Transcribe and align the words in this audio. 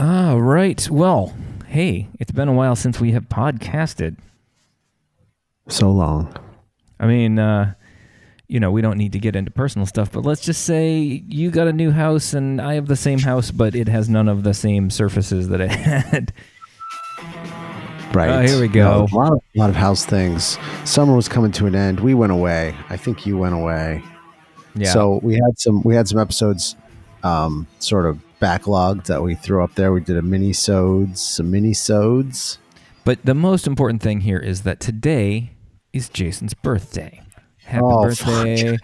Ah, 0.00 0.36
right. 0.36 0.88
Well, 0.88 1.34
hey, 1.66 2.06
it's 2.20 2.30
been 2.30 2.46
a 2.46 2.52
while 2.52 2.76
since 2.76 3.00
we 3.00 3.10
have 3.12 3.28
podcasted. 3.28 4.16
So 5.68 5.90
long. 5.90 6.36
I 7.00 7.08
mean, 7.08 7.40
uh, 7.40 7.74
you 8.46 8.60
know, 8.60 8.70
we 8.70 8.80
don't 8.80 8.96
need 8.96 9.10
to 9.12 9.18
get 9.18 9.34
into 9.34 9.50
personal 9.50 9.86
stuff, 9.86 10.12
but 10.12 10.24
let's 10.24 10.40
just 10.40 10.64
say 10.64 11.24
you 11.28 11.50
got 11.50 11.66
a 11.66 11.72
new 11.72 11.90
house 11.90 12.32
and 12.32 12.60
I 12.60 12.74
have 12.74 12.86
the 12.86 12.94
same 12.94 13.18
house, 13.18 13.50
but 13.50 13.74
it 13.74 13.88
has 13.88 14.08
none 14.08 14.28
of 14.28 14.44
the 14.44 14.54
same 14.54 14.88
surfaces 14.88 15.48
that 15.48 15.60
it 15.60 15.70
had. 15.72 16.32
Right. 18.14 18.30
Oh, 18.30 18.40
here 18.42 18.60
we 18.60 18.68
go. 18.68 19.04
No, 19.04 19.06
a 19.12 19.16
lot 19.16 19.32
of 19.32 19.38
a 19.56 19.58
lot 19.58 19.68
of 19.68 19.74
house 19.74 20.04
things. 20.04 20.58
Summer 20.84 21.16
was 21.16 21.28
coming 21.28 21.50
to 21.52 21.66
an 21.66 21.74
end. 21.74 21.98
We 21.98 22.14
went 22.14 22.30
away. 22.30 22.76
I 22.88 22.96
think 22.96 23.26
you 23.26 23.36
went 23.36 23.56
away. 23.56 24.04
Yeah. 24.76 24.92
So 24.92 25.18
we 25.24 25.34
had 25.34 25.58
some 25.58 25.82
we 25.82 25.96
had 25.96 26.06
some 26.06 26.20
episodes 26.20 26.76
um 27.24 27.66
sort 27.80 28.06
of 28.06 28.20
backlogged 28.40 29.04
that 29.06 29.22
we 29.22 29.34
threw 29.34 29.62
up 29.64 29.74
there. 29.74 29.92
We 29.92 30.00
did 30.00 30.16
a 30.16 30.22
mini 30.22 30.52
sodes, 30.52 31.20
some 31.20 31.50
mini 31.50 31.72
sodes. 31.72 32.58
but 33.04 33.18
the 33.24 33.34
most 33.34 33.66
important 33.66 34.02
thing 34.02 34.20
here 34.20 34.38
is 34.38 34.62
that 34.62 34.80
today 34.80 35.52
is 35.92 36.08
Jason's 36.08 36.54
birthday. 36.54 37.22
Happy 37.64 37.82
Oh, 37.84 38.02
birthday, 38.04 38.78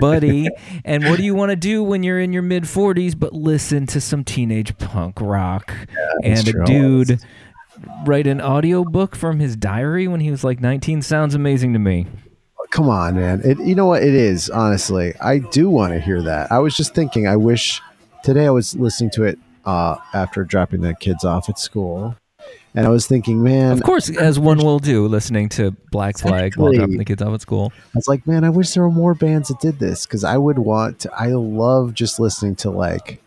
buddy. 0.00 0.48
And 0.84 1.04
what 1.04 1.16
do 1.18 1.24
you 1.24 1.34
want 1.34 1.50
to 1.50 1.56
do 1.56 1.82
when 1.82 2.02
you're 2.04 2.20
in 2.20 2.32
your 2.32 2.42
mid 2.42 2.64
40s 2.64 3.18
but 3.18 3.32
listen 3.32 3.86
to 3.86 4.00
some 4.00 4.22
teenage 4.22 4.76
punk 4.78 5.20
rock 5.20 5.72
and 6.22 6.36
that's 6.36 6.48
a 6.48 6.64
dude 6.64 7.20
write 8.06 8.26
an 8.28 8.40
audiobook 8.40 9.16
from 9.16 9.40
his 9.40 9.56
diary 9.56 10.06
when 10.06 10.20
he 10.20 10.30
was 10.30 10.44
like 10.44 10.60
19 10.60 11.02
sounds 11.02 11.34
amazing 11.34 11.72
to 11.72 11.78
me. 11.80 12.06
Come 12.70 12.88
on, 12.88 13.14
man. 13.16 13.40
It 13.44 13.58
you 13.60 13.74
know 13.74 13.86
what 13.86 14.02
it 14.02 14.14
is, 14.14 14.50
honestly. 14.50 15.14
I 15.20 15.38
do 15.38 15.68
want 15.70 15.94
to 15.94 16.00
hear 16.00 16.22
that. 16.22 16.52
I 16.52 16.58
was 16.58 16.76
just 16.76 16.94
thinking 16.94 17.26
I 17.26 17.34
wish 17.36 17.80
today 18.22 18.46
I 18.46 18.50
was 18.50 18.74
listening 18.76 19.10
to 19.10 19.24
it 19.24 19.38
uh 19.64 19.96
after 20.14 20.44
dropping 20.44 20.80
the 20.82 20.94
kids 20.94 21.24
off 21.24 21.48
at 21.48 21.58
school. 21.58 22.16
And 22.74 22.86
I 22.86 22.90
was 22.90 23.06
thinking, 23.06 23.42
man, 23.42 23.72
Of 23.72 23.82
course, 23.82 24.08
as 24.08 24.38
one 24.38 24.58
will 24.58 24.78
do, 24.78 25.06
listening 25.08 25.48
to 25.50 25.72
Black 25.90 26.16
Flag 26.16 26.56
while 26.56 26.72
dropping 26.72 26.98
the 26.98 27.04
kids 27.04 27.20
off 27.20 27.34
at 27.34 27.40
school. 27.40 27.72
I 27.76 27.96
was 27.96 28.06
like, 28.06 28.26
man, 28.26 28.44
I 28.44 28.50
wish 28.50 28.72
there 28.72 28.82
were 28.84 28.90
more 28.90 29.14
bands 29.14 29.48
that 29.48 29.58
did 29.58 29.78
this 29.80 30.06
because 30.06 30.22
I 30.22 30.36
would 30.36 30.58
want 30.58 31.00
to. 31.00 31.10
I 31.12 31.28
love 31.28 31.92
just 31.94 32.20
listening 32.20 32.54
to 32.56 32.70
like, 32.70 33.20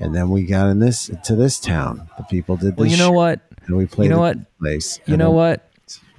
and 0.00 0.14
then 0.14 0.30
we 0.30 0.44
got 0.44 0.68
in 0.68 0.78
this 0.78 1.10
to 1.24 1.36
this 1.36 1.60
town. 1.60 2.08
The 2.16 2.24
people 2.24 2.56
did 2.56 2.72
this. 2.72 2.78
Well, 2.78 2.86
you 2.88 2.96
know 2.96 3.12
what? 3.12 3.40
And 3.66 3.76
we 3.76 3.86
played 3.86 4.06
You 4.06 4.10
know 4.14 4.20
what? 4.20 4.38
place. 4.58 4.98
You 5.06 5.16
know 5.16 5.26
then- 5.26 5.34
what? 5.36 5.68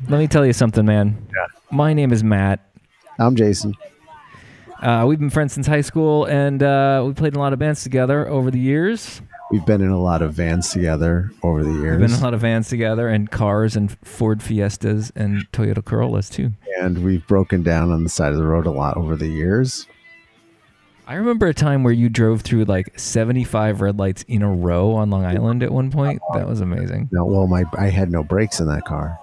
Let 0.09 0.19
me 0.19 0.27
tell 0.27 0.45
you 0.45 0.53
something, 0.53 0.85
man. 0.85 1.25
Yeah. 1.35 1.45
My 1.71 1.93
name 1.93 2.11
is 2.13 2.23
Matt. 2.23 2.59
I'm 3.19 3.35
Jason. 3.35 3.73
Uh, 4.83 5.05
we've 5.07 5.19
been 5.19 5.29
friends 5.29 5.53
since 5.53 5.65
high 5.65 5.79
school, 5.79 6.25
and 6.25 6.61
uh, 6.61 7.01
we 7.07 7.13
played 7.13 7.31
in 7.31 7.37
a 7.37 7.41
lot 7.41 7.53
of 7.53 7.59
bands 7.59 7.83
together 7.83 8.27
over 8.27 8.51
the 8.51 8.59
years. 8.59 9.21
We've 9.49 9.65
been 9.65 9.79
in 9.79 9.91
a 9.91 10.01
lot 10.01 10.21
of 10.21 10.33
vans 10.33 10.71
together 10.71 11.31
over 11.41 11.63
the 11.63 11.71
years. 11.71 12.01
We've 12.01 12.09
been 12.09 12.17
in 12.17 12.19
a 12.19 12.23
lot 12.23 12.33
of 12.33 12.41
vans 12.41 12.67
together, 12.67 13.07
and 13.07 13.31
cars, 13.31 13.77
and 13.77 13.97
Ford 14.03 14.43
Fiestas, 14.43 15.09
and 15.15 15.49
Toyota 15.53 15.85
Corollas 15.85 16.29
too. 16.29 16.51
and 16.81 17.01
we've 17.01 17.25
broken 17.27 17.63
down 17.63 17.91
on 17.91 18.03
the 18.03 18.09
side 18.09 18.33
of 18.33 18.37
the 18.37 18.43
road 18.45 18.65
a 18.65 18.71
lot 18.71 18.97
over 18.97 19.15
the 19.15 19.29
years. 19.29 19.87
I 21.07 21.15
remember 21.15 21.47
a 21.47 21.53
time 21.53 21.83
where 21.83 21.93
you 21.93 22.09
drove 22.09 22.41
through 22.41 22.65
like 22.65 22.99
75 22.99 23.79
red 23.79 23.97
lights 23.97 24.25
in 24.27 24.41
a 24.41 24.51
row 24.53 24.95
on 24.95 25.09
Long 25.09 25.23
Island 25.23 25.63
at 25.63 25.71
one 25.71 25.91
point. 25.91 26.21
That 26.33 26.45
was 26.45 26.59
amazing. 26.59 27.07
No, 27.13 27.23
well, 27.23 27.47
my 27.47 27.63
I 27.77 27.87
had 27.87 28.11
no 28.11 28.21
brakes 28.21 28.59
in 28.59 28.67
that 28.67 28.83
car. 28.83 29.17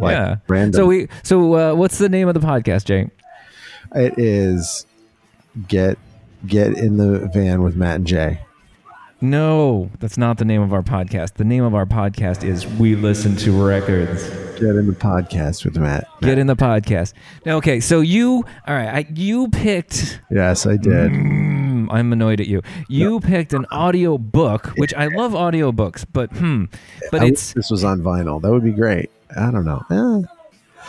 Like, 0.00 0.14
yeah. 0.14 0.36
random. 0.48 0.76
So 0.76 0.86
we. 0.86 1.06
So 1.22 1.54
uh, 1.54 1.74
what's 1.76 1.98
the 1.98 2.08
name 2.08 2.26
of 2.26 2.34
the 2.34 2.40
podcast, 2.40 2.86
Jay? 2.86 3.08
It 3.94 4.18
is 4.18 4.86
get 5.68 5.98
get 6.46 6.76
in 6.76 6.96
the 6.96 7.30
van 7.32 7.62
with 7.62 7.76
Matt 7.76 7.96
and 7.96 8.06
Jay. 8.06 8.40
No, 9.20 9.90
that's 10.00 10.18
not 10.18 10.38
the 10.38 10.44
name 10.44 10.60
of 10.60 10.72
our 10.72 10.82
podcast. 10.82 11.34
The 11.34 11.44
name 11.44 11.62
of 11.62 11.74
our 11.74 11.86
podcast 11.86 12.42
is 12.42 12.66
We 12.66 12.96
Listen 12.96 13.36
to 13.36 13.66
Records. 13.66 14.28
Get 14.58 14.76
in 14.76 14.86
the 14.86 14.92
podcast 14.92 15.64
with 15.64 15.76
Matt. 15.76 16.08
Get 16.20 16.38
in 16.38 16.46
the 16.46 16.56
podcast. 16.56 17.14
Now, 17.46 17.56
okay, 17.56 17.80
so 17.80 18.00
you, 18.00 18.44
all 18.66 18.74
right, 18.74 18.88
I, 18.88 19.06
you 19.14 19.48
picked. 19.48 20.20
Yes, 20.30 20.66
I 20.66 20.76
did. 20.76 21.12
Mm, 21.12 21.88
I'm 21.90 22.12
annoyed 22.12 22.40
at 22.40 22.48
you. 22.48 22.62
You 22.88 23.20
picked 23.20 23.52
an 23.52 23.64
audio 23.70 24.18
book, 24.18 24.72
which 24.76 24.92
I 24.92 25.06
love 25.06 25.32
audiobooks, 25.32 26.04
but 26.12 26.30
hmm, 26.32 26.64
but 27.10 27.22
I 27.22 27.26
it's 27.26 27.52
this 27.54 27.70
was 27.70 27.84
on 27.84 28.00
vinyl. 28.00 28.42
That 28.42 28.50
would 28.50 28.64
be 28.64 28.72
great. 28.72 29.10
I 29.36 29.50
don't 29.50 29.64
know. 29.64 29.82
Eh, 29.90 30.26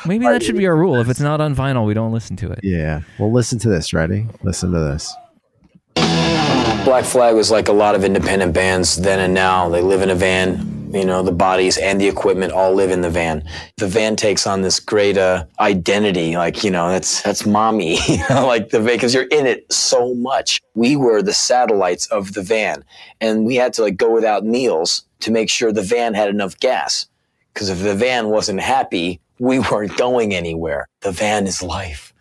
maybe 0.05 0.25
that 0.25 0.43
should 0.43 0.57
be 0.57 0.67
our 0.67 0.75
rule. 0.75 0.95
If 0.95 1.09
it's 1.09 1.19
not 1.19 1.41
on 1.41 1.55
vinyl, 1.55 1.85
we 1.85 1.93
don't 1.93 2.11
listen 2.11 2.35
to 2.38 2.51
it. 2.51 2.59
yeah. 2.63 3.01
Well, 3.19 3.31
listen 3.31 3.59
to 3.59 3.69
this. 3.69 3.93
Ready? 3.93 4.27
Listen 4.43 4.71
to 4.71 4.79
this. 4.79 5.13
Black 6.85 7.03
Flag 7.03 7.35
was 7.35 7.49
like 7.49 7.67
a 7.67 7.73
lot 7.73 7.95
of 7.95 8.03
independent 8.03 8.53
bands 8.53 8.95
then 8.97 9.19
and 9.19 9.33
now. 9.33 9.69
They 9.69 9.81
live 9.81 10.01
in 10.01 10.09
a 10.11 10.16
van. 10.16 10.71
You 10.93 11.03
know, 11.03 11.23
the 11.23 11.31
bodies 11.31 11.77
and 11.77 11.99
the 11.99 12.07
equipment 12.07 12.53
all 12.53 12.73
live 12.73 12.91
in 12.91 13.01
the 13.01 13.09
van. 13.09 13.43
The 13.77 13.88
van 13.88 14.16
takes 14.16 14.47
on 14.47 14.61
this 14.61 14.79
great 14.79 15.17
uh, 15.17 15.45
identity, 15.59 16.37
like 16.37 16.63
you 16.63 16.72
know, 16.72 16.89
that's 16.89 17.22
that's 17.23 17.45
mommy, 17.45 17.97
you 18.07 18.19
know, 18.29 18.45
like 18.45 18.69
the 18.69 18.79
van 18.79 18.95
because 18.95 19.13
you're 19.13 19.23
in 19.23 19.45
it 19.45 19.72
so 19.73 20.13
much. 20.13 20.61
We 20.75 20.95
were 20.95 21.22
the 21.22 21.33
satellites 21.33 22.05
of 22.07 22.33
the 22.33 22.43
van, 22.43 22.85
and 23.19 23.45
we 23.45 23.55
had 23.55 23.73
to 23.73 23.81
like 23.81 23.97
go 23.97 24.11
without 24.11 24.45
meals 24.45 25.05
to 25.22 25.31
make 25.31 25.49
sure 25.49 25.72
the 25.73 25.81
van 25.81 26.13
had 26.13 26.29
enough 26.29 26.57
gas. 26.59 27.07
Because 27.53 27.69
if 27.69 27.79
the 27.79 27.95
van 27.95 28.29
wasn't 28.29 28.61
happy, 28.61 29.19
we 29.40 29.59
weren't 29.59 29.97
going 29.97 30.34
anywhere. 30.34 30.88
The 31.01 31.12
van 31.12 31.47
is 31.47 31.63
life. 31.63 32.13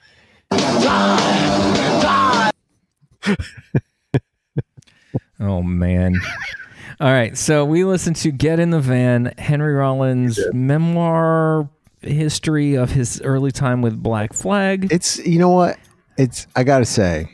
Oh 5.41 5.63
man. 5.63 6.21
All 7.01 7.11
right, 7.11 7.37
so 7.37 7.65
we 7.65 7.85
listened 7.85 8.17
to 8.17 8.31
Get 8.31 8.61
in 8.61 8.71
the 8.71 8.81
Van, 8.81 9.35
Henry 9.37 9.75
Rollins' 9.75 10.39
memoir 10.53 11.69
history 12.01 12.75
of 12.75 12.93
his 12.93 13.21
early 13.23 13.51
time 13.51 13.83
with 13.83 14.01
Black 14.01 14.33
Flag. 14.33 14.89
It's 14.93 15.19
you 15.19 15.39
know 15.39 15.51
what? 15.51 15.79
It's 16.17 16.47
I 16.55 16.63
gotta 16.63 16.85
say, 16.85 17.29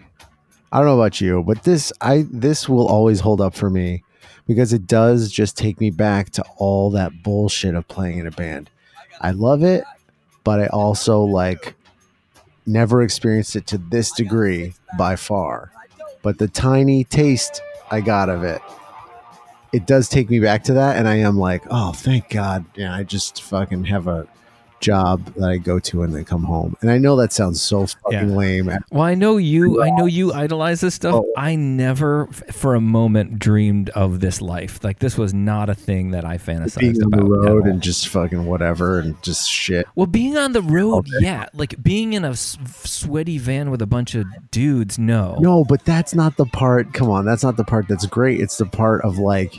I 0.73 0.79
don't 0.79 0.87
know 0.87 0.99
about 0.99 1.21
you, 1.21 1.43
but 1.43 1.65
this 1.65 1.93
I 2.01 2.25
this 2.31 2.69
will 2.69 2.89
always 2.89 3.21
hold 3.21 3.41
up 3.41 3.55
for 3.55 3.69
me 3.69 4.03
because 4.47 4.73
it 4.73 4.87
does 4.87 5.31
just 5.31 5.59
take 5.59 5.81
me 5.81 5.91
back 5.91 6.31
to 6.31 6.45
all 6.57 6.91
that 6.91 7.23
bullshit 7.23 7.75
of 7.75 7.87
playing 7.87 8.19
in 8.19 8.27
a 8.27 8.31
band. 8.31 8.71
I 9.21 9.33
love 9.33 9.63
it, 9.63 9.85
but 10.45 10.61
I 10.61 10.67
also 10.67 11.21
like 11.23 11.75
never 12.67 13.03
experienced 13.03 13.57
it 13.57 13.67
to 13.69 13.79
this 13.79 14.13
degree 14.13 14.75
by 14.97 15.17
far. 15.17 15.73
But 16.23 16.39
the 16.39 16.49
tiny 16.49 17.05
taste 17.05 17.63
I 17.91 18.01
got 18.01 18.29
of 18.29 18.45
it, 18.45 18.63
it 19.73 19.87
does 19.87 20.09
take 20.09 20.31
me 20.31 20.41
back 20.41 20.65
to 20.65 20.75
that, 20.75 20.97
and 20.97 21.09
I 21.09 21.17
am 21.17 21.39
like, 21.39 21.65
oh, 21.71 21.93
thank 21.93 22.29
God, 22.31 22.65
yeah, 22.75 22.95
I 22.95 23.05
just 23.05 23.43
fucking 23.43 23.85
have 23.85 24.07
a 24.07 24.27
job 24.81 25.25
that 25.35 25.49
I 25.49 25.57
go 25.59 25.79
to 25.79 26.03
and 26.03 26.15
then 26.15 26.25
come 26.25 26.43
home. 26.45 26.77
And 26.81 26.91
I 26.91 26.99
know 26.99 27.15
that 27.17 27.33
sounds 27.33 27.61
so 27.63 27.87
fucking 27.87 28.31
Yeah. 28.31 28.35
lame. 28.37 28.71
Well, 28.91 29.03
I 29.03 29.15
know 29.15 29.37
you. 29.37 29.83
I 29.83 29.91
know 29.91 30.07
you 30.07 30.33
idolize 30.33 30.81
this 30.81 30.95
stuff. 30.95 31.15
Oh. 31.15 31.33
I 31.37 31.55
never, 31.55 32.27
for 32.51 32.75
a 32.75 32.81
moment, 32.81 33.39
dreamed 33.39 33.91
of 33.91 34.21
this 34.21 34.41
life. 34.41 34.81
Like 34.83 34.99
this 34.99 35.17
was 35.19 35.33
not 35.35 35.69
a 35.69 35.75
thing 35.75 36.11
that 36.13 36.25
I 36.25 36.39
fantasized 36.39 36.79
Being 36.81 37.03
on 37.03 37.13
about. 37.15 37.17
the 37.19 37.25
road 37.31 37.67
and 37.67 37.81
just 37.83 38.09
fucking 38.09 38.47
whatever 38.47 38.99
and 38.99 39.21
just 39.23 39.49
shit. 39.49 39.87
well, 39.95 40.07
being 40.07 40.37
on 40.37 40.53
the 40.53 40.63
road, 40.63 41.07
Okay. 41.09 41.11
yeah. 41.25 41.47
Like 41.53 41.83
being 41.83 42.15
in 42.15 42.25
a 42.25 42.35
sweaty 42.35 43.39
van 43.39 43.71
with 43.71 43.83
a 43.83 43.87
bunch 43.87 44.15
of 44.15 44.25
dudes, 44.51 44.99
no. 44.99 45.37
No, 45.41 45.65
but 45.65 45.85
that's 45.85 46.15
not 46.15 46.37
the 46.37 46.47
part. 46.47 46.93
Come 46.95 47.11
on, 47.11 47.25
that's 47.27 47.43
not 47.43 47.57
the 47.57 47.65
part 47.65 47.87
that's 47.89 48.07
great. 48.07 48.41
It's 48.41 48.57
the 48.59 48.67
part 48.67 49.03
of 49.05 49.19
like 49.19 49.57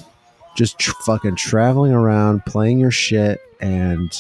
just 0.56 0.80
tr- 0.80 0.92
fucking 1.06 1.36
traveling 1.36 1.94
around, 1.94 2.46
playing 2.46 2.80
your 2.80 2.92
shit. 2.92 3.40
And 3.62 4.12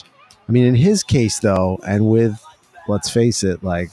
I 0.51 0.53
mean, 0.53 0.65
in 0.65 0.75
his 0.75 1.01
case, 1.01 1.39
though, 1.39 1.79
and 1.87 2.07
with, 2.07 2.37
let's 2.89 3.09
face 3.09 3.41
it, 3.41 3.63
like 3.63 3.89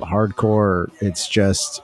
hardcore, 0.00 0.90
it's 1.00 1.28
just 1.28 1.80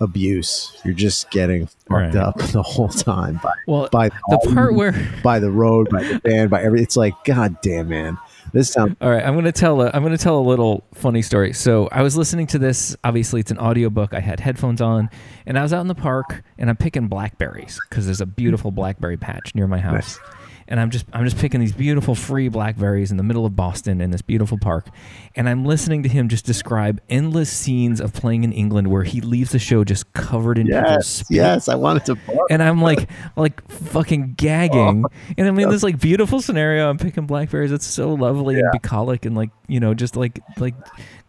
abuse. 0.00 0.74
You're 0.86 0.94
just 0.94 1.30
getting 1.30 1.66
fucked 1.66 1.90
Right. 1.90 2.16
up 2.16 2.38
the 2.52 2.62
whole 2.62 2.88
time 2.88 3.38
by, 3.42 3.52
Well, 3.66 3.90
by 3.92 4.08
the 4.30 4.38
part 4.54 4.72
where 4.74 4.94
by 5.22 5.38
the 5.38 5.50
road, 5.50 5.90
by 5.90 6.02
the 6.02 6.18
band, 6.20 6.48
by 6.48 6.62
every. 6.62 6.80
It's 6.80 6.96
like, 6.96 7.12
god 7.24 7.60
damn, 7.60 7.90
man, 7.90 8.16
this 8.54 8.72
sounds 8.72 8.96
All 9.02 9.10
right, 9.10 9.22
I'm 9.22 9.34
gonna 9.34 9.52
tell 9.52 9.82
a 9.82 9.90
I'm 9.92 10.02
gonna 10.02 10.16
tell 10.16 10.38
a 10.38 10.40
little 10.48 10.82
funny 10.94 11.20
story. 11.20 11.52
So 11.52 11.90
I 11.92 12.00
was 12.00 12.16
listening 12.16 12.46
to 12.46 12.58
this. 12.58 12.96
Obviously, 13.04 13.40
it's 13.40 13.50
an 13.50 13.58
audiobook. 13.58 14.14
I 14.14 14.20
had 14.20 14.40
headphones 14.40 14.80
on, 14.80 15.10
and 15.44 15.58
I 15.58 15.62
was 15.62 15.74
out 15.74 15.82
in 15.82 15.88
the 15.88 15.94
park, 15.94 16.42
and 16.56 16.70
I'm 16.70 16.76
picking 16.76 17.08
blackberries 17.08 17.78
because 17.90 18.06
there's 18.06 18.22
a 18.22 18.26
beautiful 18.26 18.70
blackberry 18.70 19.18
patch 19.18 19.54
near 19.54 19.66
my 19.66 19.78
house. 19.80 20.18
And 20.70 20.80
I'm 20.80 20.90
just 20.90 21.04
I'm 21.12 21.24
just 21.24 21.36
picking 21.38 21.60
these 21.60 21.72
beautiful 21.72 22.14
free 22.14 22.48
blackberries 22.48 23.10
in 23.10 23.16
the 23.18 23.22
middle 23.22 23.44
of 23.44 23.54
Boston 23.54 24.00
in 24.00 24.10
this 24.10 24.22
beautiful 24.22 24.56
park, 24.58 24.86
and 25.36 25.48
I'm 25.48 25.64
listening 25.64 26.02
to 26.04 26.08
him 26.08 26.28
just 26.28 26.46
describe 26.46 27.00
endless 27.10 27.50
scenes 27.50 28.00
of 28.00 28.12
playing 28.14 28.44
in 28.44 28.52
England 28.52 28.88
where 28.88 29.02
he 29.02 29.20
leaves 29.20 29.50
the 29.52 29.58
show 29.58 29.84
just 29.84 30.12
covered 30.14 30.56
in 30.58 30.66
people's 30.68 30.84
Yes, 30.90 31.24
yes, 31.28 31.68
I 31.68 31.74
wanted 31.74 32.04
to. 32.06 32.14
bark. 32.14 32.38
And 32.50 32.62
I'm 32.62 32.80
like, 32.80 33.10
like 33.36 33.68
fucking 33.70 34.34
gagging. 34.36 35.04
Oh, 35.30 35.34
and 35.38 35.46
I 35.46 35.50
mean 35.50 35.64
in 35.66 35.70
this 35.70 35.82
like 35.82 35.98
beautiful 36.00 36.40
scenario. 36.40 36.88
I'm 36.88 36.98
picking 36.98 37.26
blackberries. 37.26 37.72
It's 37.72 37.86
so 37.86 38.14
lovely 38.14 38.58
and 38.58 38.70
bucolic 38.72 39.24
and 39.26 39.36
like, 39.36 39.50
you 39.68 39.80
know, 39.80 39.94
just 39.94 40.16
like, 40.16 40.40
like 40.58 40.74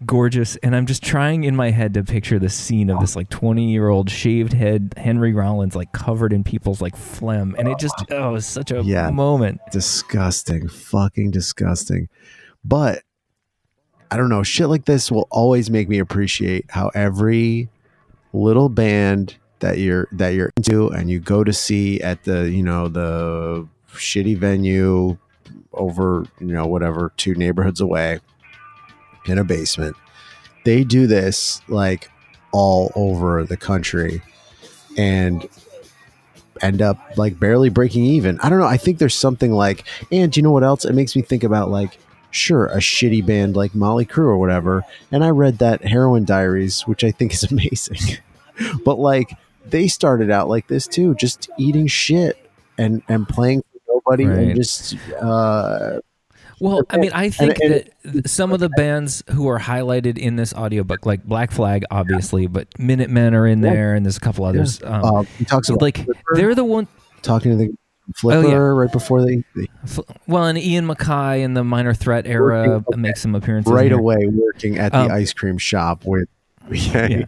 gorgeous. 0.05 0.55
And 0.57 0.75
I'm 0.75 0.85
just 0.85 1.03
trying 1.03 1.43
in 1.43 1.55
my 1.55 1.71
head 1.71 1.93
to 1.95 2.03
picture 2.03 2.39
the 2.39 2.49
scene 2.49 2.89
of 2.89 2.99
this 2.99 3.15
like 3.15 3.29
20 3.29 3.71
year 3.71 3.89
old 3.89 4.09
shaved 4.09 4.53
head 4.53 4.93
Henry 4.97 5.33
Rollins 5.33 5.75
like 5.75 5.91
covered 5.91 6.33
in 6.33 6.43
people's 6.43 6.81
like 6.81 6.95
phlegm. 6.95 7.55
And 7.57 7.67
it 7.67 7.77
just, 7.79 7.95
oh, 8.11 8.35
it's 8.35 8.45
such 8.45 8.71
a 8.71 8.81
Yeah. 8.83 9.09
moment. 9.09 9.30
Disgusting, 9.71 10.67
fucking 10.67 11.31
disgusting. 11.31 12.09
But 12.63 13.03
I 14.09 14.17
don't 14.17 14.29
know, 14.29 14.43
shit 14.43 14.67
like 14.67 14.85
this 14.85 15.11
will 15.11 15.27
always 15.31 15.69
make 15.69 15.87
me 15.87 15.99
appreciate 15.99 16.65
how 16.69 16.91
every 16.93 17.69
little 18.33 18.69
band 18.69 19.37
that 19.59 19.77
you're 19.77 20.07
that 20.11 20.29
you're 20.29 20.51
into 20.57 20.89
and 20.89 21.09
you 21.09 21.19
go 21.19 21.43
to 21.43 21.53
see 21.53 22.01
at 22.01 22.23
the, 22.23 22.49
you 22.49 22.63
know, 22.63 22.87
the 22.87 23.67
shitty 23.93 24.37
venue 24.37 25.17
over, 25.73 26.25
you 26.39 26.47
know, 26.47 26.65
whatever, 26.65 27.13
two 27.17 27.35
neighborhoods 27.35 27.79
away 27.79 28.19
in 29.25 29.37
a 29.37 29.43
basement. 29.43 29.95
They 30.65 30.83
do 30.83 31.07
this 31.07 31.61
like 31.67 32.09
all 32.51 32.91
over 32.95 33.43
the 33.43 33.57
country 33.57 34.21
and 34.97 35.47
end 36.61 36.81
up 36.81 36.97
like 37.17 37.39
barely 37.39 37.69
breaking 37.69 38.03
even. 38.05 38.39
I 38.39 38.49
don't 38.49 38.59
know. 38.59 38.65
I 38.65 38.77
think 38.77 38.97
there's 38.99 39.15
something 39.15 39.51
like, 39.51 39.83
and 40.11 40.35
you 40.35 40.43
know 40.43 40.51
what 40.51 40.63
else? 40.63 40.85
It 40.85 40.93
makes 40.93 41.15
me 41.15 41.21
think 41.21 41.43
about 41.43 41.69
like, 41.69 41.97
sure, 42.31 42.67
a 42.67 42.77
shitty 42.77 43.25
band 43.25 43.55
like 43.55 43.73
Mötley 43.73 44.07
Crüe 44.07 44.19
or 44.25 44.37
whatever. 44.37 44.83
And 45.11 45.23
I 45.23 45.29
read 45.29 45.57
that 45.59 45.83
Heroin 45.83 46.23
Diaries, 46.25 46.81
which 46.87 47.03
I 47.03 47.11
think 47.11 47.33
is 47.33 47.43
amazing. 47.51 48.17
but 48.85 48.99
like, 48.99 49.31
they 49.65 49.87
started 49.87 50.31
out 50.31 50.47
like 50.49 50.67
this 50.67 50.87
too, 50.87 51.13
just 51.15 51.49
eating 51.57 51.87
shit 51.87 52.37
and 52.77 53.01
and 53.07 53.27
playing 53.27 53.61
for 53.61 53.79
nobody 53.95 54.25
Right. 54.25 54.37
and 54.39 54.55
just 54.55 54.95
uh 55.21 55.99
Well, 56.61 56.83
I 56.91 56.97
mean, 56.97 57.11
I 57.13 57.29
think 57.31 57.57
and- 57.59 57.83
that 58.03 58.29
some 58.29 58.51
of 58.53 58.59
the 58.59 58.69
bands 58.69 59.23
who 59.31 59.47
are 59.49 59.59
highlighted 59.59 60.17
in 60.17 60.35
this 60.35 60.53
audiobook, 60.53 61.05
like 61.05 61.23
Black 61.23 61.51
Flag, 61.51 61.83
obviously, 61.89 62.45
but 62.47 62.67
Minutemen 62.77 63.33
are 63.33 63.47
in 63.47 63.63
Yeah. 63.63 63.73
there, 63.73 63.93
and 63.95 64.05
there's 64.05 64.17
a 64.17 64.21
couple 64.21 64.45
others. 64.45 64.79
Um, 64.83 65.03
uh, 65.03 65.23
he 65.39 65.45
talks 65.45 65.69
about 65.69 65.81
like 65.81 65.97
Flipper, 66.05 66.19
they're 66.35 66.55
the 66.55 66.63
one. 66.63 66.87
talking 67.23 67.51
to 67.51 67.57
the 67.57 67.73
flipper 68.15 68.45
Oh, 68.45 68.49
yeah. 68.49 68.55
right 68.55 68.91
before 68.91 69.23
they, 69.25 69.43
they 69.55 69.67
Well, 70.27 70.45
and 70.45 70.57
Ian 70.57 70.85
MacKaye 70.87 71.39
in 71.41 71.53
the 71.55 71.63
Minor 71.63 71.93
Threat 71.93 72.25
era 72.27 72.83
Working- 72.85 73.01
makes 73.01 73.21
some 73.21 73.33
appearances 73.35 73.71
right 73.73 73.91
away 73.91 74.27
working 74.27 74.77
at 74.77 74.91
the 74.91 74.99
Um, 74.99 75.11
ice 75.11 75.31
cream 75.33 75.57
shop 75.57 76.03
with 76.05 76.27
yeah, 76.71 77.07
Yeah. 77.09 77.25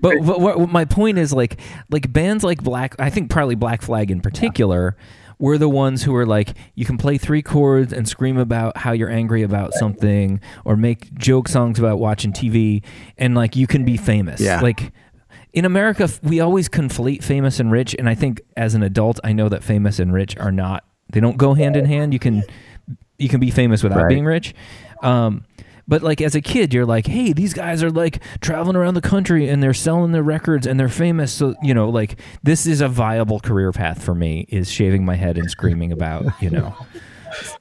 But, 0.00 0.16
but 0.24 0.40
what, 0.40 0.58
what 0.58 0.68
my 0.70 0.84
point 0.84 1.18
is 1.18 1.32
like 1.32 1.60
like 1.90 2.12
bands 2.12 2.42
like 2.42 2.62
Black 2.62 2.96
I 2.98 3.10
think 3.10 3.30
probably 3.30 3.54
Black 3.54 3.82
Flag 3.82 4.10
in 4.10 4.20
particular 4.20 4.96
were 5.38 5.56
the 5.58 5.68
ones 5.68 6.02
who 6.02 6.14
are 6.16 6.26
like 6.26 6.54
you 6.74 6.84
can 6.84 6.98
play 6.98 7.16
three 7.18 7.42
chords 7.42 7.92
and 7.92 8.08
scream 8.08 8.36
about 8.36 8.76
how 8.78 8.92
you're 8.92 9.10
angry 9.10 9.42
about 9.42 9.72
something 9.74 10.40
or 10.64 10.76
make 10.76 11.12
joke 11.14 11.48
songs 11.48 11.78
about 11.78 11.98
watching 11.98 12.32
TV 12.32 12.82
and 13.16 13.34
like 13.34 13.54
you 13.54 13.66
can 13.66 13.84
be 13.84 13.96
famous. 13.96 14.40
Yeah. 14.40 14.60
Like 14.60 14.92
in 15.52 15.64
America 15.64 16.08
we 16.22 16.40
always 16.40 16.68
conflate 16.68 17.22
famous 17.22 17.60
and 17.60 17.70
rich 17.70 17.94
and 17.98 18.08
I 18.08 18.14
think 18.14 18.40
as 18.56 18.74
an 18.74 18.82
adult 18.82 19.20
I 19.22 19.32
know 19.32 19.48
that 19.48 19.62
famous 19.62 19.98
and 19.98 20.12
rich 20.12 20.36
are 20.38 20.52
not 20.52 20.84
they 21.12 21.20
don't 21.20 21.36
go 21.36 21.54
hand 21.54 21.76
in 21.76 21.84
hand. 21.84 22.12
You 22.12 22.18
can 22.18 22.42
you 23.18 23.28
can 23.28 23.40
be 23.40 23.50
famous 23.50 23.82
without 23.82 23.98
Right. 24.02 24.08
being 24.08 24.24
rich. 24.24 24.54
Um, 25.02 25.44
but 25.88 26.02
like 26.02 26.20
as 26.20 26.34
a 26.34 26.40
kid, 26.40 26.72
you're 26.72 26.86
like, 26.86 27.06
hey, 27.06 27.32
these 27.32 27.54
guys 27.54 27.82
are 27.82 27.90
like 27.90 28.22
traveling 28.40 28.76
around 28.76 28.94
the 28.94 29.00
country 29.00 29.48
and 29.48 29.62
they're 29.62 29.74
selling 29.74 30.12
their 30.12 30.22
records 30.22 30.66
and 30.66 30.78
they're 30.78 30.88
famous. 30.88 31.32
So 31.32 31.54
you 31.62 31.74
know, 31.74 31.88
like 31.88 32.20
this 32.42 32.66
is 32.66 32.80
a 32.80 32.88
viable 32.88 33.40
career 33.40 33.72
path 33.72 34.02
for 34.02 34.14
me. 34.14 34.46
Is 34.50 34.70
shaving 34.70 35.04
my 35.04 35.16
head 35.16 35.38
and 35.38 35.50
screaming 35.50 35.90
about 35.90 36.26
you 36.40 36.50
know, 36.50 36.76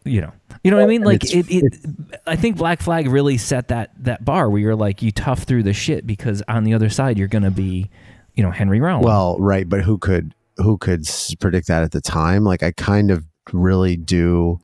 you 0.03 0.21
know, 0.21 0.33
you 0.63 0.71
know 0.71 0.77
what 0.77 0.83
I 0.83 0.87
mean? 0.87 1.03
Like 1.03 1.23
it, 1.33 1.47
it. 1.49 1.79
I 2.27 2.35
think 2.35 2.57
Black 2.57 2.81
Flag 2.81 3.07
really 3.07 3.37
set 3.37 3.69
that 3.69 3.91
that 4.03 4.23
bar 4.23 4.49
where 4.49 4.59
you're 4.59 4.75
like 4.75 5.01
you 5.01 5.11
tough 5.11 5.43
through 5.43 5.63
the 5.63 5.73
shit 5.73 6.05
because 6.05 6.43
on 6.47 6.65
the 6.65 6.73
other 6.73 6.89
side 6.89 7.17
you're 7.17 7.27
gonna 7.27 7.49
be, 7.49 7.89
you 8.35 8.43
know, 8.43 8.51
Henry 8.51 8.81
Rollins. 8.81 9.05
Well, 9.05 9.37
right, 9.39 9.67
but 9.67 9.81
who 9.81 9.97
could 9.97 10.33
who 10.57 10.77
could 10.77 11.07
predict 11.39 11.67
that 11.67 11.83
at 11.83 11.91
the 11.91 12.01
time? 12.01 12.43
Like, 12.43 12.63
I 12.63 12.71
kind 12.71 13.11
of 13.11 13.25
really 13.53 13.95
do 13.95 14.59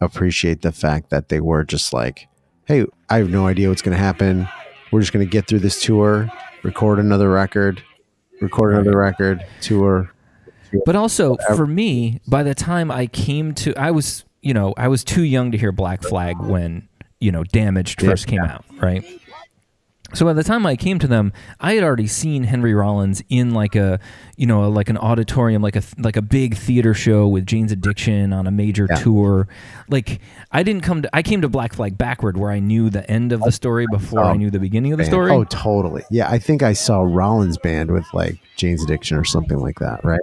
appreciate 0.00 0.62
the 0.62 0.72
fact 0.72 1.10
that 1.10 1.28
they 1.28 1.40
were 1.40 1.64
just 1.64 1.92
like, 1.92 2.28
"Hey, 2.66 2.86
I 3.08 3.18
have 3.18 3.30
no 3.30 3.46
idea 3.46 3.68
what's 3.68 3.82
going 3.82 3.96
to 3.96 4.02
happen. 4.02 4.48
We're 4.90 5.00
just 5.00 5.12
going 5.12 5.24
to 5.24 5.30
get 5.30 5.46
through 5.46 5.60
this 5.60 5.82
tour, 5.82 6.28
record 6.62 6.98
another 6.98 7.30
record, 7.30 7.82
record 8.40 8.74
another 8.74 8.96
record, 8.96 9.44
tour." 9.60 10.12
But 10.86 10.96
also 10.96 11.36
for 11.54 11.66
me, 11.66 12.20
by 12.26 12.42
the 12.42 12.54
time 12.54 12.90
I 12.90 13.06
came 13.06 13.52
to, 13.56 13.74
I 13.78 13.90
was, 13.90 14.24
you 14.40 14.54
know, 14.54 14.72
I 14.76 14.88
was 14.88 15.04
too 15.04 15.22
young 15.22 15.52
to 15.52 15.58
hear 15.58 15.70
Black 15.72 16.02
Flag 16.02 16.38
when, 16.38 16.88
you 17.20 17.30
know, 17.30 17.44
Damaged 17.44 18.00
first 18.00 18.26
came 18.26 18.40
out, 18.40 18.64
right? 18.80 19.04
So 20.14 20.26
by 20.26 20.34
the 20.34 20.44
time 20.44 20.66
I 20.66 20.76
came 20.76 20.98
to 20.98 21.06
them, 21.06 21.32
I 21.58 21.72
had 21.74 21.82
already 21.84 22.06
seen 22.06 22.44
Henry 22.44 22.74
Rollins 22.74 23.22
in 23.30 23.54
like 23.54 23.74
a, 23.74 23.98
you 24.36 24.46
know, 24.46 24.68
like 24.68 24.90
an 24.90 24.98
auditorium, 24.98 25.62
like 25.62 25.74
a 25.76 25.82
like 25.98 26.16
a 26.16 26.22
big 26.22 26.54
theater 26.56 26.92
show 26.92 27.26
with 27.26 27.46
Jane's 27.46 27.72
Addiction 27.72 28.32
on 28.32 28.46
a 28.46 28.50
major 28.50 28.86
Yeah. 28.90 28.96
tour. 28.96 29.48
Like 29.88 30.20
I 30.50 30.62
didn't 30.62 30.82
come 30.82 31.02
to, 31.02 31.16
I 31.16 31.22
came 31.22 31.40
to 31.40 31.48
Black 31.48 31.72
Flag 31.72 31.96
backward, 31.96 32.36
where 32.36 32.50
I 32.50 32.58
knew 32.58 32.90
the 32.90 33.08
end 33.10 33.32
of 33.32 33.40
the 33.40 33.46
oh, 33.46 33.50
story 33.50 33.86
before 33.90 34.20
I 34.24 34.36
knew 34.36 34.50
the 34.50 34.58
beginning 34.60 34.92
of 34.92 34.98
the 34.98 35.04
Band. 35.04 35.12
story. 35.12 35.30
Oh, 35.32 35.44
totally. 35.44 36.04
Yeah, 36.10 36.28
I 36.30 36.38
think 36.38 36.62
I 36.62 36.74
saw 36.74 37.00
Rollins 37.00 37.56
band 37.56 37.90
with 37.90 38.06
like 38.12 38.38
Jane's 38.56 38.84
Addiction 38.84 39.16
or 39.16 39.24
something 39.24 39.58
like 39.58 39.78
that, 39.78 40.04
right? 40.04 40.20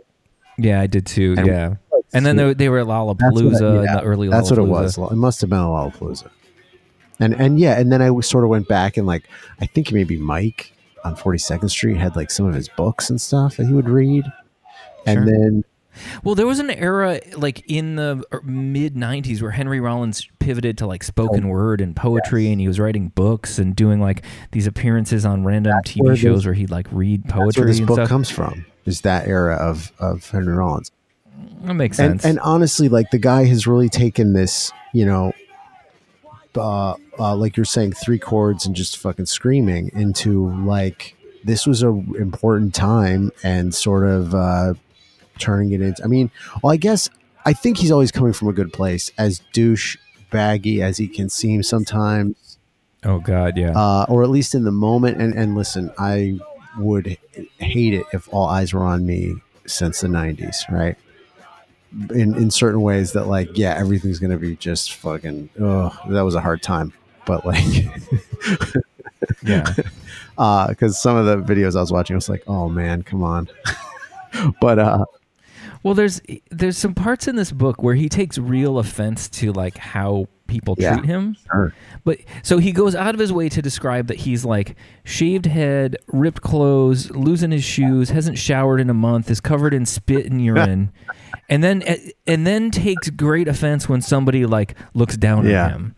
Yeah, 0.57 0.81
I 0.81 0.87
did 0.87 1.05
too. 1.07 1.33
And- 1.37 1.47
yeah, 1.47 1.75
and 2.13 2.25
then 2.25 2.35
they, 2.35 2.53
they 2.53 2.69
were 2.69 2.79
at 2.79 2.85
Lollapalooza 2.87 3.61
I- 3.61 3.77
in 3.79 3.83
yeah, 3.85 3.95
the 3.95 4.03
early. 4.03 4.29
That's 4.29 4.49
what 4.51 4.59
it 4.59 4.63
was. 4.63 4.97
It 4.97 5.11
must 5.15 5.41
have 5.41 5.49
been 5.49 5.59
a 5.59 5.63
Lollapalooza. 5.63 6.29
And 7.19 7.33
and 7.33 7.59
yeah, 7.59 7.77
and 7.79 7.91
then 7.91 8.01
I 8.01 8.17
sort 8.21 8.43
of 8.43 8.49
went 8.49 8.67
back 8.67 8.97
and 8.97 9.05
like 9.05 9.27
I 9.61 9.65
think 9.65 9.91
maybe 9.91 10.17
Mike 10.17 10.73
on 11.03 11.15
42nd 11.15 11.69
Street 11.69 11.97
had 11.97 12.15
like 12.15 12.29
some 12.31 12.45
of 12.45 12.53
his 12.53 12.67
books 12.69 13.09
and 13.09 13.19
stuff 13.19 13.57
that 13.57 13.67
he 13.67 13.73
would 13.73 13.89
read. 13.89 14.25
And 15.05 15.17
Sure. 15.19 15.25
then 15.25 15.63
Well, 16.23 16.35
there 16.35 16.47
was 16.47 16.59
an 16.59 16.69
era 16.69 17.19
like 17.35 17.63
in 17.69 17.95
the 17.97 18.23
er, 18.33 18.41
mid 18.43 18.95
'90s 18.95 19.41
where 19.41 19.51
Henry 19.51 19.79
Rollins 19.81 20.27
pivoted 20.39 20.77
to 20.77 20.87
like 20.87 21.03
spoken 21.03 21.45
Oh, 21.45 21.49
word 21.49 21.81
and 21.81 21.95
poetry, 21.95 22.51
and 22.51 22.61
he 22.61 22.67
was 22.67 22.79
writing 22.79 23.09
books 23.09 23.59
and 23.59 23.75
doing 23.75 23.99
like 23.99 24.23
these 24.51 24.65
appearances 24.67 25.25
on 25.25 25.43
random 25.43 25.73
where 25.73 25.81
TV 26.13 26.17
shows 26.17 26.45
where 26.45 26.53
he'd 26.53 26.69
like 26.71 26.87
read 26.91 27.25
poetry. 27.27 27.45
that's 27.47 27.57
where 27.57 27.67
this 27.67 27.77
and 27.79 27.87
book 27.87 27.95
stuff. 27.97 28.09
comes 28.09 28.29
from. 28.29 28.65
Is 28.85 29.01
that 29.01 29.27
era 29.27 29.55
of 29.55 29.91
of 29.99 30.29
Henry 30.29 30.53
Rollins. 30.53 30.91
that 31.63 31.73
makes 31.73 31.99
And 31.99 32.21
sense. 32.21 32.25
and 32.25 32.39
honestly, 32.39 32.87
like 32.87 33.11
the 33.11 33.17
guy 33.19 33.45
has 33.45 33.67
really 33.67 33.89
taken 33.89 34.33
this, 34.33 34.71
you 34.93 35.05
know, 35.05 35.33
uh, 36.55 36.95
uh, 37.17 37.35
like 37.35 37.57
you're 37.57 37.65
saying, 37.65 37.93
three 37.93 38.19
chords 38.19 38.65
and 38.65 38.75
just 38.75 38.97
fucking 38.97 39.25
screaming 39.25 39.91
into 39.93 40.49
like 40.63 41.15
this 41.43 41.65
was 41.65 41.83
a 41.83 41.89
important 41.89 42.73
time 42.73 43.31
and 43.43 43.73
sort 43.73 44.05
of 44.05 44.35
uh, 44.35 44.73
turning 45.37 45.71
it 45.71 45.81
into. 45.81 46.03
I 46.03 46.07
mean, 46.07 46.31
well, 46.61 46.73
I 46.73 46.77
guess 46.77 47.09
I 47.45 47.53
think 47.53 47.77
he's 47.77 47.91
always 47.91 48.11
coming 48.11 48.33
from 48.33 48.47
a 48.47 48.53
good 48.53 48.73
place, 48.73 49.11
as 49.17 49.41
douche 49.53 49.97
baggy 50.29 50.81
as 50.81 50.97
he 50.97 51.07
can 51.07 51.29
seem 51.29 51.63
sometimes, 51.63 52.57
oh 53.03 53.19
God, 53.19 53.57
yeah. 53.57 53.71
uh, 53.71 54.05
or 54.09 54.23
at 54.23 54.29
least 54.29 54.55
in 54.55 54.63
the 54.63 54.71
moment. 54.71 55.21
And 55.21 55.33
and 55.33 55.55
listen, 55.55 55.91
I 55.97 56.39
would 56.77 57.17
hate 57.57 57.93
it 57.93 58.05
if 58.13 58.31
all 58.33 58.45
eyes 58.47 58.73
were 58.73 58.83
on 58.83 59.05
me 59.05 59.35
since 59.65 60.01
the 60.01 60.07
'90s, 60.07 60.69
right? 60.69 60.97
In 62.11 62.35
in 62.35 62.51
certain 62.51 62.81
ways 62.81 63.13
that 63.13 63.25
like 63.25 63.57
yeah 63.57 63.75
everything's 63.77 64.19
gonna 64.19 64.37
be 64.37 64.55
just 64.55 64.93
fucking 64.93 65.49
oh 65.59 65.97
that 66.09 66.21
was 66.21 66.35
a 66.35 66.41
hard 66.41 66.61
time 66.61 66.93
but 67.25 67.45
like 67.45 67.63
yeah. 69.43 69.73
uh 70.37 70.67
because 70.67 71.01
some 71.01 71.17
of 71.17 71.25
the 71.25 71.37
videos 71.51 71.75
i 71.75 71.79
was 71.79 71.91
watching 71.91 72.13
i 72.13 72.17
was 72.17 72.29
like 72.29 72.43
oh 72.47 72.69
man 72.69 73.01
come 73.01 73.23
on 73.23 73.49
but 74.61 74.77
uh 74.77 75.03
Well, 75.83 75.93
there's 75.93 76.21
there's 76.51 76.77
some 76.77 76.93
parts 76.93 77.27
in 77.27 77.35
this 77.35 77.51
book 77.51 77.81
where 77.81 77.95
he 77.95 78.09
takes 78.09 78.37
real 78.37 78.79
offense 78.79 79.29
to 79.29 79.51
like 79.53 79.77
how 79.77 80.27
people 80.47 80.75
Yeah. 80.77 80.95
treat 80.97 81.05
him. 81.05 81.37
sure. 81.51 81.73
But 82.03 82.19
so 82.43 82.57
he 82.57 82.71
goes 82.71 82.95
out 82.95 83.13
of 83.13 83.19
his 83.19 83.31
way 83.31 83.49
to 83.49 83.61
describe 83.61 84.07
that 84.07 84.17
he's 84.17 84.43
like 84.43 84.75
shaved 85.05 85.45
head, 85.45 85.95
ripped 86.07 86.41
clothes, 86.41 87.11
losing 87.11 87.51
his 87.51 87.63
shoes, 87.63 88.09
hasn't 88.09 88.37
showered 88.37 88.81
in 88.81 88.89
a 88.89 88.93
month, 88.93 89.29
is 89.29 89.39
covered 89.39 89.73
in 89.73 89.85
spit 89.85 90.25
and 90.25 90.43
urine, 90.43 90.91
and 91.49 91.63
then 91.63 91.81
eh, 91.83 91.97
and 92.27 92.45
then 92.47 92.71
takes 92.71 93.09
great 93.11 93.47
offense 93.47 93.87
when 93.87 94.01
somebody 94.01 94.45
like 94.45 94.75
looks 94.93 95.15
down 95.17 95.45
Yeah. 95.47 95.65
on 95.65 95.71
him. 95.71 95.95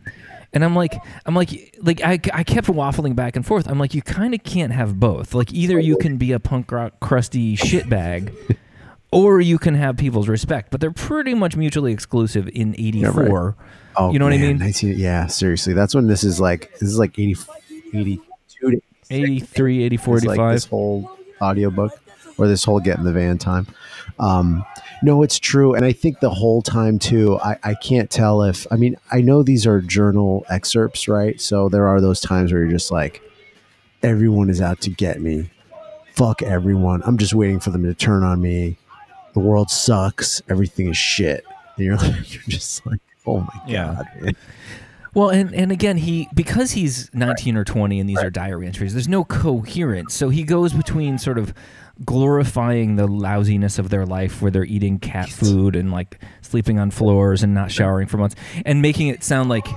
And 0.53 0.65
I'm 0.65 0.75
like, 0.75 0.93
I'm 1.25 1.33
like, 1.33 1.77
like 1.81 2.01
I, 2.03 2.19
I 2.33 2.43
kept 2.43 2.67
waffling 2.67 3.15
back 3.15 3.38
and 3.38 3.45
forth. 3.45 3.69
I'm 3.69 3.79
like, 3.79 3.93
you 3.95 4.01
kind 4.01 4.33
of 4.33 4.43
can't 4.43 4.73
have 4.73 5.00
both. 5.00 5.33
Like 5.33 5.53
either 5.53 5.79
you 5.79 5.95
can 5.95 6.17
be 6.17 6.33
a 6.33 6.41
punk 6.41 6.69
rock 6.73 7.00
crusty 7.00 7.55
shitbag, 7.55 8.33
or 9.11 9.41
you 9.41 9.57
can 9.57 9.75
have 9.75 9.97
people's 9.97 10.27
respect, 10.27 10.71
but 10.71 10.79
they're 10.81 10.91
pretty 10.91 11.33
much 11.33 11.55
mutually 11.55 11.91
exclusive 11.93 12.47
in 12.49 12.73
'84. 12.77 13.55
Oh, 13.97 14.11
You 14.13 14.19
know 14.19 14.25
what 14.25 14.33
I 14.33 14.37
man, 14.37 14.47
mean? 14.47 14.57
19 14.59 14.97
yeah, 14.97 15.27
seriously. 15.27 15.73
That's 15.73 15.93
when 15.93 16.07
this 16.07 16.23
is 16.23 16.39
like 16.39 16.71
this 16.79 16.83
is 16.89 16.97
like 16.97 17.19
80, 17.19 17.35
82 17.93 18.71
to 18.71 18.81
83, 19.09 19.83
84, 19.83 20.17
It's 20.17 20.25
like 20.25 20.35
85. 20.35 20.53
this 20.53 20.65
whole 20.65 21.11
audiobook 21.41 21.91
or 22.37 22.47
this 22.47 22.63
whole 22.63 22.79
get 22.79 22.97
in 22.97 23.03
the 23.03 23.11
van 23.11 23.37
time. 23.37 23.67
Um, 24.17 24.63
no, 25.03 25.23
it's 25.23 25.37
true. 25.39 25.73
And 25.73 25.83
I 25.83 25.91
think 25.91 26.21
the 26.21 26.29
whole 26.29 26.61
time 26.61 26.99
too, 26.99 27.37
I, 27.39 27.57
I 27.63 27.73
can't 27.73 28.09
tell 28.09 28.43
if, 28.43 28.65
I 28.71 28.77
mean, 28.77 28.95
I 29.11 29.19
know 29.21 29.43
these 29.43 29.67
are 29.67 29.81
journal 29.81 30.45
excerpts, 30.49 31.07
right? 31.09 31.41
So 31.41 31.67
there 31.67 31.87
are 31.87 31.99
those 31.99 32.21
times 32.21 32.53
where 32.53 32.61
you're 32.61 32.71
just 32.71 32.91
like, 32.91 33.21
everyone 34.03 34.49
is 34.49 34.61
out 34.61 34.79
to 34.81 34.89
get 34.89 35.19
me. 35.19 35.49
Fuck 36.13 36.41
everyone. 36.41 37.01
I'm 37.03 37.17
just 37.17 37.33
waiting 37.33 37.59
for 37.59 37.71
them 37.71 37.83
to 37.83 37.93
turn 37.93 38.23
on 38.23 38.41
me. 38.41 38.77
The 39.33 39.39
world 39.39 39.69
sucks. 39.69 40.41
Everything 40.50 40.89
is 40.89 40.97
shit. 40.97 41.43
And 41.77 41.85
you're 41.85 41.97
like, 41.97 42.33
you're 42.33 42.43
just 42.47 42.85
like, 42.85 43.00
oh 43.25 43.39
my 43.41 43.61
Yeah. 43.67 43.95
God. 43.95 44.07
man. 44.21 44.35
Well, 45.13 45.27
and 45.29 45.53
and 45.53 45.73
again, 45.73 45.97
he 45.97 46.29
because 46.33 46.71
he's 46.71 47.09
19 47.13 47.57
or 47.57 47.65
20 47.65 48.00
and 48.00 48.09
these 48.09 48.19
are 48.19 48.29
diary 48.29 48.65
entries. 48.65 48.93
There's 48.93 49.09
no 49.09 49.25
coherence, 49.25 50.13
so 50.13 50.29
he 50.29 50.43
goes 50.43 50.71
between 50.71 51.17
sort 51.17 51.38
of 51.38 51.53
glorifying 52.05 52.95
the 52.95 53.07
lousiness 53.07 53.77
of 53.77 53.89
their 53.89 54.05
life, 54.05 54.41
where 54.41 54.51
they're 54.51 54.63
eating 54.63 55.00
cat 55.00 55.27
food 55.29 55.75
and 55.75 55.91
like 55.91 56.19
sleeping 56.41 56.79
on 56.79 56.91
floors 56.91 57.43
and 57.43 57.53
not 57.53 57.71
showering 57.71 58.07
for 58.07 58.17
months, 58.17 58.35
and 58.65 58.81
making 58.81 59.07
it 59.09 59.21
sound 59.21 59.50
like 59.50 59.67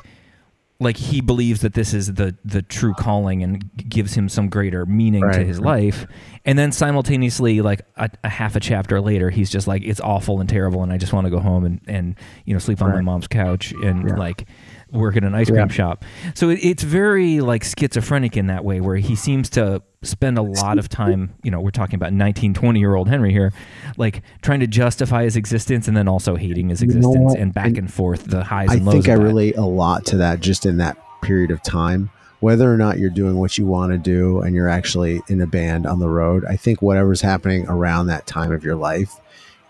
like 0.80 0.96
he 0.96 1.20
believes 1.20 1.60
that 1.60 1.74
this 1.74 1.94
is 1.94 2.14
the 2.14 2.36
the 2.44 2.60
true 2.60 2.94
calling 2.94 3.42
and 3.42 3.70
gives 3.88 4.14
him 4.14 4.28
some 4.28 4.48
greater 4.48 4.84
meaning 4.84 5.22
to 5.22 5.26
Right. 5.28 5.46
his 5.46 5.60
life 5.60 6.04
and 6.44 6.58
then 6.58 6.72
simultaneously 6.72 7.60
like 7.60 7.82
a, 7.96 8.10
a 8.24 8.28
half 8.28 8.56
a 8.56 8.60
chapter 8.60 9.00
later 9.00 9.30
he's 9.30 9.50
just 9.50 9.68
like 9.68 9.82
it's 9.84 10.00
awful 10.00 10.40
and 10.40 10.48
terrible 10.48 10.82
and 10.82 10.92
i 10.92 10.98
just 10.98 11.12
want 11.12 11.26
to 11.26 11.30
go 11.30 11.38
home 11.38 11.64
and 11.64 11.80
and 11.86 12.16
you 12.44 12.52
know 12.52 12.58
sleep 12.58 12.82
on 12.82 12.90
my 12.90 13.00
mom's 13.00 13.28
couch 13.28 13.72
and 13.72 14.08
Yeah. 14.08 14.16
like 14.16 14.46
work 14.94 15.16
in 15.16 15.24
an 15.24 15.34
ice 15.34 15.48
cream 15.48 15.58
Yeah. 15.60 15.68
shop 15.68 16.04
so 16.34 16.48
it, 16.50 16.60
it's 16.62 16.82
very 16.82 17.40
like 17.40 17.64
schizophrenic 17.64 18.36
in 18.36 18.46
that 18.46 18.64
way 18.64 18.80
where 18.80 18.96
he 18.96 19.16
seems 19.16 19.50
to 19.50 19.82
spend 20.02 20.38
a 20.38 20.42
lot 20.42 20.78
of 20.78 20.88
time 20.88 21.34
you 21.42 21.50
know 21.50 21.60
we're 21.60 21.70
talking 21.70 21.96
about 21.96 22.12
19 22.12 22.54
20 22.54 22.78
year 22.78 22.94
old 22.94 23.08
henry 23.08 23.32
here 23.32 23.52
like 23.96 24.22
trying 24.42 24.60
to 24.60 24.66
justify 24.66 25.24
his 25.24 25.36
existence 25.36 25.88
and 25.88 25.96
then 25.96 26.06
also 26.08 26.36
hating 26.36 26.68
his 26.68 26.80
know 26.82 26.86
existence 26.86 27.32
what? 27.32 27.38
and 27.38 27.52
back 27.52 27.66
And 27.66 27.78
and 27.78 27.92
forth 27.92 28.24
the 28.24 28.44
highs 28.44 28.70
I 28.70 28.74
and 28.74 28.84
lows 28.86 28.94
I 28.94 28.98
think 28.98 29.08
I 29.08 29.22
relate 29.22 29.56
a 29.56 29.64
lot 29.66 30.04
to 30.06 30.16
that 30.18 30.40
just 30.40 30.64
in 30.66 30.76
that 30.78 30.96
period 31.22 31.50
of 31.50 31.62
time. 31.62 32.10
Whether 32.40 32.70
or 32.72 32.76
not 32.76 32.98
you're 32.98 33.08
doing 33.10 33.36
what 33.36 33.56
you 33.56 33.64
want 33.66 33.92
to 33.92 33.98
do 33.98 34.42
and 34.42 34.54
you're 34.54 34.68
actually 34.68 35.22
in 35.28 35.40
a 35.40 35.46
band 35.46 35.86
on 35.86 35.98
the 35.98 36.08
road, 36.10 36.44
I 36.44 36.56
think 36.56 36.82
whatever's 36.82 37.22
happening 37.22 37.66
around 37.68 38.08
that 38.08 38.26
time 38.26 38.52
of 38.52 38.62
your 38.62 38.76
life, 38.76 39.18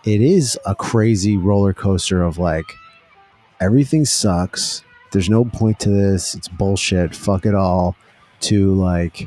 it 0.04 0.20
is 0.20 0.58
a 0.66 0.74
crazy 0.74 1.36
roller 1.36 1.72
coaster 1.72 2.22
of 2.24 2.36
like 2.38 2.64
everything 3.60 4.04
sucks. 4.04 4.82
There's 5.14 5.30
no 5.30 5.46
point 5.46 5.80
to 5.80 5.88
this. 5.88 6.34
It's 6.34 6.48
bullshit. 6.48 7.14
Fuck 7.14 7.46
it 7.46 7.54
all. 7.54 7.96
To 8.40 8.74
like, 8.74 9.26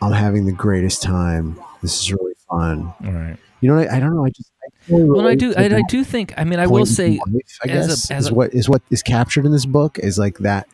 I'm 0.00 0.12
having 0.12 0.46
the 0.46 0.52
greatest 0.52 1.02
time. 1.02 1.60
This 1.82 2.00
is 2.00 2.10
really 2.10 2.32
fun. 2.48 2.94
all 3.04 3.12
right 3.12 3.36
You 3.60 3.68
know, 3.70 3.78
I, 3.78 3.96
I 3.96 4.00
don't 4.00 4.14
know. 4.16 4.24
I 4.24 4.30
just 4.30 4.50
I 4.62 4.68
well 4.88 5.26
i 5.28 5.34
do 5.34 5.52
to 5.52 5.60
I, 5.60 5.78
I 5.78 5.82
do 5.88 6.04
think 6.04 6.32
i 6.36 6.44
mean 6.44 6.58
i 6.58 6.66
will 6.66 6.84
say 6.86 7.18
life, 7.32 7.58
I 7.64 7.68
as 7.68 7.84
a- 7.86 7.88
guess, 7.88 8.10
as 8.10 8.24
is 8.26 8.30
a- 8.30 8.34
what 8.34 8.52
is 8.54 8.68
what 8.68 8.82
is 8.90 9.02
captured 9.02 9.44
in 9.46 9.52
this 9.52 9.64
book 9.66 9.98
is 9.98 10.18
like 10.18 10.38
that 10.38 10.66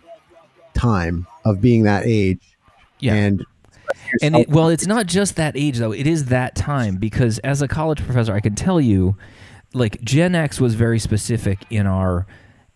time 0.75 1.27
of 1.45 1.61
being 1.61 1.85
that 1.85 2.05
age 2.07 2.41
yeah 2.99 3.15
and 3.15 3.45
and 4.23 4.35
it, 4.37 4.49
well 4.49 4.69
it's 4.69 4.87
not 4.87 5.07
just 5.07 5.37
that 5.37 5.57
age 5.57 5.79
though 5.79 5.93
it 5.93 6.07
is 6.09 6.27
that 6.27 6.55
time 6.57 6.97
because 6.97 7.39
as 7.41 7.63
a 7.63 7.69
college 7.69 8.03
professor 8.05 8.33
i 8.35 8.41
can 8.41 8.55
tell 8.57 8.81
you 8.81 9.17
like 9.75 10.01
gen 10.03 10.35
x 10.35 10.61
was 10.61 10.75
very 10.75 10.99
specific 10.99 11.59
in 11.71 11.87
our 11.87 12.27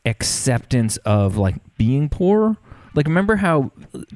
acceptance 0.04 0.96
of 0.98 1.36
like 1.36 1.56
being 1.76 2.08
poor? 2.08 2.56
Like 2.94 3.06
remember 3.06 3.36
how 3.36 3.72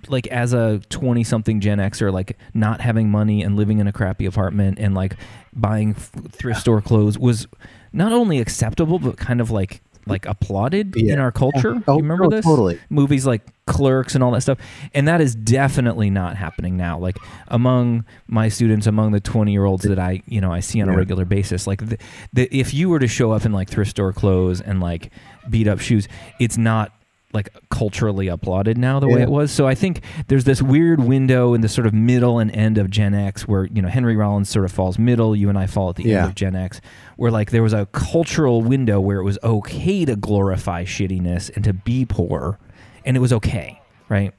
like 0.08 0.26
as 0.28 0.52
a 0.52 0.80
20 0.88 1.24
something 1.24 1.60
gen 1.60 1.78
xer 1.78 2.12
like 2.12 2.38
not 2.54 2.80
having 2.80 3.10
money 3.10 3.42
and 3.42 3.56
living 3.56 3.78
in 3.80 3.88
a 3.88 3.92
crappy 3.92 4.24
apartment 4.24 4.78
and 4.78 4.94
like 4.94 5.16
buying 5.52 5.94
thrift 5.94 6.60
store 6.60 6.80
clothes 6.80 7.18
was 7.18 7.48
not 7.92 8.12
only 8.12 8.38
acceptable 8.38 9.00
but 9.00 9.16
kind 9.16 9.40
of 9.40 9.50
like 9.50 9.82
like 10.06 10.24
applauded 10.24 10.96
in 10.96 11.18
our 11.18 11.30
culture? 11.32 11.74
Do 11.74 11.82
Oh, 11.86 11.96
you 11.96 12.02
remember 12.02 12.24
no, 12.24 12.30
this? 12.30 12.44
totally. 12.44 12.78
movies 12.88 13.26
like 13.26 13.42
clerks 13.66 14.14
and 14.14 14.24
all 14.24 14.30
that 14.30 14.40
stuff. 14.40 14.56
And 14.94 15.06
that 15.06 15.20
is 15.20 15.34
definitely 15.34 16.08
not 16.08 16.34
happening 16.36 16.78
now. 16.78 16.98
Like 16.98 17.18
among 17.48 18.06
my 18.26 18.48
students 18.48 18.86
among 18.86 19.10
the 19.12 19.20
20 19.20 19.52
year 19.52 19.64
olds 19.66 19.84
that 19.84 19.98
i 19.98 20.22
you 20.26 20.40
know 20.40 20.50
i 20.52 20.60
see 20.60 20.80
on 20.80 20.88
a 20.88 20.96
regular 20.96 21.24
basis 21.26 21.66
like 21.66 21.86
the, 21.86 21.98
the, 22.32 22.48
if 22.56 22.72
you 22.72 22.88
were 22.88 22.98
to 23.00 23.08
show 23.08 23.32
up 23.32 23.44
in 23.44 23.52
like 23.52 23.68
thrift 23.68 23.90
store 23.90 24.12
clothes 24.14 24.60
and 24.62 24.80
like 24.80 25.10
beat 25.50 25.66
up 25.68 25.80
shoes 25.80 26.08
it's 26.38 26.56
not 26.58 26.92
like 27.34 27.50
culturally 27.68 28.26
applauded 28.28 28.78
now 28.78 28.98
the 28.98 29.06
way 29.06 29.20
it 29.20 29.28
was 29.28 29.50
so 29.50 29.66
i 29.66 29.74
think 29.74 30.00
there's 30.28 30.44
this 30.44 30.62
weird 30.62 30.98
window 31.00 31.52
in 31.52 31.60
the 31.60 31.68
sort 31.68 31.86
of 31.86 31.92
middle 31.92 32.38
and 32.38 32.50
end 32.52 32.78
of 32.78 32.88
gen 32.88 33.14
x 33.14 33.46
where 33.46 33.64
you 33.66 33.82
know 33.82 33.88
henry 33.88 34.16
rollins 34.16 34.48
sort 34.48 34.64
of 34.64 34.72
falls 34.72 34.98
middle 34.98 35.36
you 35.36 35.50
and 35.50 35.58
i 35.58 35.66
fall 35.66 35.90
at 35.90 35.96
the 35.96 36.04
Yeah. 36.04 36.20
end 36.20 36.28
of 36.30 36.34
gen 36.34 36.56
x 36.56 36.80
where 37.16 37.30
like 37.30 37.50
there 37.50 37.62
was 37.62 37.74
a 37.74 37.84
cultural 37.92 38.62
window 38.62 38.98
where 38.98 39.18
it 39.18 39.24
was 39.24 39.38
okay 39.44 40.06
to 40.06 40.16
glorify 40.16 40.84
shittiness 40.84 41.50
and 41.54 41.64
to 41.64 41.72
be 41.74 42.06
poor 42.06 42.58
and 43.04 43.16
it 43.16 43.20
was 43.20 43.32
okay, 43.32 43.80
right? 44.10 44.34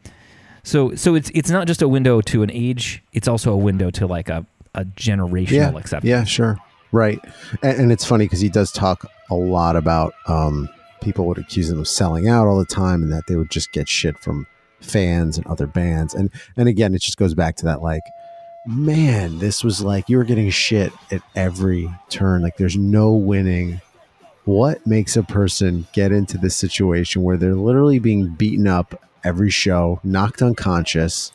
So 0.63 0.93
so 0.95 1.15
it's 1.15 1.31
it's 1.33 1.49
not 1.49 1.65
just 1.65 1.81
a 1.81 1.87
window 1.87 2.21
to 2.21 2.43
an 2.43 2.51
age; 2.51 3.01
it's 3.13 3.27
also 3.27 3.51
a 3.53 3.57
window 3.57 3.89
to 3.91 4.05
like 4.05 4.29
a 4.29 4.45
a 4.75 4.85
generational 4.85 5.49
yeah 5.51 5.69
acceptance. 5.77 6.09
yeah 6.09 6.23
sure 6.23 6.57
right 6.91 7.19
and, 7.63 7.79
and 7.79 7.91
it's 7.91 8.05
funny 8.05 8.25
because 8.25 8.41
he 8.41 8.49
does 8.49 8.71
talk 8.71 9.09
a 9.31 9.35
lot 9.35 9.75
about 9.75 10.13
um 10.27 10.69
people 11.01 11.25
would 11.25 11.37
accuse 11.37 11.69
them 11.69 11.79
of 11.79 11.87
selling 11.87 12.27
out 12.27 12.47
all 12.47 12.57
the 12.57 12.65
time 12.65 13.03
and 13.03 13.11
that 13.11 13.27
they 13.27 13.35
would 13.35 13.49
just 13.49 13.71
get 13.71 13.87
shit 13.87 14.17
from 14.19 14.47
fans 14.81 15.37
and 15.37 15.45
other 15.47 15.67
bands. 15.67 16.13
And 16.13 16.31
and 16.57 16.67
again 16.67 16.93
it 16.93 17.01
just 17.01 17.17
goes 17.17 17.33
back 17.33 17.55
to 17.57 17.65
that 17.65 17.81
like 17.81 18.03
man 18.65 19.39
this 19.39 19.63
was 19.63 19.81
like 19.81 20.09
you 20.09 20.17
were 20.17 20.23
getting 20.23 20.49
shit 20.49 20.93
at 21.11 21.21
every 21.35 21.89
turn. 22.09 22.41
Like 22.41 22.57
there's 22.57 22.77
no 22.77 23.11
winning. 23.11 23.81
What 24.45 24.85
makes 24.87 25.15
a 25.15 25.23
person 25.23 25.87
get 25.93 26.11
into 26.11 26.37
this 26.37 26.55
situation 26.55 27.21
where 27.21 27.37
they're 27.37 27.53
literally 27.53 27.99
being 27.99 28.29
beaten 28.29 28.67
up 28.67 29.03
every 29.23 29.49
show 29.49 29.99
knocked 30.03 30.41
unconscious 30.41 31.33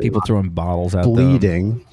People 0.00 0.20
throwing 0.26 0.50
bottles 0.50 0.94
out, 0.94 1.04
them. 1.78 1.86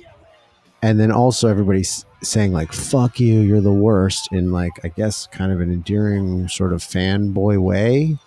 And 0.85 0.99
then 0.99 1.11
also 1.11 1.47
everybody's 1.47 2.05
saying 2.21 2.51
like 2.53 2.71
fuck 2.71 3.19
you 3.19 3.39
you're 3.41 3.61
the 3.61 3.71
worst 3.87 4.31
in 4.31 4.51
like 4.51 4.73
i 4.83 4.87
guess 4.87 5.25
kind 5.27 5.51
of 5.51 5.59
an 5.61 5.71
endearing 5.71 6.47
sort 6.47 6.73
of 6.73 6.81
fanboy 6.81 7.57
way 7.59 8.17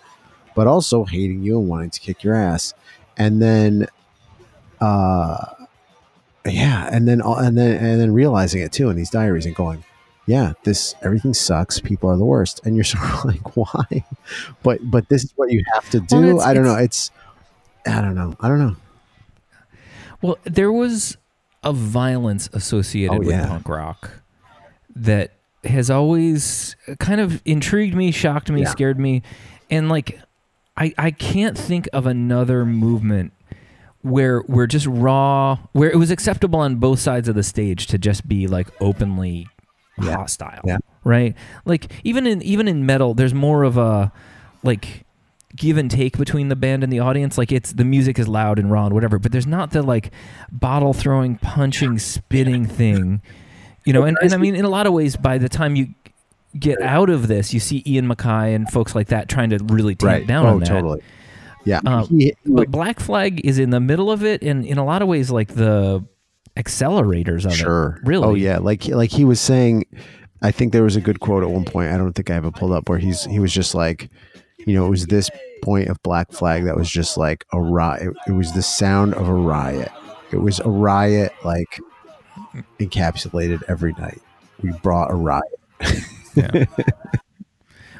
but 0.55 0.67
also 0.67 1.05
hating 1.05 1.41
you 1.41 1.57
and 1.59 1.69
wanting 1.69 1.89
to 1.89 1.99
kick 2.01 2.21
your 2.21 2.35
ass. 2.35 2.73
And 3.15 3.41
then 3.41 3.87
uh 4.81 5.45
yeah 6.45 6.89
and 6.91 7.07
then 7.07 7.21
and 7.23 7.57
then 7.57 7.77
and 7.77 8.01
then 8.01 8.11
realizing 8.13 8.61
it 8.61 8.71
too 8.73 8.89
in 8.89 8.95
these 8.97 9.09
diaries 9.09 9.45
and 9.45 9.53
going 9.55 9.83
yeah 10.25 10.53
this 10.63 10.95
everything 11.01 11.33
sucks 11.33 11.79
people 11.79 12.09
are 12.09 12.17
the 12.17 12.25
worst. 12.25 12.59
And 12.65 12.75
you're 12.75 12.83
sort 12.95 13.05
of 13.05 13.25
like 13.25 13.55
why? 13.55 14.03
But 14.63 14.79
but 14.83 15.07
this 15.07 15.23
is 15.23 15.31
what 15.37 15.49
you 15.49 15.63
have 15.73 15.89
to 15.91 15.99
do. 16.01 16.23
it's- 16.29 16.45
i 16.45 16.53
don't 16.53 16.63
know. 16.65 16.75
it's 16.75 17.11
i 17.87 18.01
don't 18.01 18.15
know. 18.15 18.35
I 18.41 18.49
don't 18.49 18.59
know. 18.59 18.75
Well, 20.21 20.37
there 20.43 20.73
was 20.73 21.15
a 21.63 21.73
violence 21.73 22.49
associated 22.53 23.13
Oh, 23.15 23.19
with 23.19 23.29
yeah. 23.29 23.47
punk 23.47 23.67
rock 23.67 24.11
that 24.95 25.33
has 25.63 25.89
always 25.89 26.75
kind 26.99 27.19
of 27.19 27.41
intrigued 27.45 27.95
me, 27.95 28.11
shocked 28.11 28.49
me, 28.49 28.61
Yeah. 28.61 28.69
scared 28.69 28.99
me, 28.99 29.21
and 29.69 29.89
like 29.89 30.19
I 30.77 30.93
I 30.97 31.11
can't 31.11 31.57
think 31.57 31.87
of 31.93 32.05
another 32.05 32.65
movement 32.65 33.33
where 34.01 34.41
we're 34.47 34.67
just 34.67 34.85
raw, 34.87 35.57
where 35.73 35.91
it 35.91 35.97
was 35.97 36.09
acceptable 36.11 36.59
on 36.59 36.77
both 36.77 36.99
sides 36.99 37.27
of 37.27 37.35
the 37.35 37.43
stage 37.43 37.87
to 37.87 37.97
just 37.97 38.25
be 38.27 38.47
like 38.47 38.69
openly 38.79 39.47
Yeah. 40.01 40.15
hostile, 40.15 40.61
Yeah. 40.63 40.77
right? 41.03 41.35
Like 41.65 41.91
even 42.05 42.25
in 42.25 42.41
even 42.41 42.69
in 42.69 42.85
metal, 42.85 43.13
there's 43.13 43.33
more 43.33 43.63
of 43.63 43.75
a 43.77 44.13
like 44.63 45.05
give 45.55 45.77
and 45.77 45.89
take 45.89 46.17
between 46.17 46.47
the 46.49 46.55
band 46.55 46.83
and 46.83 46.91
the 46.93 46.99
audience. 46.99 47.37
Like 47.37 47.51
it's 47.51 47.73
the 47.73 47.83
music 47.85 48.19
is 48.19 48.27
loud 48.27 48.59
and 48.59 48.71
raw 48.71 48.85
and 48.85 48.93
whatever, 48.93 49.19
but 49.19 49.31
there's 49.31 49.47
not 49.47 49.71
the 49.71 49.81
like 49.81 50.11
bottle 50.51 50.93
throwing, 50.93 51.37
punching, 51.37 51.99
spitting 51.99 52.65
thing. 52.65 53.21
You 53.85 53.93
know, 53.93 54.03
and, 54.03 54.17
and 54.21 54.33
I 54.33 54.37
mean 54.37 54.55
in 54.55 54.65
a 54.65 54.69
lot 54.69 54.85
of 54.87 54.93
ways 54.93 55.15
by 55.17 55.37
the 55.37 55.49
time 55.49 55.75
you 55.75 55.87
get 56.57 56.81
out 56.81 57.09
of 57.09 57.27
this, 57.27 57.53
you 57.53 57.59
see 57.59 57.83
Ian 57.85 58.07
MacKaye 58.07 58.53
and 58.55 58.69
folks 58.69 58.93
like 58.95 59.07
that 59.07 59.29
trying 59.29 59.49
to 59.51 59.57
really 59.65 59.95
tamp 59.95 60.27
down 60.27 60.45
oh 60.45 60.49
on 60.49 60.59
that. 60.59 60.67
totally 60.67 61.01
yeah 61.65 61.79
Um, 61.85 62.07
He- 62.07 62.33
But 62.45 62.69
Black 62.71 62.99
Flag 62.99 63.45
is 63.45 63.59
in 63.59 63.69
the 63.69 63.79
middle 63.79 64.11
of 64.11 64.23
it 64.23 64.41
and 64.41 64.65
in 64.65 64.77
a 64.77 64.85
lot 64.85 65.01
of 65.01 65.07
ways 65.07 65.29
like 65.29 65.49
the 65.49 66.03
accelerators 66.57 67.45
of 67.45 67.53
sure 67.55 67.99
it. 68.01 68.07
Really. 68.07 68.25
oh 68.27 68.33
yeah 68.33 68.57
like 68.57 68.85
like 68.87 69.11
he 69.11 69.23
was 69.23 69.39
saying 69.39 69.85
i 70.41 70.51
think 70.51 70.73
there 70.73 70.83
was 70.83 70.95
a 70.95 71.01
good 71.01 71.19
quote 71.19 71.41
at 71.43 71.49
one 71.49 71.63
point 71.63 71.91
i 71.91 71.97
don't 71.97 72.13
think 72.13 72.29
i 72.29 72.33
have 72.33 72.43
it 72.45 72.53
pulled 72.55 72.71
up 72.73 72.89
where 72.89 72.97
he's 72.97 73.23
he 73.25 73.39
was 73.39 73.53
just 73.53 73.73
like 73.73 74.09
you 74.65 74.73
know 74.75 74.85
it 74.85 74.89
was 74.89 75.05
this 75.07 75.29
point 75.63 75.87
of 75.89 76.01
black 76.03 76.31
flag 76.31 76.63
that 76.65 76.75
was 76.75 76.89
just 76.89 77.17
like 77.17 77.45
a 77.53 77.59
riot 77.61 78.13
it 78.27 78.31
was 78.31 78.51
the 78.53 78.61
sound 78.61 79.13
of 79.15 79.27
a 79.27 79.33
riot 79.33 79.91
it 80.31 80.37
was 80.37 80.59
a 80.59 80.69
riot 80.69 81.33
like 81.43 81.79
encapsulated 82.79 83.61
every 83.67 83.93
night. 83.93 84.21
We 84.61 84.71
brought 84.83 85.11
a 85.11 85.15
riot. 85.15 85.43
Yeah. 86.35 86.65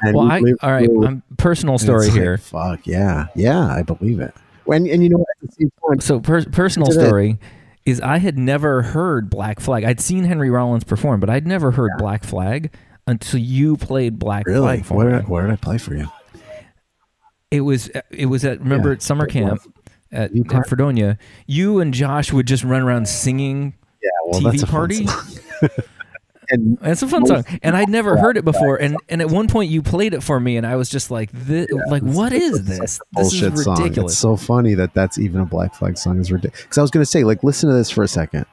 And 0.02 0.16
well, 0.16 0.40
we 0.40 0.54
I 0.62 0.66
all 0.66 0.72
right. 0.72 0.86
through- 0.86 1.06
Um, 1.06 1.22
personal 1.36 1.76
story 1.78 2.06
it's 2.06 2.14
like, 2.14 2.22
here. 2.22 2.38
fuck 2.38 2.86
yeah, 2.86 3.26
yeah, 3.34 3.66
I 3.66 3.82
believe 3.82 4.18
it. 4.18 4.34
When 4.64 4.88
and 4.88 5.02
you 5.02 5.10
know 5.10 5.18
what, 5.18 5.26
at 5.42 5.50
the 5.50 5.54
same 5.54 5.70
time, 5.86 6.00
So 6.00 6.20
per- 6.20 6.46
personal 6.46 6.90
story 6.90 7.38
is 7.84 8.00
I 8.00 8.16
had 8.16 8.38
never 8.38 8.80
heard 8.80 9.28
Black 9.28 9.60
Flag. 9.60 9.84
I'd 9.84 10.00
seen 10.00 10.24
Henry 10.24 10.48
Rollins 10.48 10.84
perform, 10.84 11.20
but 11.20 11.28
I'd 11.28 11.46
never 11.46 11.70
heard 11.72 11.90
Black 11.98 12.24
Flag 12.24 12.72
until 13.06 13.40
you 13.40 13.76
played 13.76 14.18
Black 14.18 14.46
really, 14.46 14.62
Flag 14.78 14.84
for 14.86 14.94
where 14.94 15.10
me. 15.10 15.16
did, 15.18 15.28
where 15.28 15.42
did 15.42 15.52
I 15.52 15.56
play 15.56 15.76
for 15.76 15.94
you? 15.94 16.06
It 17.50 17.60
was 17.62 17.90
uh, 17.94 18.02
it 18.10 18.26
was 18.26 18.44
at 18.44 18.60
remember 18.60 18.90
Yeah. 18.90 18.94
at 18.94 19.02
summer 19.02 19.26
camp 19.26 19.60
at, 20.12 20.30
at 20.52 20.68
Fredonia. 20.68 21.18
You 21.46 21.80
and 21.80 21.92
Josh 21.92 22.32
would 22.32 22.46
just 22.46 22.62
run 22.64 22.82
around 22.82 23.08
singing. 23.08 23.74
Yeah, 24.02 24.08
well, 24.26 24.40
TV 24.40 24.44
that's 24.44 24.62
a 24.62 24.66
fun 24.66 24.72
party? 24.74 25.06
song. 25.06 25.28
and 26.50 26.78
It's 26.82 27.02
a 27.02 27.08
fun 27.08 27.26
song, 27.26 27.44
and 27.62 27.76
I'd 27.76 27.88
never 27.88 28.16
heard 28.16 28.36
it 28.36 28.44
before. 28.44 28.76
And 28.76 28.96
and 29.08 29.20
at 29.20 29.28
one 29.30 29.48
point 29.48 29.70
you 29.70 29.82
played 29.82 30.14
it 30.14 30.22
for 30.22 30.38
me, 30.40 30.56
and 30.56 30.66
I 30.66 30.76
was 30.76 30.88
just 30.88 31.10
like, 31.10 31.30
this, 31.32 31.68
like 31.88 32.02
what 32.02 32.32
is 32.34 32.64
this? 32.64 32.78
This 32.78 33.00
bullshit 33.12 33.52
is 33.54 33.64
song. 33.64 33.92
It's 33.98 34.16
so 34.16 34.36
funny 34.36 34.74
that 34.74 34.94
that's 34.94 35.18
even 35.18 35.40
a 35.40 35.44
Black 35.46 35.74
Flag 35.74 35.98
song. 35.98 36.18
Is 36.20 36.30
ridiculous. 36.30 36.62
Because 36.62 36.78
I 36.78 36.82
was 36.82 36.90
going 36.90 37.02
to 37.02 37.10
say, 37.10 37.24
like, 37.24 37.42
listen 37.42 37.68
to 37.68 37.74
this 37.74 37.90
for 37.90 38.02
a 38.04 38.08
second. 38.08 38.46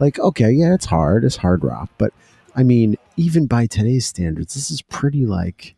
Like, 0.00 0.18
okay, 0.20 0.52
yeah, 0.52 0.74
it's 0.74 0.84
hard. 0.86 1.24
It's 1.24 1.34
hard 1.36 1.64
rock, 1.64 1.90
but 1.98 2.12
I 2.58 2.64
mean, 2.64 2.96
even 3.16 3.46
by 3.46 3.66
today's 3.66 4.04
standards, 4.04 4.54
this 4.54 4.68
is 4.72 4.82
pretty 4.82 5.24
like, 5.26 5.76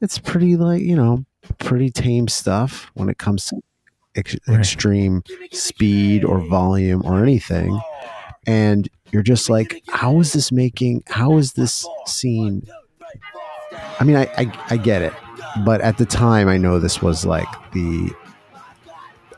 it's 0.00 0.18
pretty 0.18 0.56
like 0.56 0.82
you 0.82 0.96
know, 0.96 1.24
pretty 1.58 1.90
tame 1.90 2.26
stuff 2.26 2.90
when 2.94 3.08
it 3.08 3.18
comes 3.18 3.46
to 3.46 3.60
ex- 4.16 4.36
Right. 4.48 4.58
extreme 4.58 5.22
speed 5.52 6.24
or 6.24 6.40
volume 6.40 7.02
or 7.04 7.22
anything. 7.22 7.80
And 8.48 8.88
you're 9.12 9.22
just 9.22 9.48
like, 9.48 9.80
how 9.88 10.18
is 10.18 10.32
this 10.32 10.50
making? 10.50 11.04
How 11.06 11.38
is 11.38 11.52
this 11.52 11.86
scene? 12.06 12.66
I 14.00 14.04
mean, 14.04 14.16
I, 14.16 14.24
I 14.36 14.66
I 14.70 14.76
get 14.78 15.02
it, 15.02 15.12
but 15.64 15.80
at 15.82 15.98
the 15.98 16.04
time, 16.06 16.48
I 16.48 16.56
know 16.56 16.80
this 16.80 17.00
was 17.00 17.24
like 17.24 17.46
the 17.72 18.10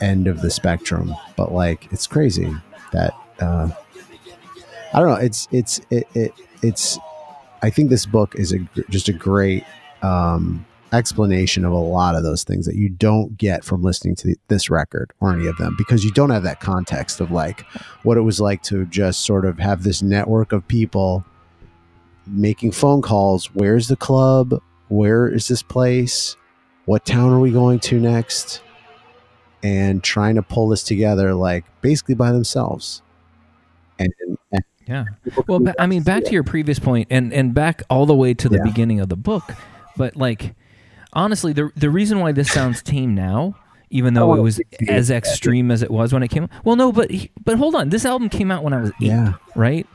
end 0.01 0.27
of 0.29 0.41
the 0.41 0.51
spectrum. 0.51 1.15
But 1.37 1.53
like, 1.53 1.93
it's 1.93 2.07
crazy 2.07 2.51
that 2.93 3.13
uh, 3.41 3.69
I 4.95 5.01
don't 5.01 5.09
know. 5.11 5.17
It's 5.17 5.47
it's 5.53 5.81
it, 5.91 6.09
it 6.15 6.33
it's. 6.67 6.99
I 7.63 7.71
think 7.71 7.89
this 7.89 8.05
book 8.05 8.35
is 8.37 8.53
a 8.53 8.59
just 8.91 9.09
a 9.09 9.13
great 9.13 9.65
um, 10.03 10.67
explanation 10.93 11.65
of 11.65 11.73
a 11.73 11.77
lot 11.77 12.15
of 12.15 12.23
those 12.23 12.45
things 12.45 12.67
that 12.67 12.77
you 12.77 12.89
don't 12.89 13.37
get 13.37 13.65
from 13.65 13.83
listening 13.83 14.15
to 14.17 14.29
the, 14.29 14.39
this 14.49 14.71
record 14.71 15.13
or 15.21 15.33
any 15.33 15.47
of 15.47 15.57
them 15.57 15.75
because 15.77 16.05
you 16.05 16.13
don't 16.13 16.31
have 16.31 16.43
that 16.45 16.61
context 16.61 17.21
of 17.21 17.31
like 17.31 17.63
what 18.03 18.17
it 18.17 18.21
was 18.21 18.41
like 18.41 18.63
to 18.63 18.85
just 18.87 19.25
sort 19.25 19.45
of 19.45 19.59
have 19.59 19.83
this 19.83 20.03
network 20.03 20.53
of 20.53 20.67
people 20.69 21.25
making 22.27 22.73
phone 22.73 23.03
calls. 23.03 23.47
Where's 23.55 23.89
the 23.89 23.97
club? 23.97 24.61
Where 24.89 25.29
is 25.29 25.49
this 25.49 25.63
place? 25.63 26.37
What 26.85 27.05
town 27.05 27.33
are 27.33 27.41
we 27.41 27.51
going 27.51 27.81
to 27.81 27.99
next? 27.99 28.63
And 29.63 30.03
trying 30.03 30.35
to 30.35 30.43
pull 30.43 30.69
this 30.69 30.83
together, 30.83 31.35
like 31.35 31.65
basically 31.81 32.15
by 32.15 32.33
themselves. 32.33 33.03
And, 33.99 34.13
and 34.53 34.65
yeah. 34.87 35.05
Well, 35.47 35.61
ba- 35.61 35.75
I 35.79 35.87
mean, 35.87 36.03
back 36.03 36.25
to 36.25 36.33
your 36.33 36.43
previous 36.45 36.79
point, 36.79 37.09
and 37.11 37.33
and 37.33 37.55
back 37.55 37.83
all 37.91 38.07
the 38.07 38.15
way 38.15 38.35
to 38.35 38.49
the 38.49 38.57
Yeah. 38.59 38.65
beginning 38.65 39.01
of 39.01 39.09
the 39.09 39.17
book. 39.17 39.45
But 39.97 40.17
like, 40.17 40.55
honestly, 41.13 41.53
the 41.53 41.71
the 41.77 41.91
reason 41.91 42.21
why 42.21 42.33
this 42.33 42.51
sounds 42.51 42.83
tame 42.83 43.15
now, 43.15 43.57
even 43.91 44.15
though 44.15 44.33
Oh, 44.33 44.35
it 44.35 44.41
was 44.43 44.61
as 44.89 45.11
extreme 45.11 45.71
as 45.71 45.83
it 45.83 45.91
was 45.91 46.13
when 46.13 46.23
it 46.23 46.29
came. 46.29 46.45
out. 46.45 46.51
Well, 46.65 46.77
no, 46.77 46.93
but 46.93 47.11
he- 47.11 47.31
but 47.45 47.57
hold 47.59 47.75
on, 47.75 47.89
this 47.91 48.05
album 48.05 48.29
came 48.29 48.51
out 48.51 48.63
when 48.65 48.73
I 48.73 48.81
was 48.81 48.91
eight, 49.01 49.09
Yeah. 49.09 49.35
right? 49.55 49.87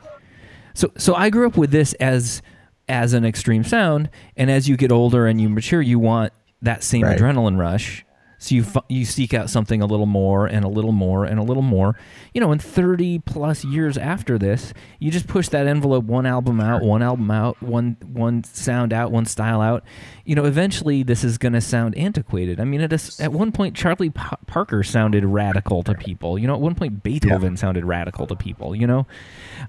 So 0.74 0.92
so 0.98 1.14
I 1.16 1.30
grew 1.30 1.48
up 1.48 1.58
with 1.58 1.72
this 1.72 1.94
as 1.94 2.42
as 2.88 3.14
an 3.14 3.24
extreme 3.26 3.64
sound, 3.64 4.10
and 4.36 4.50
as 4.50 4.68
you 4.68 4.76
get 4.76 4.92
older 4.92 5.28
and 5.28 5.40
you 5.40 5.48
mature, 5.50 5.82
you 5.82 6.00
want 6.00 6.34
that 6.62 6.84
same 6.84 7.04
Right. 7.04 7.18
adrenaline 7.20 7.58
rush. 7.60 8.04
So 8.40 8.56
you 8.56 8.66
you 8.88 9.04
seek 9.06 9.34
out 9.34 9.50
something 9.50 9.82
a 9.82 9.86
little 9.86 10.06
more 10.06 10.48
and 10.48 10.64
a 10.64 10.70
little 10.70 10.94
more 10.94 11.26
and 11.26 11.40
a 11.40 11.44
little 11.44 11.62
more. 11.62 11.98
You 12.34 12.40
know, 12.40 12.52
and 12.52 12.62
30 12.62 13.20
plus 13.20 13.66
years 13.66 13.98
after 13.98 14.38
this, 14.38 14.74
you 14.98 15.12
just 15.12 15.28
push 15.28 15.50
that 15.50 15.68
envelope 15.68 16.06
one 16.06 16.26
album 16.26 16.62
out, 16.62 16.82
one 16.82 17.02
album 17.02 17.30
out, 17.30 17.62
one 17.62 17.98
one 18.02 18.46
sound 18.46 18.94
out, 18.94 19.12
one 19.12 19.26
style 19.26 19.62
out. 19.62 19.84
You 20.24 20.36
know, 20.36 20.46
eventually 20.46 21.04
this 21.04 21.24
is 21.26 21.38
going 21.38 21.54
to 21.54 21.62
sound 21.62 21.98
antiquated. 21.98 22.62
I 22.62 22.64
mean, 22.64 22.80
at 22.80 22.94
a 22.94 23.24
at 23.24 23.34
one 23.34 23.52
point 23.52 23.76
Charlie 23.76 24.10
Pa- 24.10 24.38
Parker 24.48 24.84
sounded 24.84 25.26
radical 25.26 25.84
to 25.84 25.94
people. 25.94 26.40
You 26.40 26.48
know, 26.48 26.56
at 26.56 26.62
one 26.62 26.76
point 26.76 27.04
Beethoven 27.04 27.58
sounded 27.58 27.84
radical 27.84 28.26
to 28.28 28.36
people, 28.38 28.74
you 28.74 28.88
know? 28.88 29.06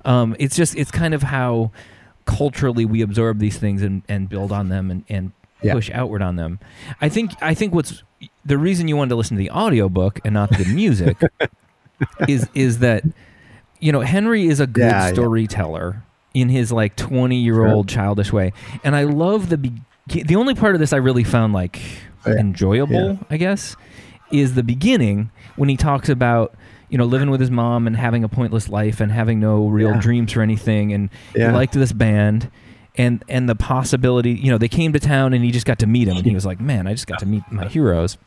Um, 0.05 0.37
it's 0.39 0.55
just 0.55 0.77
it's 0.77 0.93
kind 0.93 1.13
of 1.13 1.25
how 1.25 1.73
culturally 2.25 2.85
we 2.85 3.03
absorb 3.03 3.41
these 3.41 3.59
things 3.59 3.83
and, 3.83 4.03
and 4.09 4.29
build 4.29 4.53
on 4.53 4.69
them 4.69 4.91
and, 4.91 5.05
and 5.09 5.33
Yeah. 5.63 5.75
push 5.75 5.91
outward 5.91 6.23
on 6.23 6.37
them. 6.37 6.59
I 7.01 7.09
think 7.09 7.33
I 7.43 7.55
think 7.55 7.75
what's 7.75 8.03
the 8.45 8.59
reason 8.59 8.89
you 8.89 8.97
wanted 8.97 9.11
to 9.11 9.17
listen 9.17 9.37
to 9.37 9.43
the 9.43 9.51
audiobook 9.51 10.21
and 10.25 10.35
not 10.35 10.51
the 10.51 10.65
music 10.65 11.19
is 12.29 12.49
is 12.55 12.79
that 12.79 13.05
you 13.79 13.93
know 13.93 14.01
Henry 14.01 14.47
is 14.47 14.61
a 14.61 14.67
good 14.67 14.81
Yeah, 14.85 15.07
yeah. 15.09 15.13
storyteller 15.13 16.03
in 16.35 16.49
his 16.49 16.71
like 16.73 16.97
20 16.97 17.37
year 17.37 17.67
old 17.67 17.89
childish 17.89 18.33
way 18.33 18.53
and 18.85 18.95
I 18.97 19.05
love 19.05 19.49
the 19.49 19.59
be- 19.59 19.83
the 20.07 20.37
only 20.37 20.55
part 20.55 20.75
of 20.75 20.81
this 20.81 20.93
I 20.93 20.97
really 20.97 21.25
found 21.25 21.53
like 21.53 21.81
oh, 22.27 22.31
Yeah. 22.33 22.39
enjoyable 22.39 23.19
I 23.31 23.37
guess 23.37 23.77
is 24.31 24.55
the 24.55 24.63
beginning 24.63 25.31
when 25.57 25.69
he 25.69 25.77
talks 25.77 26.09
about 26.09 26.55
you 26.89 26.99
know 26.99 27.05
living 27.05 27.31
with 27.31 27.41
his 27.41 27.51
mom 27.51 27.87
and 27.87 27.97
having 27.97 28.25
a 28.25 28.29
pointless 28.29 28.69
life 28.69 29.01
and 29.01 29.11
having 29.13 29.41
no 29.41 29.67
real 29.67 29.91
Yeah. 29.91 30.01
dreams 30.01 30.33
for 30.33 30.41
anything 30.43 30.93
and 30.93 31.11
Yeah. 31.35 31.49
he 31.51 31.55
liked 31.55 31.73
this 31.75 31.93
band 31.93 32.51
and 32.97 33.23
and 33.29 33.49
the 33.49 33.55
possibility 33.55 34.33
you 34.33 34.51
know 34.51 34.59
they 34.59 34.69
came 34.69 34.93
to 34.93 35.01
town 35.01 35.33
and 35.33 35.45
he 35.45 35.51
just 35.51 35.67
got 35.67 35.79
to 35.79 35.87
meet 35.87 36.09
him 36.09 36.17
and 36.17 36.27
he 36.27 36.35
was 36.35 36.45
like 36.47 36.61
man 36.61 36.87
I 36.87 36.93
just 36.93 37.07
got 37.07 37.19
to 37.21 37.27
meet 37.27 37.43
my 37.51 37.67
heroes 37.69 38.19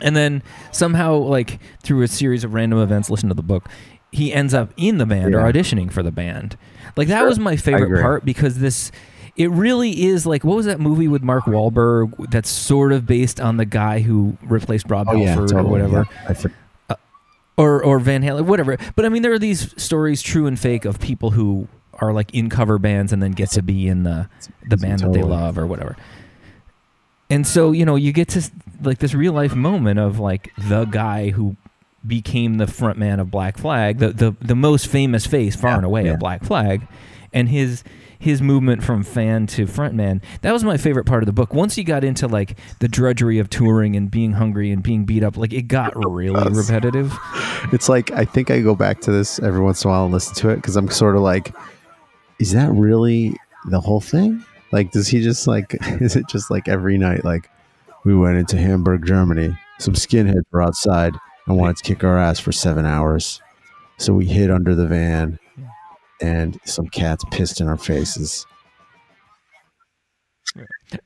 and 0.00 0.16
then 0.16 0.42
somehow 0.70 1.14
like 1.16 1.58
through 1.82 2.02
a 2.02 2.08
series 2.08 2.44
of 2.44 2.54
random 2.54 2.78
events 2.80 3.10
listen 3.10 3.28
to 3.28 3.34
the 3.34 3.42
book 3.42 3.68
he 4.10 4.32
ends 4.32 4.54
up 4.54 4.70
in 4.76 4.98
the 4.98 5.06
band 5.06 5.34
or 5.34 5.38
auditioning 5.40 5.90
for 5.92 6.02
the 6.02 6.12
band 6.12 6.56
like 6.96 7.08
that 7.08 7.20
Sure. 7.20 7.28
was 7.28 7.38
my 7.38 7.56
favorite 7.56 8.00
part 8.02 8.24
because 8.24 8.58
this 8.58 8.90
it 9.36 9.50
really 9.50 10.02
is 10.04 10.26
like 10.26 10.44
what 10.44 10.56
was 10.56 10.66
that 10.66 10.78
movie 10.78 11.08
with 11.08 11.22
Mark 11.22 11.44
Wahlberg 11.44 12.30
that's 12.30 12.50
sort 12.50 12.92
of 12.92 13.06
based 13.06 13.40
on 13.40 13.56
the 13.56 13.64
guy 13.64 14.00
who 14.00 14.36
replaced 14.42 14.90
Rob 14.90 15.08
oh 15.08 15.16
yeah, 15.16 15.34
totally, 15.34 15.60
or 15.60 15.64
whatever 15.64 16.06
yeah. 16.24 16.32
For- 16.34 16.52
uh, 16.90 16.96
or 17.56 17.82
or 17.84 17.98
Van 17.98 18.22
Halen, 18.22 18.44
whatever. 18.44 18.76
But 18.96 19.04
I 19.06 19.08
mean, 19.08 19.22
there 19.22 19.32
are 19.32 19.38
these 19.38 19.74
stories, 19.82 20.20
true 20.22 20.46
and 20.46 20.58
fake, 20.58 20.84
of 20.84 21.00
people 21.00 21.30
who 21.30 21.68
are 22.02 22.12
like 22.12 22.34
in 22.34 22.50
cover 22.50 22.78
bands 22.78 23.12
and 23.12 23.22
then 23.22 23.30
get 23.30 23.50
to 23.52 23.62
be 23.62 23.86
in 23.88 24.02
the 24.02 24.28
the 24.68 24.76
band 24.76 25.00
that 25.00 25.12
they 25.12 25.22
love 25.22 25.56
or 25.56 25.66
whatever. 25.66 25.96
And 27.30 27.46
so 27.46 27.72
you 27.72 27.86
know, 27.86 27.96
you 27.96 28.12
get 28.12 28.28
to 28.30 28.42
like 28.82 28.98
this 28.98 29.14
real 29.14 29.32
life 29.32 29.54
moment 29.54 29.98
of 29.98 30.18
like 30.18 30.50
the 30.58 30.84
guy 30.84 31.30
who 31.30 31.56
became 32.06 32.58
the 32.58 32.66
front 32.66 32.98
man 32.98 33.20
of 33.20 33.30
Black 33.30 33.56
Flag, 33.56 33.98
the 33.98 34.08
the 34.08 34.36
the 34.40 34.56
most 34.56 34.88
famous 34.88 35.26
face 35.26 35.56
far 35.56 35.70
Yeah, 35.70 35.76
and 35.76 35.86
away 35.86 36.04
yeah. 36.04 36.12
of 36.12 36.18
Black 36.18 36.44
Flag, 36.44 36.86
and 37.32 37.48
his 37.48 37.84
his 38.18 38.40
movement 38.40 38.84
from 38.84 39.02
fan 39.02 39.48
to 39.48 39.66
frontman. 39.66 40.22
That 40.42 40.52
was 40.52 40.62
my 40.62 40.76
favorite 40.76 41.06
part 41.06 41.24
of 41.24 41.26
the 41.26 41.32
book. 41.32 41.52
Once 41.54 41.76
you 41.76 41.82
got 41.82 42.04
into 42.04 42.28
like 42.28 42.56
the 42.78 42.86
drudgery 42.86 43.40
of 43.40 43.50
touring 43.50 43.96
and 43.96 44.10
being 44.10 44.32
hungry 44.32 44.70
and 44.70 44.80
being 44.80 45.04
beat 45.04 45.24
up, 45.24 45.36
like 45.36 45.52
it 45.52 45.62
got 45.62 45.92
really 45.96 46.48
repetitive. 46.52 47.16
It's 47.72 47.88
like 47.88 48.10
I 48.12 48.24
think 48.24 48.50
I 48.50 48.60
go 48.60 48.74
back 48.76 49.00
to 49.02 49.10
this 49.12 49.38
every 49.40 49.60
once 49.60 49.84
in 49.84 49.88
a 49.90 49.92
while 49.92 50.04
and 50.04 50.12
listen 50.12 50.34
to 50.36 50.50
it 50.50 50.56
because 50.56 50.76
I'm 50.76 50.88
sort 50.88 51.16
of 51.16 51.22
like, 51.22 51.52
is 52.42 52.50
that 52.50 52.72
really 52.72 53.36
the 53.68 53.80
whole 53.80 54.00
thing? 54.00 54.44
Like, 54.72 54.90
does 54.90 55.06
he 55.06 55.22
just 55.22 55.46
like? 55.46 55.76
Is 56.00 56.16
it 56.16 56.26
just 56.28 56.50
like 56.50 56.66
every 56.66 56.98
night? 56.98 57.24
Like, 57.24 57.48
we 58.04 58.16
went 58.16 58.36
into 58.36 58.56
Hamburg, 58.56 59.06
Germany. 59.06 59.56
Some 59.78 59.94
skinheads 59.94 60.42
were 60.50 60.60
outside 60.60 61.14
and 61.46 61.56
wanted 61.56 61.76
to 61.76 61.84
kick 61.84 62.02
our 62.02 62.18
ass 62.18 62.40
for 62.40 62.50
seven 62.50 62.84
hours, 62.84 63.40
so 63.96 64.12
we 64.12 64.26
hid 64.26 64.50
under 64.50 64.74
the 64.74 64.88
van, 64.88 65.38
and 66.20 66.58
some 66.64 66.88
cats 66.88 67.24
pissed 67.30 67.60
in 67.60 67.68
our 67.68 67.78
faces. 67.78 68.44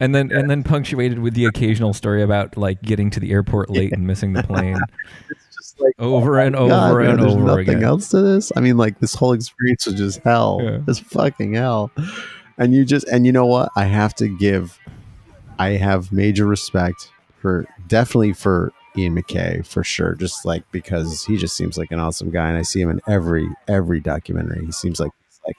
and 0.01 0.15
then 0.15 0.33
and 0.33 0.49
then 0.49 0.63
punctuated 0.63 1.19
with 1.19 1.35
the 1.35 1.45
occasional 1.45 1.93
story 1.93 2.23
about 2.23 2.57
like 2.57 2.81
getting 2.81 3.11
to 3.11 3.21
the 3.21 3.31
airport 3.31 3.69
late 3.69 3.93
and 3.93 4.07
missing 4.07 4.33
the 4.33 4.43
plane 4.43 4.79
Just 5.29 5.46
like 5.79 5.95
over 5.99 6.41
oh 6.41 6.47
and 6.47 6.57
over 6.57 6.69
God, 6.69 6.97
man, 6.99 7.11
and 7.11 7.23
there's 7.23 7.33
over 7.35 7.45
nothing 7.45 7.69
again. 7.69 7.85
else 7.85 8.09
to 8.11 8.21
this. 8.21 8.53
I 8.57 8.61
mean, 8.61 8.77
like 8.77 8.99
this 9.01 9.15
whole 9.15 9.33
experience 9.33 9.87
was 9.87 9.97
just 9.97 10.21
hell. 10.21 10.61
Yeah. 10.63 10.79
It's 10.89 10.99
fucking 10.99 11.55
hell. 11.55 11.91
And 12.59 12.75
you 12.75 12.85
just 12.85 13.07
and 13.09 13.27
you 13.27 13.33
know 13.33 13.47
what? 13.47 13.71
I 13.77 13.85
have 13.85 14.15
to 14.17 14.29
give. 14.29 14.79
I 15.59 15.71
have 15.71 16.13
major 16.13 16.47
respect 16.47 17.11
for 17.41 17.67
definitely 17.89 18.35
for 18.35 18.73
Ian 18.97 19.15
MacKaye 19.15 19.67
for 19.67 19.83
sure. 19.85 20.15
Just 20.15 20.45
like 20.45 20.71
because 20.71 21.25
he 21.25 21.37
just 21.37 21.57
seems 21.57 21.79
like 21.79 21.91
an 21.93 21.99
awesome 21.99 22.31
guy, 22.31 22.49
and 22.49 22.59
I 22.59 22.63
see 22.63 22.81
him 22.81 22.91
in 22.91 23.01
every 23.07 23.49
every 23.69 24.01
documentary. 24.01 24.65
He 24.65 24.73
seems 24.73 25.01
like 25.01 25.13
like 25.47 25.57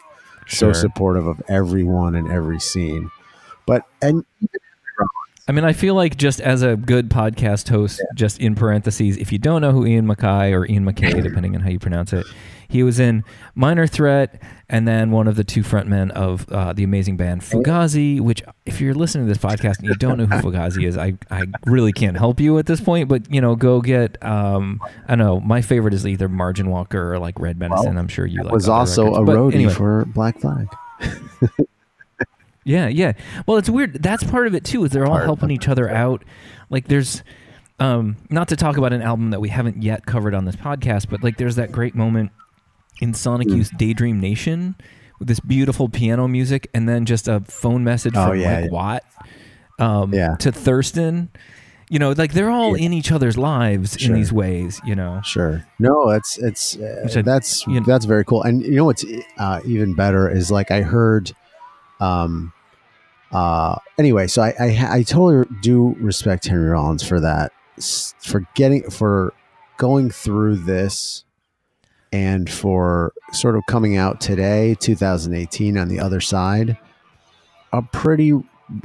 so 0.48 0.74
supportive 0.74 1.28
of 1.28 1.42
everyone 1.48 2.16
in 2.16 2.30
every 2.32 2.60
scene. 2.60 3.10
But 3.66 3.84
and 4.02 4.24
I 5.50 5.54
mean, 5.54 5.64
I 5.64 5.72
feel 5.72 5.96
like 5.96 6.18
just 6.18 6.42
as 6.42 6.62
a 6.62 6.76
good 6.76 7.10
podcast 7.10 7.70
host, 7.70 8.02
just 8.16 8.40
in 8.40 8.54
parentheses, 8.54 9.16
if 9.16 9.32
you 9.32 9.38
don't 9.38 9.62
know 9.62 9.72
who 9.72 9.86
Ian 9.86 10.06
Mackay 10.06 10.52
or 10.52 10.66
Ian 10.66 10.84
McKay, 10.84 11.24
depending 11.24 11.56
on 11.56 11.62
how 11.62 11.70
you 11.70 11.80
pronounce 11.80 12.12
it, 12.12 12.26
he 12.68 12.84
was 12.84 13.00
in 13.00 13.24
Minor 13.56 13.88
Threat 13.88 14.42
and 14.68 14.86
then 14.86 15.12
one 15.12 15.26
of 15.26 15.38
the 15.38 15.46
two 15.46 15.64
frontmen 15.64 16.12
of 16.12 16.50
uh, 16.50 16.74
the 16.74 16.84
amazing 16.84 17.16
band 17.16 17.44
Fugazi, 17.44 18.20
which, 18.20 18.44
if 18.66 18.82
you're 18.82 18.94
listening 18.94 19.26
to 19.26 19.34
this 19.34 19.42
podcast 19.42 19.80
and 19.80 19.88
you 19.88 19.96
don't 19.96 20.18
know 20.18 20.26
who 20.26 20.36
Fugazi 20.52 20.86
is, 20.86 20.98
I, 20.98 21.14
I 21.32 21.46
really 21.66 21.94
can't 21.94 22.18
help 22.18 22.42
you 22.42 22.58
at 22.58 22.66
this 22.66 22.82
point, 22.82 23.08
but, 23.08 23.32
you 23.32 23.40
know, 23.40 23.56
go 23.56 23.80
get, 23.80 24.22
um, 24.26 24.82
I 25.08 25.16
don't 25.16 25.26
know, 25.26 25.40
my 25.40 25.62
favorite 25.62 25.94
is 25.94 26.06
either 26.06 26.28
Margin 26.28 26.70
Walker 26.70 27.14
or 27.14 27.20
like 27.20 27.40
Red 27.40 27.58
Medicine. 27.58 27.98
I'm 27.98 28.10
sure 28.10 28.26
you 28.26 28.44
like 28.44 28.52
was 28.52 28.68
also 28.68 29.12
records. 29.12 29.30
a 29.30 29.34
roadie 29.34 29.54
anyway. 29.54 29.74
for 29.74 30.04
Black 30.04 30.40
Flag. 30.40 30.68
Yeah, 32.68 32.88
yeah. 32.90 33.14
Well, 33.46 33.58
it's 33.58 33.70
weird. 33.70 34.04
That's 34.04 34.24
part 34.24 34.46
of 34.48 34.54
it 34.54 34.64
too. 34.66 34.84
Is 34.84 34.92
they're 34.92 35.06
all 35.08 35.18
helping 35.18 35.52
each 35.52 35.68
other 35.68 35.90
out. 35.90 36.24
Like 36.70 36.88
there's, 36.88 37.24
um, 37.80 38.18
not 38.30 38.50
to 38.50 38.56
talk 38.56 38.76
about 38.78 38.92
an 38.94 39.02
album 39.02 39.30
that 39.32 39.40
we 39.40 39.50
haven't 39.50 39.82
yet 39.82 40.06
covered 40.06 40.34
on 40.34 40.46
this 40.46 40.56
podcast, 40.56 41.10
but 41.10 41.24
like 41.24 41.38
there's 41.38 41.56
that 41.56 41.72
great 41.72 41.96
moment 41.96 42.32
in 43.02 43.14
Sonic 43.14 43.48
Hmm. 43.48 43.56
Youth 43.58 43.72
Daydream 43.78 44.20
Nation 44.20 44.76
with 45.20 45.28
this 45.28 45.40
beautiful 45.40 45.88
piano 45.90 46.28
music, 46.28 46.70
and 46.74 46.88
then 46.90 47.06
just 47.06 47.28
a 47.28 47.40
phone 47.48 47.84
message 47.84 48.14
Oh, 48.16 48.30
from 48.30 48.40
yeah, 48.40 48.54
Mike 48.62 48.66
yeah. 48.66 48.72
Watt, 48.72 49.04
um, 49.80 50.14
Yeah. 50.14 50.36
to 50.40 50.52
Thurston. 50.52 51.30
You 51.90 52.00
know, 52.00 52.12
like 52.12 52.34
they're 52.34 52.50
all 52.50 52.76
in 52.76 52.92
each 52.92 53.14
other's 53.14 53.38
lives 53.38 53.96
in 54.06 54.12
these 54.14 54.34
ways. 54.34 54.82
You 54.86 54.94
know, 54.96 55.22
Sure. 55.24 55.64
No, 55.80 56.10
it's 56.10 56.38
it's 56.38 56.76
uh, 56.78 57.08
I- 57.16 57.22
that's 57.22 57.66
you 57.66 57.80
know- 57.80 57.86
that's 57.86 58.04
very 58.04 58.26
cool. 58.26 58.44
And 58.44 58.62
you 58.62 58.76
know 58.76 58.84
what's 58.86 59.06
uh, 59.38 59.62
even 59.64 59.94
better 59.94 60.30
is 60.30 60.52
like 60.52 60.70
I 60.70 60.82
heard, 60.82 61.32
um, 62.02 62.52
uh, 63.32 63.78
anyway. 63.98 64.28
So 64.28 64.42
I 64.42 64.54
I, 64.60 64.88
I 64.98 65.04
totally 65.04 65.48
do 65.62 65.96
respect 66.00 66.48
Henry 66.48 66.70
Rollins 66.70 67.04
for 67.04 67.20
that 67.20 67.52
for 68.22 68.44
getting 68.56 68.90
for 68.90 69.34
going 69.78 70.10
through 70.10 70.56
this 70.58 71.24
and 72.12 72.50
for 72.50 73.14
sort 73.34 73.56
of 73.56 73.64
coming 73.68 73.98
out 73.98 74.20
today 74.22 74.76
2018 74.80 75.78
on 75.78 75.88
the 75.88 76.00
other 76.00 76.22
side 76.22 76.78
a 77.74 77.82
pretty 77.82 78.34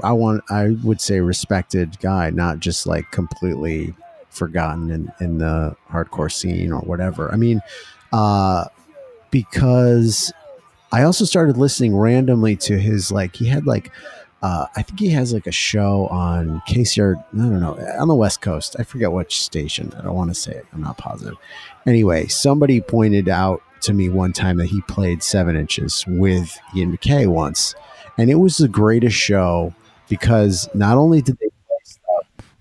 i 0.02 0.12
want 0.12 0.42
i 0.50 0.70
would 0.83 1.00
say 1.00 1.20
respected 1.20 1.98
guy 2.00 2.31
not 2.31 2.59
just 2.59 2.87
like 2.87 3.11
completely 3.11 3.94
forgotten 4.28 4.90
in, 4.90 5.12
in 5.20 5.38
the 5.38 5.74
hardcore 5.90 6.31
scene 6.31 6.72
or 6.72 6.81
whatever 6.81 7.33
i 7.33 7.37
mean 7.37 7.61
uh 8.12 8.64
because 9.31 10.33
i 10.90 11.02
also 11.02 11.24
started 11.24 11.57
listening 11.57 11.96
randomly 11.96 12.57
to 12.57 12.78
his 12.78 13.12
like 13.12 13.37
he 13.37 13.46
had 13.46 13.66
like 13.66 13.90
uh, 14.42 14.66
I 14.74 14.83
think 14.83 14.98
he 14.98 15.11
has 15.11 15.33
like 15.33 15.46
a 15.46 15.52
show 15.52 16.09
on 16.09 16.62
KCR. 16.68 17.16
I 17.16 17.37
don't 17.37 17.61
know 17.61 17.78
on 17.98 18.09
the 18.09 18.14
West 18.14 18.40
Coast. 18.40 18.76
I 18.78 18.83
forget 18.83 19.12
which 19.12 19.40
station. 19.40 19.92
I 19.96 20.02
don't 20.02 20.14
want 20.14 20.31
to 20.31 20.35
say 20.35 20.52
it. 20.52 20.66
I'm 20.72 20.83
not 20.83 20.98
positive. 20.98 21.37
Anyway, 21.87 22.26
somebody 22.26 22.81
pointed 22.81 23.28
out 23.28 23.62
to 23.83 23.92
me 23.92 24.09
one 24.09 24.33
time 24.33 24.57
that 24.59 24.66
he 24.66 24.81
played 24.83 25.22
Seven 25.22 25.57
Inches 25.57 26.05
with 26.07 26.59
Ian 26.76 26.96
MacKaye 26.96 27.28
once, 27.28 27.74
and 28.18 28.31
it 28.31 28.37
was 28.37 28.57
the 28.57 28.68
greatest 28.68 29.16
show 29.16 29.74
because 30.09 30.68
not 30.74 30.98
only 30.98 31.22
did 31.22 31.38
they 31.38 31.48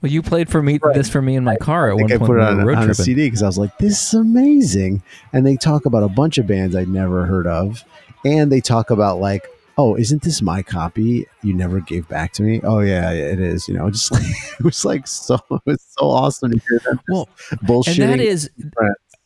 well, 0.02 0.12
you 0.12 0.24
played 0.24 0.50
for 0.50 0.64
me 0.64 0.80
this 0.94 1.10
for 1.10 1.22
me 1.22 1.36
in 1.36 1.44
my 1.44 1.58
car 1.58 1.90
at 1.90 1.92
I 1.92 2.02
one 2.02 2.12
I 2.12 2.18
point 2.18 2.28
put 2.28 2.38
it 2.38 2.44
on, 2.44 2.66
road 2.66 2.78
on 2.78 2.90
a. 2.90 2.96
CD 2.96 3.28
because 3.28 3.44
I 3.44 3.46
was 3.46 3.60
like, 3.60 3.78
this 3.78 4.08
is 4.08 4.14
amazing. 4.16 5.04
And 5.32 5.46
they 5.46 5.58
talk 5.58 5.86
about 5.86 6.02
a 6.02 6.08
bunch 6.10 6.40
of 6.40 6.48
bands 6.48 6.76
I'd 6.76 6.88
never 6.88 7.26
heard 7.26 7.46
of. 7.46 7.84
And 8.26 8.52
they 8.52 8.62
talk 8.62 8.90
about 8.90 9.20
like, 9.20 9.48
oh, 9.82 9.96
isn't 9.96 10.22
this 10.22 10.42
my 10.42 10.62
copy 10.62 11.26
you 11.44 11.54
never 11.54 11.80
gave 11.80 12.08
back 12.08 12.34
to 12.34 12.44
me? 12.44 12.62
Oh 12.64 12.80
yeah, 12.80 13.12
yeah, 13.12 13.26
it 13.34 13.40
is. 13.40 13.68
You 13.68 13.74
know, 13.76 13.90
just 13.98 14.12
like 14.12 14.24
it 14.60 14.64
was 14.64 14.86
like 14.86 15.08
so 15.08 15.36
it 15.52 15.62
was 15.66 15.82
so 15.98 16.06
awesome 16.06 16.52
to 16.52 16.60
hear 16.70 16.80
them 16.86 17.00
Well, 17.10 17.28
bullshitting. 17.66 18.04
and 18.04 18.14
that 18.14 18.20
is 18.20 18.50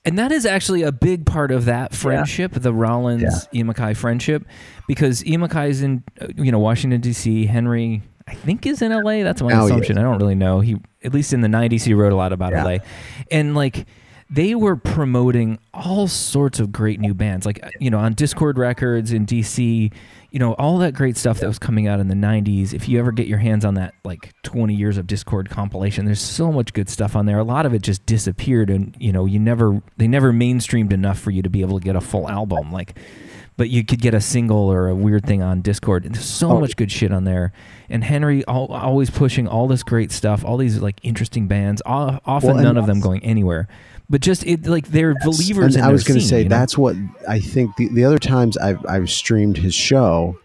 and 0.05 0.17
that 0.19 0.31
is 0.31 0.45
actually 0.45 0.83
a 0.83 0.91
big 0.91 1.25
part 1.25 1.51
of 1.51 1.65
that 1.65 1.93
friendship 1.93 2.51
the 2.53 2.71
rollins 2.73 3.47
Ian 3.53 3.67
MacKaye 3.73 3.97
friendship 3.97 4.45
because 4.87 5.25
Ian 5.25 5.43
is 5.43 5.81
in 5.81 6.03
you 6.37 6.51
know 6.51 6.59
washington 6.59 7.01
d.c 7.01 7.47
henry 7.47 8.03
i 8.27 8.33
think 8.35 8.65
is 8.67 8.81
in 8.83 8.91
la 8.91 9.23
that's 9.23 9.41
my 9.41 9.51
Oh, 9.53 9.57
yeah. 9.61 9.65
assumption 9.65 9.97
i 9.97 10.03
don't 10.03 10.19
really 10.19 10.35
know 10.35 10.59
he 10.59 10.77
at 11.03 11.11
least 11.13 11.33
in 11.33 11.41
the 11.41 11.47
90s 11.47 11.83
he 11.83 11.93
wrote 11.95 12.13
a 12.13 12.15
lot 12.15 12.33
about 12.33 12.51
Yeah. 12.53 12.63
la 12.63 12.77
and 13.31 13.55
like 13.55 13.87
they 14.29 14.55
were 14.55 14.75
promoting 14.75 15.59
all 15.73 16.07
sorts 16.07 16.59
of 16.59 16.71
great 16.71 16.99
new 16.99 17.13
bands 17.13 17.45
like 17.45 17.63
uh, 17.63 17.69
you 17.79 17.89
know 17.91 17.99
on 17.99 18.15
Dischord 18.15 18.57
records 18.57 19.11
in 19.13 19.23
dc 19.25 19.93
you 20.31 20.39
know 20.39 20.53
all 20.53 20.79
that 20.79 20.95
great 20.95 21.15
stuff 21.15 21.39
that 21.39 21.47
was 21.47 21.59
coming 21.59 21.87
out 21.87 21.99
in 21.99 22.07
the 22.07 22.15
90s 22.15 22.73
if 22.73 22.89
you 22.89 22.97
ever 22.97 23.11
get 23.11 23.27
your 23.27 23.37
hands 23.37 23.63
on 23.63 23.75
that 23.75 23.93
like 24.03 24.33
20 24.41 24.73
years 24.73 24.97
of 24.97 25.05
Dischord 25.05 25.47
compilation 25.49 26.05
there's 26.05 26.19
so 26.21 26.51
much 26.51 26.73
good 26.73 26.89
stuff 26.89 27.15
on 27.15 27.27
there. 27.27 27.37
A 27.37 27.43
lot 27.43 27.65
of 27.67 27.73
it 27.75 27.83
just 27.83 28.03
disappeared 28.07 28.69
and 28.71 28.95
you 28.99 29.11
know 29.13 29.25
you 29.25 29.39
never 29.39 29.81
they 29.97 30.07
never 30.07 30.33
mainstreamed 30.33 30.91
enough 30.91 31.19
for 31.19 31.29
you 31.29 31.43
to 31.43 31.49
be 31.49 31.61
able 31.61 31.77
to 31.79 31.85
get 31.85 31.95
a 31.95 32.01
full 32.01 32.27
album 32.27 32.71
like 32.71 32.97
but 33.57 33.69
you 33.69 33.85
could 33.85 34.01
get 34.01 34.13
a 34.13 34.19
single 34.19 34.57
or 34.69 34.89
a 34.89 34.95
weird 34.95 35.25
thing 35.25 35.41
on 35.41 35.61
Dischord. 35.63 36.03
And 36.05 36.13
there's 36.13 36.25
so 36.25 36.51
Oh. 36.51 36.59
much 36.59 36.75
good 36.75 36.91
shit 36.91 37.13
on 37.13 37.23
there. 37.23 37.53
And 37.89 38.03
henry 38.03 38.43
al- 38.49 38.65
always 38.67 39.09
pushing 39.09 39.47
all 39.47 39.67
this 39.67 39.83
great 39.83 40.11
stuff 40.11 40.43
all 40.43 40.57
these 40.57 40.79
like 40.79 40.99
interesting 41.03 41.47
bands 41.47 41.81
often 41.85 42.55
Well, 42.55 42.63
none 42.63 42.75
of 42.77 42.85
them 42.87 42.99
going 42.99 43.23
anywhere 43.23 43.67
but 44.09 44.21
just 44.21 44.45
it 44.45 44.67
like 44.67 44.87
they're 44.87 45.15
believers 45.23 45.75
And 45.75 45.85
I 45.85 45.91
was 45.91 46.03
going 46.03 46.19
to 46.19 46.25
say 46.25 46.47
that's 46.47 46.77
what 46.77 46.95
I 47.27 47.39
think. 47.39 47.75
The, 47.77 47.89
the 47.89 48.05
other 48.05 48.19
times 48.19 48.57
I've 48.57 48.85
I've 48.85 49.09
streamed 49.09 49.57
his 49.57 49.73
show, 49.73 50.37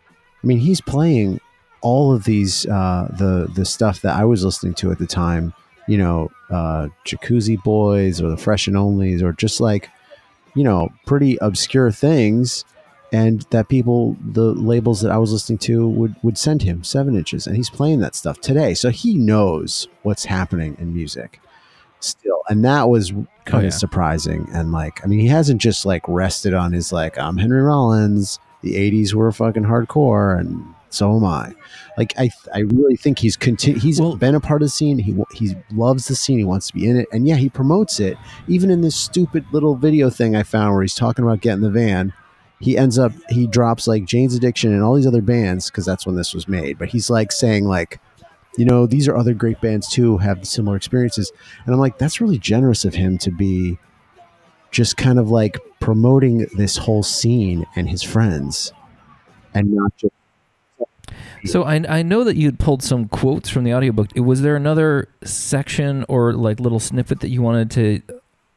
I 0.43 0.47
mean, 0.47 0.59
he's 0.59 0.81
playing 0.81 1.41
all 1.83 2.13
of 2.13 2.25
these 2.25 2.67
uh, 2.67 3.15
the 3.19 3.51
the 3.55 3.65
stuff 3.65 4.03
that 4.03 4.17
I 4.17 4.25
was 4.25 4.45
listening 4.45 4.75
to 4.75 4.91
at 4.91 4.99
the 4.99 5.07
time. 5.07 5.53
You 5.89 5.99
know, 5.99 6.31
uh, 6.51 6.89
Jacuzzi 7.05 7.63
Boys 7.63 8.21
or 8.21 8.29
the 8.29 8.37
Fresh 8.37 8.67
and 8.67 8.77
Onlys 8.77 9.23
or 9.23 9.33
just 9.33 9.61
like 9.61 9.89
you 10.55 10.65
know 10.65 10.91
pretty 11.07 11.37
obscure 11.41 11.91
things. 11.91 12.65
And 13.13 13.45
that 13.51 13.69
people, 13.69 14.17
the 14.25 14.53
labels 14.53 15.01
that 15.01 15.11
I 15.11 15.19
was 15.19 15.33
listening 15.33 15.59
to 15.59 15.89
would 15.89 16.15
would 16.23 16.39
send 16.39 16.63
him 16.63 16.85
seven 16.85 17.17
inches, 17.17 17.49
and 17.49 17.57
he's 17.57 17.69
playing 17.69 17.99
that 18.01 18.15
stuff 18.15 18.41
today. 18.41 18.73
So 18.73 18.91
he 18.91 19.17
knows 19.17 19.89
what's 20.03 20.27
happening 20.27 20.77
in 20.79 20.95
music 20.95 21.41
still, 21.99 22.43
and 22.49 22.65
that 22.65 22.89
was 22.89 23.13
Oh, 23.51 23.53
kind 23.53 23.65
Oh, 23.65 23.67
of 23.69 23.73
yeah. 23.73 23.79
surprising. 23.79 24.49
And 24.53 24.73
like, 24.73 25.01
I 25.05 25.07
mean, 25.07 25.21
he 25.21 25.27
hasn't 25.29 25.61
just 25.61 25.85
like 25.87 26.03
rested 26.09 26.55
on 26.55 26.73
his 26.73 26.93
like, 26.93 27.19
I'm 27.19 27.37
Henry 27.37 27.61
Rollins. 27.63 28.39
The 28.63 28.75
'80s 28.75 29.15
were 29.15 29.33
fucking 29.33 29.63
hardcore, 29.65 30.39
and 30.39 30.63
so 30.91 31.17
am 31.17 31.25
I. 31.25 31.55
Like, 31.97 32.13
I 32.19 32.31
I 32.55 32.59
really 32.61 32.97
think 32.97 33.19
he's 33.19 33.37
conti- 33.37 33.79
He's 33.79 34.01
Well- 34.01 34.17
been 34.17 34.35
a 34.35 34.41
part 34.41 34.61
of 34.63 34.67
the 34.67 34.71
scene. 34.71 34.99
He 34.99 35.17
he 35.35 35.55
loves 35.73 36.09
the 36.09 36.15
scene. 36.15 36.39
He 36.39 36.45
wants 36.45 36.67
to 36.69 36.75
be 36.75 36.87
in 36.87 36.97
it, 36.99 37.09
and 37.13 37.27
yeah, 37.27 37.37
he 37.37 37.49
promotes 37.49 38.01
it. 38.01 38.19
Even 38.49 38.71
in 38.71 38.83
this 38.83 38.97
stupid 38.97 39.45
little 39.53 39.77
video 39.77 40.11
thing 40.11 40.37
I 40.37 40.43
found 40.43 40.75
where 40.75 40.83
he's 40.83 40.95
talking 40.95 41.25
about 41.25 41.41
getting 41.41 41.63
the 41.63 41.71
van. 41.71 42.13
He 42.63 42.77
ends 42.77 42.99
up 42.99 43.13
he 43.31 43.47
drops 43.47 43.87
like 43.87 44.05
Jane's 44.05 44.35
Addiction 44.35 44.75
and 44.75 44.83
all 44.83 44.95
these 44.95 45.07
other 45.07 45.23
bands 45.23 45.71
because 45.71 45.87
that's 45.87 46.05
when 46.07 46.17
this 46.17 46.35
was 46.35 46.47
made. 46.47 46.79
But 46.79 46.91
he's 46.91 47.09
like 47.09 47.33
saying 47.33 47.65
like 47.65 47.99
you 48.57 48.65
know, 48.65 48.87
these 48.87 49.09
are 49.09 49.17
other 49.17 49.35
great 49.35 49.61
bands 49.61 49.89
too, 49.89 50.19
have 50.19 50.47
similar 50.47 50.77
experiences. 50.77 51.33
And 51.65 51.75
I'm 51.75 51.81
like, 51.81 51.99
that's 51.99 52.21
really 52.21 52.39
generous 52.39 52.85
of 52.85 52.95
him 52.95 53.19
to 53.19 53.31
be 53.31 53.79
just 54.71 54.97
kind 54.97 55.19
of 55.19 55.31
like 55.31 55.59
promoting 55.81 56.47
this 56.57 56.77
whole 56.77 57.03
scene 57.03 57.67
and 57.77 57.89
his 57.89 58.03
friends 58.03 58.73
and 59.55 59.73
not 59.73 59.97
just 59.97 60.13
So 61.47 61.65
I, 61.65 61.83
I 61.89 62.03
know 62.03 62.25
that 62.25 62.37
you 62.37 62.47
had 62.47 62.59
pulled 62.59 62.83
some 62.83 63.09
quotes 63.09 63.49
from 63.49 63.65
the 63.65 63.75
audiobook. 63.75 64.09
Was 64.17 64.43
there 64.43 64.57
another 64.57 65.09
section 65.25 66.05
or 66.09 66.33
like 66.35 66.61
little 66.61 66.81
snippet 66.81 67.21
that 67.21 67.31
you 67.31 67.43
wanted 67.43 67.71
to 67.73 68.03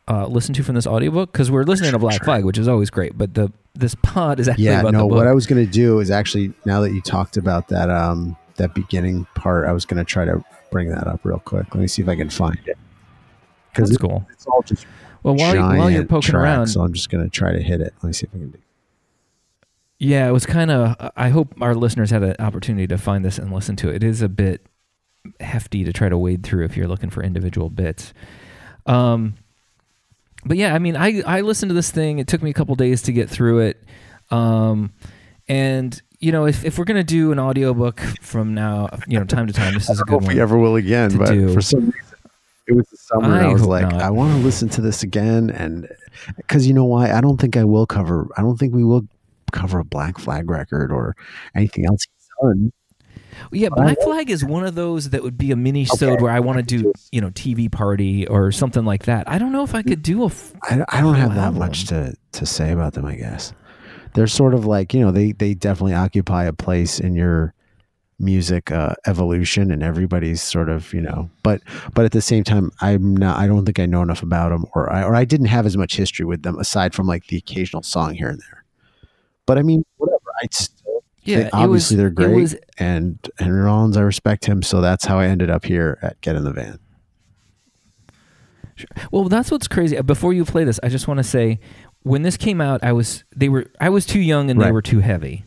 uh, 0.08 0.28
listen 0.28 0.54
to 0.56 0.64
from 0.64 0.76
this 0.76 0.86
audiobook? 0.86 1.32
Because 1.32 1.50
we're 1.50 1.64
listening 1.64 1.92
to 1.92 2.00
Black. 2.00 2.24
Flag, 2.24 2.44
which 2.44 2.58
is 2.58 2.68
always 2.68 2.90
great, 2.90 3.18
but 3.18 3.34
the 3.34 3.52
this 3.76 3.96
pod 3.96 4.40
is 4.40 4.48
actually 4.48 4.66
yeah 4.66 4.82
about 4.82 4.94
no 4.94 5.00
the 5.00 5.08
book. 5.08 5.18
what 5.18 5.28
i 5.28 5.34
was 5.34 5.48
going 5.48 5.64
to 5.64 5.72
do 5.72 6.00
is 6.00 6.12
actually 6.12 6.54
now 6.64 6.80
that 6.82 6.94
you 6.94 7.02
talked 7.02 7.38
about 7.38 7.70
that 7.70 7.90
um 7.90 8.38
that 8.56 8.74
beginning 8.74 9.26
part 9.36 9.68
i 9.68 9.72
was 9.72 9.86
going 9.86 9.98
to 9.98 10.04
try 10.06 10.26
to 10.26 10.44
bring 10.72 10.90
that 10.90 11.08
up 11.08 11.20
real 11.24 11.40
quick 11.40 11.66
let 11.74 11.82
me 11.82 11.88
see 11.88 12.02
if 12.02 12.10
i 12.10 12.16
can 12.16 12.30
find 12.30 12.60
it 12.66 12.78
because 13.72 13.90
That's 13.90 14.02
cool. 14.02 14.26
it's 14.32 14.46
all 14.46 14.62
just 14.64 14.86
Well, 15.24 15.36
while, 15.36 15.54
giant 15.54 15.78
while 15.80 15.90
you're 15.90 16.06
poking 16.06 16.32
tracks, 16.32 16.44
around, 16.44 16.68
so 16.68 16.82
i'm 16.82 16.94
just 16.94 17.10
going 17.10 17.24
to 17.24 17.30
try 17.30 17.52
to 17.52 17.62
hit 17.62 17.82
it 17.82 17.94
let 18.02 18.08
me 18.08 18.14
see 18.14 18.26
if 18.28 18.36
i 18.36 18.38
can 18.40 18.52
do 18.52 18.60
yeah, 20.00 20.28
it 20.28 20.32
was 20.32 20.46
kind 20.46 20.70
of. 20.70 21.12
I 21.16 21.30
hope 21.30 21.54
our 21.62 21.74
listeners 21.74 22.10
had 22.10 22.24
an 22.24 22.36
opportunity 22.38 22.88
to 22.88 22.98
find 22.98 23.24
this 23.24 23.38
and 23.38 23.54
listen 23.54 23.78
to 23.78 23.90
it. 23.90 23.98
It 23.98 24.04
is 24.04 24.22
a 24.22 24.28
bit 24.28 24.66
hefty 25.40 25.86
to 25.86 25.94
try 25.94 26.10
to 26.10 26.18
wade 26.18 26.44
through 26.44 26.66
if 26.66 26.76
you're 26.76 26.90
looking 26.90 27.10
for 27.10 27.24
individual 27.24 27.70
bits. 27.70 28.14
Um, 28.86 29.36
but 30.44 30.58
yeah, 30.58 30.76
I 30.76 30.80
mean, 30.80 30.98
I 30.98 31.22
I 31.22 31.40
listened 31.40 31.70
to 31.70 31.74
this 31.74 31.90
thing. 31.90 32.20
It 32.20 32.28
took 32.28 32.42
me 32.42 32.50
a 32.50 32.54
couple 32.54 32.76
days 32.76 33.02
to 33.04 33.14
get 33.14 33.30
through 33.30 33.60
it. 33.60 33.84
Um, 34.30 34.92
and 35.48 36.02
you 36.24 36.32
know, 36.32 36.46
if, 36.46 36.64
if 36.64 36.78
we're 36.78 36.86
gonna 36.86 37.04
do 37.04 37.34
an 37.34 37.40
audiobook 37.40 38.00
from 38.22 38.54
now, 38.54 38.90
you 39.08 39.20
know, 39.20 39.26
time 39.26 39.46
to 39.48 39.54
time, 39.54 39.74
this 39.74 39.90
is 39.90 39.90
a 39.90 39.92
I 39.92 39.96
don't 39.96 40.10
know 40.10 40.20
good 40.20 40.24
if 40.24 40.28
one. 40.28 40.36
we 40.36 40.42
ever 40.42 40.58
will 40.58 40.76
again, 40.78 41.18
but 41.18 41.30
do. 41.30 41.54
for 41.54 41.60
some 41.62 41.82
reason, 41.82 42.16
it 42.66 42.74
was 42.74 42.88
the 42.88 42.98
summer. 42.98 43.34
I 43.34 43.50
I 43.50 43.54
was 43.54 43.66
like, 43.66 43.84
not. 43.92 44.02
I 44.02 44.10
want 44.10 44.34
to 44.38 44.40
listen 44.42 44.70
to 44.70 44.82
this 44.82 45.04
again, 45.04 45.50
and 45.50 45.90
because 46.38 46.66
you 46.66 46.74
know 46.74 46.86
why? 46.86 47.12
I 47.12 47.20
don't 47.20 47.40
think 47.42 47.58
I 47.58 47.66
will 47.66 47.86
cover. 47.86 48.30
I 48.38 48.42
don't 48.42 48.58
think 48.58 48.74
we 48.74 48.86
will 48.86 49.02
cover 49.52 49.80
a 49.80 49.84
Black 49.84 50.18
Flag 50.18 50.50
record 50.50 50.94
or 50.94 51.14
anything 51.56 51.86
else 51.86 52.06
he's 52.16 52.30
done. 52.42 52.72
Yeah, 53.52 53.70
Black 53.70 54.00
Flag 54.02 54.30
is 54.30 54.46
one 54.46 54.66
of 54.66 54.76
those 54.76 55.10
that 55.10 55.24
would 55.24 55.38
be 55.38 55.52
a 55.52 55.58
mini 55.58 55.84
sode 55.84 56.22
where 56.22 56.32
I 56.32 56.40
want 56.40 56.58
to 56.60 56.64
do, 56.64 56.94
you 57.12 57.20
know, 57.20 57.32
TV 57.32 57.70
party 57.70 58.26
or 58.28 58.52
something 58.54 58.86
like 58.86 59.04
that. 59.04 59.30
I 59.30 59.38
don't 59.40 59.52
know 59.52 59.64
if 59.64 59.76
I 59.76 59.82
could 59.82 60.02
do 60.02 60.24
a. 60.24 60.28
f- 60.28 60.54
I, 60.64 60.86
I 60.88 61.02
don't 61.02 61.16
have 61.16 61.36
that 61.36 61.46
album. 61.46 61.60
much 61.60 61.86
to, 61.88 62.16
to 62.34 62.46
say 62.46 62.72
about 62.72 62.94
them, 62.94 63.06
I 63.06 63.16
guess. 63.16 63.52
They're 64.16 64.28
sort 64.28 64.54
of 64.54 64.66
like, 64.66 64.94
you 64.94 65.02
know, 65.02 65.12
they, 65.12 65.32
they 65.32 65.54
definitely 65.54 65.94
occupy 65.96 66.44
a 66.46 66.54
place 66.54 67.00
in 67.00 67.16
your 67.16 67.54
music 68.20 68.72
uh, 68.72 68.94
evolution 69.08 69.72
and 69.72 69.82
everybody's 69.84 70.42
sort 70.42 70.70
of, 70.70 70.94
you 70.94 71.02
know, 71.02 71.30
but 71.42 71.62
but 71.94 72.06
at 72.06 72.12
the 72.12 72.22
same 72.22 72.44
time, 72.44 72.72
I'm 72.80 73.18
not, 73.18 73.38
I 73.40 73.48
don't 73.48 73.66
think 73.66 73.80
I 73.80 73.86
know 73.88 74.02
enough 74.04 74.22
about 74.24 74.50
them 74.50 74.66
or 74.76 74.92
I, 74.94 75.04
or 75.04 75.16
I 75.16 75.26
didn't 75.26 75.48
have 75.48 75.66
as 75.66 75.76
much 75.76 75.96
history 75.96 76.26
with 76.26 76.44
them 76.44 76.58
aside 76.60 76.94
from 76.94 77.08
like 77.08 77.28
the 77.28 77.38
occasional 77.38 77.82
song 77.84 78.14
here 78.14 78.30
and 78.30 78.40
there. 78.40 78.64
But 79.46 79.58
I 79.58 79.64
mean, 79.64 79.84
whatever. 79.98 80.20
I 80.42 80.48
still 80.52 81.04
Yeah, 81.24 81.40
it 81.40 81.50
obviously 81.54 81.96
was- 81.96 82.02
they're 82.02 82.10
great. 82.12 82.36
was- 82.36 82.56
and 82.78 83.18
Henry 83.40 83.62
Rollins, 83.62 83.98
I 83.98 84.02
respect 84.02 84.46
him. 84.46 84.62
So 84.62 84.80
that's 84.80 85.06
how 85.06 85.18
I 85.20 85.26
ended 85.26 85.50
up 85.50 85.66
here 85.66 85.98
at 86.02 86.22
Get 86.22 86.36
in 86.36 86.44
the 86.44 86.54
Van. 86.54 86.80
Well, 89.12 89.26
that's 89.26 89.52
what's 89.52 89.68
crazy. 89.68 90.02
Before 90.02 90.34
you 90.34 90.46
play 90.46 90.64
this, 90.64 90.80
I 90.82 90.90
just 90.90 91.08
want 91.08 91.20
to 91.20 91.24
say, 91.24 91.60
when 92.04 92.22
this 92.22 92.38
came 92.38 92.62
out, 92.62 92.84
I 92.84 92.92
was 92.94 93.24
they 93.36 93.50
were 93.50 93.66
I 93.82 93.90
was 93.90 94.06
too 94.06 94.20
young 94.22 94.50
and 94.50 94.62
they 94.62 94.72
were 94.72 94.82
too 94.82 95.00
heavy. 95.00 95.46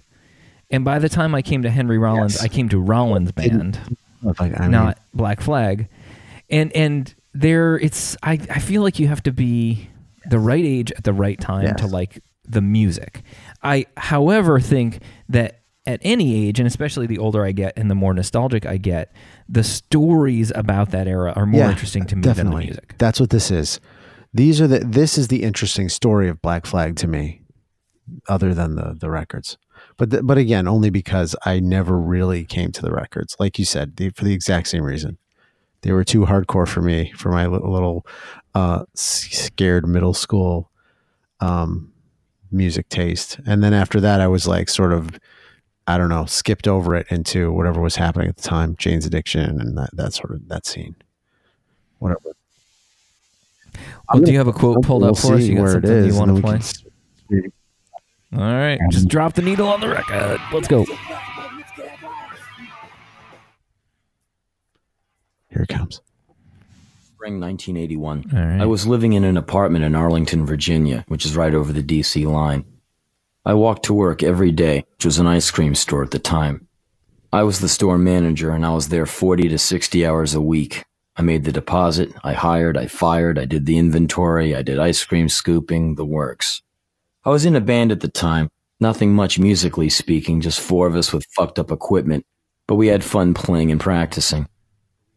And 0.70 0.84
by 0.84 0.98
the 0.98 1.08
time 1.08 1.34
I 1.34 1.42
came 1.42 1.62
to 1.62 1.70
Henry 1.70 1.96
Rollins, 1.98 2.34
Yes. 2.34 2.42
I 2.44 2.48
came 2.48 2.68
to 2.70 2.80
Rollins 2.80 3.30
band. 3.32 3.78
Like, 4.22 4.58
I 4.58 4.62
mean, 4.62 4.70
not 4.72 4.98
Black 5.14 5.40
Flag. 5.40 5.88
And 6.50 6.72
and 6.72 7.14
there 7.34 7.76
it's 7.78 8.16
I, 8.22 8.32
I 8.50 8.58
feel 8.58 8.82
like 8.82 8.98
you 8.98 9.06
have 9.08 9.22
to 9.24 9.32
be 9.32 9.88
the 10.28 10.38
right 10.40 10.64
age 10.64 10.90
at 10.92 11.04
the 11.04 11.12
right 11.12 11.38
time 11.40 11.64
Yes. 11.64 11.80
to 11.80 11.86
like 11.86 12.20
the 12.48 12.60
music. 12.62 13.22
I 13.62 13.86
however 13.96 14.58
think 14.60 15.00
that 15.28 15.60
at 15.86 16.00
any 16.02 16.48
age 16.48 16.58
and 16.58 16.66
especially 16.66 17.06
the 17.06 17.18
older 17.18 17.44
I 17.44 17.52
get 17.52 17.74
and 17.76 17.88
the 17.88 17.94
more 17.94 18.12
nostalgic 18.12 18.66
I 18.66 18.76
get, 18.76 19.12
the 19.48 19.62
stories 19.62 20.50
about 20.54 20.90
that 20.90 21.06
era 21.06 21.32
are 21.36 21.46
more 21.46 21.68
interesting 21.70 22.06
to 22.06 22.16
me 22.16 22.22
than 22.22 22.50
the 22.50 22.56
music. 22.56 22.94
That's 22.98 23.20
what 23.20 23.30
this 23.30 23.52
is. 23.52 23.78
These 24.36 24.60
are 24.60 24.66
the 24.66 24.80
this 24.80 25.16
is 25.16 25.28
the 25.28 25.42
interesting 25.42 25.88
story 25.88 26.28
of 26.28 26.42
Black 26.42 26.66
Flag 26.66 26.96
to 26.96 27.06
me, 27.06 27.40
other 28.28 28.52
than 28.52 28.76
the 28.76 28.94
the 28.94 29.10
records. 29.10 29.56
But 29.96 30.10
th- 30.10 30.24
but 30.26 30.36
again, 30.36 30.68
only 30.68 30.90
because 30.90 31.34
I 31.46 31.58
never 31.58 31.98
really 31.98 32.44
came 32.44 32.70
to 32.72 32.82
the 32.82 32.92
records, 32.92 33.34
like 33.38 33.58
you 33.58 33.64
said, 33.64 33.96
the, 33.96 34.10
for 34.10 34.24
the 34.24 34.34
exact 34.34 34.68
same 34.68 34.84
reason. 34.84 35.16
They 35.80 35.92
were 35.92 36.04
too 36.04 36.26
hardcore 36.26 36.68
for 36.68 36.82
me, 36.82 37.12
for 37.16 37.30
my 37.30 37.46
little, 37.46 37.72
little 37.72 38.06
uh, 38.54 38.84
scared 38.94 39.88
middle 39.88 40.14
school 40.14 40.70
um, 41.40 41.92
music 42.50 42.90
taste. 42.90 43.40
And 43.46 43.62
then 43.62 43.72
after 43.72 44.00
that, 44.00 44.20
I 44.20 44.26
was 44.26 44.46
like, 44.46 44.68
sort 44.68 44.92
of, 44.92 45.18
I 45.86 45.96
don't 45.96 46.10
know, 46.10 46.26
skipped 46.26 46.68
over 46.68 46.94
it 46.94 47.06
into 47.08 47.52
whatever 47.52 47.80
was 47.80 47.96
happening 47.96 48.28
at 48.28 48.36
the 48.36 48.42
time, 48.42 48.76
Jane's 48.76 49.06
Addiction, 49.06 49.60
and 49.60 49.78
that 49.78 49.90
that 49.94 50.12
sort 50.12 50.32
of 50.32 50.48
that 50.48 50.66
scene, 50.66 50.94
whatever. 52.00 52.36
Well, 54.12 54.22
do 54.22 54.30
you 54.32 54.38
have 54.38 54.48
a 54.48 54.52
quote 54.52 54.82
pulled 54.82 55.02
We'll 55.02 55.10
up 55.12 55.18
for 55.18 55.34
us? 55.34 55.42
You 55.42 55.56
got 55.56 55.62
where 55.62 55.70
it 55.70 55.72
something 55.74 55.90
is, 55.90 56.06
you 56.06 56.10
and 56.10 56.18
want 56.18 56.28
then 56.28 56.58
to 57.30 57.32
we 57.32 57.38
play? 57.38 57.42
can 57.42 57.52
s- 57.52 57.52
All 58.34 58.40
right, 58.40 58.80
um, 58.80 58.90
just 58.90 59.08
drop 59.08 59.34
the 59.34 59.42
needle 59.42 59.68
on 59.68 59.80
the 59.80 59.88
record. 59.88 60.40
Let's 60.52 60.68
go. 60.68 60.84
Here 65.50 65.62
it 65.62 65.68
comes. 65.68 66.00
Spring 67.04 67.40
1981. 67.40 68.24
All 68.34 68.38
right. 68.38 68.60
I 68.60 68.66
was 68.66 68.86
living 68.86 69.14
in 69.14 69.24
an 69.24 69.36
apartment 69.36 69.84
in 69.84 69.94
Arlington, 69.94 70.44
Virginia, 70.44 71.04
which 71.08 71.24
is 71.24 71.36
right 71.36 71.54
over 71.54 71.72
the 71.72 71.82
DC 71.82 72.26
line. 72.30 72.64
I 73.44 73.54
walked 73.54 73.84
to 73.84 73.94
work 73.94 74.22
every 74.22 74.50
day, 74.52 74.84
which 74.96 75.04
was 75.04 75.18
an 75.18 75.26
ice 75.26 75.50
cream 75.50 75.74
store 75.74 76.02
at 76.02 76.10
the 76.10 76.18
time. 76.18 76.66
I 77.32 77.42
was 77.44 77.60
the 77.60 77.68
store 77.68 77.96
manager 77.98 78.50
and 78.50 78.66
I 78.66 78.70
was 78.74 78.88
there 78.88 79.06
40 79.06 79.48
to 79.48 79.58
60 79.58 80.04
hours 80.06 80.34
a 80.34 80.40
week. 80.40 80.84
I 81.16 81.22
made 81.22 81.44
the 81.44 81.52
deposit, 81.52 82.12
I 82.22 82.34
hired, 82.34 82.76
I 82.76 82.86
fired, 82.88 83.38
I 83.38 83.46
did 83.46 83.64
the 83.64 83.78
inventory, 83.78 84.54
I 84.54 84.62
did 84.62 84.78
ice 84.78 85.02
cream 85.02 85.28
scooping, 85.30 85.94
the 85.94 86.04
works. 86.04 86.60
I 87.24 87.30
was 87.30 87.46
in 87.46 87.56
a 87.56 87.60
band 87.60 87.90
at 87.90 88.00
the 88.00 88.08
time, 88.08 88.50
nothing 88.80 89.14
much 89.14 89.38
musically 89.38 89.88
speaking, 89.88 90.42
just 90.42 90.60
four 90.60 90.86
of 90.86 90.94
us 90.94 91.12
with 91.12 91.26
fucked 91.30 91.58
up 91.58 91.70
equipment, 91.70 92.26
but 92.66 92.74
we 92.74 92.88
had 92.88 93.02
fun 93.02 93.32
playing 93.32 93.70
and 93.70 93.80
practicing. 93.80 94.46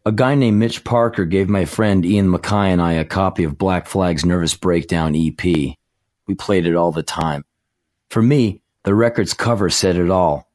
A 0.05 0.13
guy 0.13 0.35
named 0.35 0.57
Mitch 0.57 0.85
Parker 0.85 1.25
gave 1.25 1.49
my 1.49 1.65
friend 1.65 2.05
Ian 2.05 2.29
MacKaye 2.31 2.69
and 2.69 2.81
I 2.81 2.93
a 2.93 3.03
copy 3.03 3.43
of 3.43 3.57
Black 3.57 3.85
Flag's 3.85 4.25
Nervous 4.25 4.55
Breakdown 4.55 5.13
EP. 5.15 5.75
We 6.25 6.35
played 6.35 6.65
it 6.65 6.75
all 6.75 6.93
the 6.93 7.03
time. 7.03 7.43
For 8.09 8.21
me, 8.21 8.61
the 8.85 8.95
record's 8.95 9.33
cover 9.33 9.69
said 9.69 9.97
it 9.97 10.09
all. 10.09 10.49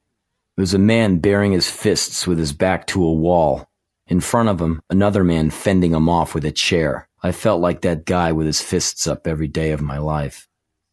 It 0.56 0.60
was 0.62 0.72
a 0.72 0.78
man 0.78 1.18
baring 1.18 1.52
his 1.52 1.68
fists 1.68 2.26
with 2.26 2.38
his 2.38 2.52
back 2.54 2.86
to 2.88 3.04
a 3.04 3.12
wall. 3.12 3.68
In 4.06 4.20
front 4.20 4.50
of 4.50 4.60
him, 4.60 4.82
another 4.90 5.24
man 5.24 5.50
fending 5.50 5.92
him 5.92 6.08
off 6.08 6.34
with 6.34 6.44
a 6.44 6.52
chair. 6.52 7.08
I 7.22 7.32
felt 7.32 7.60
like 7.60 7.80
that 7.80 8.04
guy 8.04 8.32
with 8.32 8.46
his 8.46 8.60
fists 8.60 9.06
up 9.06 9.26
every 9.26 9.48
day 9.48 9.70
of 9.70 9.80
my 9.80 9.96
life. 9.96 10.46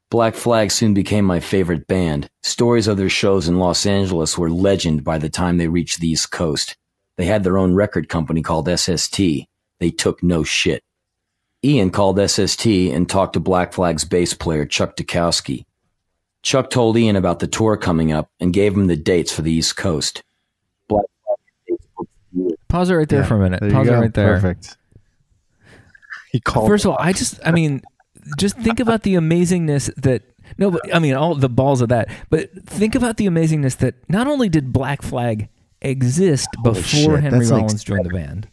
Black 0.10 0.34
Flag 0.36 0.72
soon 0.72 0.94
became 0.94 1.26
my 1.26 1.40
favorite 1.40 1.88
band. 1.88 2.30
Stories 2.42 2.88
of 2.88 2.98
their 2.98 3.10
shows 3.10 3.48
in 3.48 3.60
Los 3.60 3.86
Angeles 3.86 4.38
were 4.38 4.50
legend 4.50 5.04
by 5.04 5.18
the 5.18 5.30
time 5.30 5.58
they 5.58 5.68
reached 5.68 6.00
the 6.00 6.10
East 6.10 6.32
Coast. 6.32 6.78
They 7.18 7.26
had 7.26 7.44
their 7.44 7.58
own 7.58 7.76
record 7.76 8.10
company 8.10 8.42
called 8.42 8.70
SST. 8.70 9.20
They 9.80 9.92
took 9.92 10.24
no 10.24 10.44
shit. 10.44 10.84
Ian 11.64 11.92
called 11.92 12.20
SST 12.30 12.66
and 12.66 13.10
talked 13.10 13.34
to 13.34 13.40
Black 13.40 13.74
Flag's 13.74 14.04
bass 14.04 14.34
player 14.34 14.66
Chuck 14.66 14.96
Dukowski. 14.96 15.66
Chuck 16.44 16.70
told 16.70 16.98
Ian 16.98 17.16
about 17.16 17.40
the 17.40 17.48
tour 17.48 17.78
coming 17.78 18.12
up 18.12 18.30
and 18.40 18.54
gave 18.54 18.74
him 18.74 18.88
the 18.88 18.96
dates 18.96 19.32
for 19.32 19.44
the 19.44 19.52
East 19.52 19.78
Coast. 19.78 20.24
Black 20.88 21.06
Flag 21.24 21.38
had 21.40 21.68
dates 21.68 21.88
booked 21.96 22.10
for 22.32 22.38
years. 22.38 22.61
Pause 22.72 22.92
it 22.92 22.96
right 22.96 23.10
there 23.10 23.20
Yeah, 23.20 23.26
for 23.28 23.36
a 23.36 23.40
minute. 23.40 23.72
Pause 23.72 23.88
it 23.88 23.92
right 23.92 24.14
there. 24.14 24.34
Perfect. 24.36 24.78
He 26.32 26.40
called. 26.40 26.70
First 26.70 26.86
of 26.86 26.92
all, 26.92 26.98
I 27.00 27.12
just, 27.12 27.40
I 27.46 27.52
mean, 27.52 27.82
just 28.40 28.58
think 28.58 28.80
about 28.80 29.04
the 29.04 29.16
amazingness 29.16 29.94
that, 29.98 30.24
no, 30.58 30.72
but 30.72 30.82
I 30.96 31.00
mean, 31.00 31.14
all 31.14 31.36
the 31.36 31.50
balls 31.50 31.82
of 31.82 31.90
that, 31.90 32.10
but 32.30 32.50
think 32.66 32.96
about 32.96 33.18
the 33.18 33.26
amazingness 33.26 33.78
that 33.80 33.96
not 34.08 34.28
only 34.28 34.48
did 34.48 34.72
Black 34.72 35.02
Flag 35.02 35.50
exist 35.82 36.48
Holy 36.60 36.76
before 36.76 37.16
shit, 37.16 37.24
Henry 37.24 37.40
that's 37.40 37.52
like 37.52 37.62
Rollins 37.62 37.84
joined 37.84 38.06
the 38.06 38.10
band, 38.10 38.48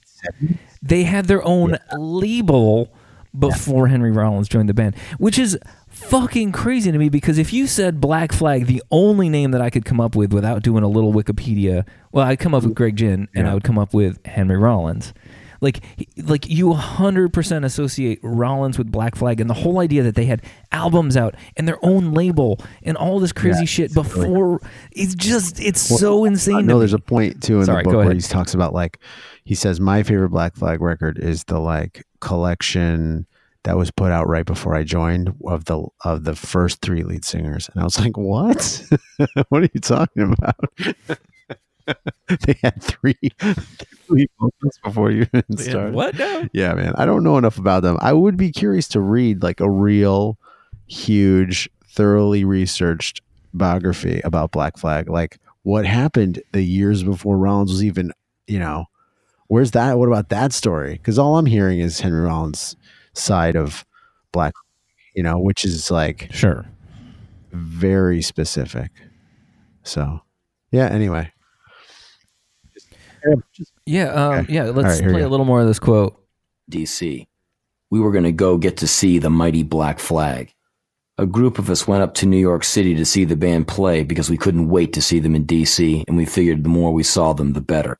they 0.82 1.04
had 1.04 1.26
their 1.26 1.44
own 1.44 1.78
label 1.96 2.92
before 3.38 3.86
Henry 3.86 4.10
Rollins 4.10 4.48
joined 4.48 4.68
the 4.68 4.74
band, 4.74 4.96
which 5.18 5.38
is 5.38 5.56
fucking 5.98 6.52
crazy 6.52 6.90
to 6.90 6.98
me 6.98 7.08
because 7.08 7.38
if 7.38 7.52
you 7.52 7.66
said 7.66 8.00
Black 8.00 8.32
Flag, 8.32 8.66
the 8.66 8.82
only 8.90 9.28
name 9.28 9.50
that 9.50 9.60
I 9.60 9.70
could 9.70 9.84
come 9.84 10.00
up 10.00 10.16
with 10.16 10.32
without 10.32 10.62
doing 10.62 10.82
a 10.82 10.88
little 10.88 11.12
Wikipedia, 11.12 11.86
well, 12.12 12.26
I'd 12.26 12.38
come 12.38 12.54
up 12.54 12.62
with 12.62 12.74
Greg 12.74 12.96
Ginn 12.96 13.28
and 13.34 13.46
I 13.46 13.54
would 13.54 13.64
come 13.64 13.78
up 13.78 13.92
with 13.92 14.24
Henry 14.26 14.56
Rollins. 14.56 15.12
Like, 15.60 15.80
like 16.16 16.48
you 16.48 16.68
100% 16.68 17.64
associate 17.64 18.20
Rollins 18.22 18.78
with 18.78 18.92
Black 18.92 19.16
Flag 19.16 19.40
and 19.40 19.50
the 19.50 19.54
whole 19.54 19.80
idea 19.80 20.04
that 20.04 20.14
they 20.14 20.26
had 20.26 20.42
albums 20.70 21.16
out 21.16 21.34
and 21.56 21.66
their 21.66 21.84
own 21.84 22.12
label 22.12 22.60
and 22.84 22.96
all 22.96 23.18
this 23.18 23.32
crazy 23.32 23.66
shit 23.66 23.92
before. 23.92 24.60
It's 24.92 25.16
just, 25.16 25.60
it's 25.60 25.80
so 25.80 26.24
insane. 26.24 26.66
No, 26.66 26.78
there's 26.78 26.92
a 26.92 26.98
point 27.00 27.42
too 27.42 27.58
in 27.58 27.66
Sorry, 27.66 27.82
the 27.82 27.90
book 27.90 28.04
where 28.04 28.14
he 28.14 28.20
talks 28.20 28.54
about 28.54 28.72
like 28.72 29.00
he 29.44 29.56
says 29.56 29.80
my 29.80 30.04
favorite 30.04 30.28
Black 30.28 30.54
Flag 30.54 30.80
record 30.80 31.18
is 31.18 31.42
the 31.44 31.58
like 31.58 32.06
collection 32.20 33.26
that 33.68 33.76
was 33.76 33.90
put 33.90 34.10
out 34.10 34.26
right 34.26 34.46
before 34.46 34.74
I 34.74 34.82
joined 34.82 35.34
of 35.44 35.66
the 35.66 35.86
of 36.02 36.24
the 36.24 36.34
first 36.34 36.80
three 36.80 37.02
lead 37.02 37.22
singers, 37.22 37.68
and 37.68 37.82
I 37.82 37.84
was 37.84 38.00
like, 38.00 38.16
what? 38.16 38.82
what 39.50 39.62
are 39.62 39.68
you 39.74 39.80
talking 39.80 40.32
about? 40.32 40.56
they 42.46 42.54
had 42.62 42.82
three 42.82 43.18
three 43.38 44.26
vocals 44.40 44.78
before 44.82 45.10
you 45.10 45.26
even 45.34 45.58
started. 45.58 45.92
What? 45.92 46.18
Yeah, 46.54 46.72
man. 46.72 46.94
I 46.96 47.04
don't 47.04 47.22
know 47.22 47.36
enough 47.36 47.58
about 47.58 47.82
them. 47.82 47.98
I 48.00 48.14
would 48.14 48.38
be 48.38 48.50
curious 48.50 48.88
to 48.88 49.02
read 49.02 49.42
like 49.42 49.60
a 49.60 49.68
real 49.68 50.38
huge, 50.86 51.68
thoroughly 51.90 52.44
researched 52.44 53.20
biography 53.52 54.22
about 54.24 54.50
Black 54.50 54.78
Flag. 54.78 55.10
Like 55.10 55.40
what 55.64 55.84
happened 55.84 56.42
the 56.52 56.62
years 56.62 57.02
before 57.02 57.36
Rollins 57.36 57.72
was 57.72 57.84
even, 57.84 58.14
you 58.46 58.60
know, 58.60 58.86
where's 59.48 59.72
that? 59.72 59.98
What 59.98 60.08
about 60.08 60.30
that 60.30 60.54
story? 60.54 60.94
Because 60.94 61.18
all 61.18 61.36
I'm 61.36 61.44
hearing 61.44 61.80
is 61.80 62.00
Henry 62.00 62.22
Rollins' 62.22 62.74
side 63.18 63.56
of 63.56 63.84
Black, 64.32 64.52
you 65.14 65.22
know, 65.22 65.38
which 65.38 65.64
is 65.64 65.90
like 65.90 66.28
Sure. 66.32 66.66
very 67.52 68.22
specific. 68.22 68.90
So, 69.82 70.20
yeah, 70.70 70.86
anyway. 70.88 71.32
Yeah, 73.86 74.08
um, 74.12 74.34
Okay. 74.34 74.52
yeah. 74.54 74.64
Let's 74.64 75.00
right, 75.00 75.10
play 75.10 75.22
a 75.22 75.28
little 75.28 75.46
more 75.46 75.60
of 75.60 75.66
this 75.66 75.78
quote. 75.78 76.16
DC. 76.70 77.26
We 77.90 78.00
were 78.00 78.12
going 78.12 78.24
to 78.24 78.32
go 78.32 78.58
get 78.58 78.76
to 78.78 78.86
see 78.86 79.18
the 79.18 79.30
mighty 79.30 79.62
Black 79.62 79.98
Flag. 79.98 80.52
A 81.16 81.26
group 81.26 81.58
of 81.58 81.68
us 81.68 81.88
went 81.88 82.02
up 82.02 82.14
to 82.14 82.26
New 82.26 82.38
York 82.38 82.62
City 82.62 82.94
to 82.94 83.04
see 83.04 83.24
the 83.24 83.34
band 83.34 83.66
play 83.66 84.04
because 84.04 84.30
we 84.30 84.36
couldn't 84.36 84.68
wait 84.68 84.92
to 84.92 85.02
see 85.02 85.18
them 85.18 85.34
in 85.34 85.46
DC, 85.46 86.04
and 86.06 86.16
we 86.16 86.24
figured 86.26 86.62
the 86.62 86.68
more 86.68 86.92
we 86.92 87.02
saw 87.02 87.32
them, 87.32 87.54
the 87.54 87.60
better. 87.60 87.98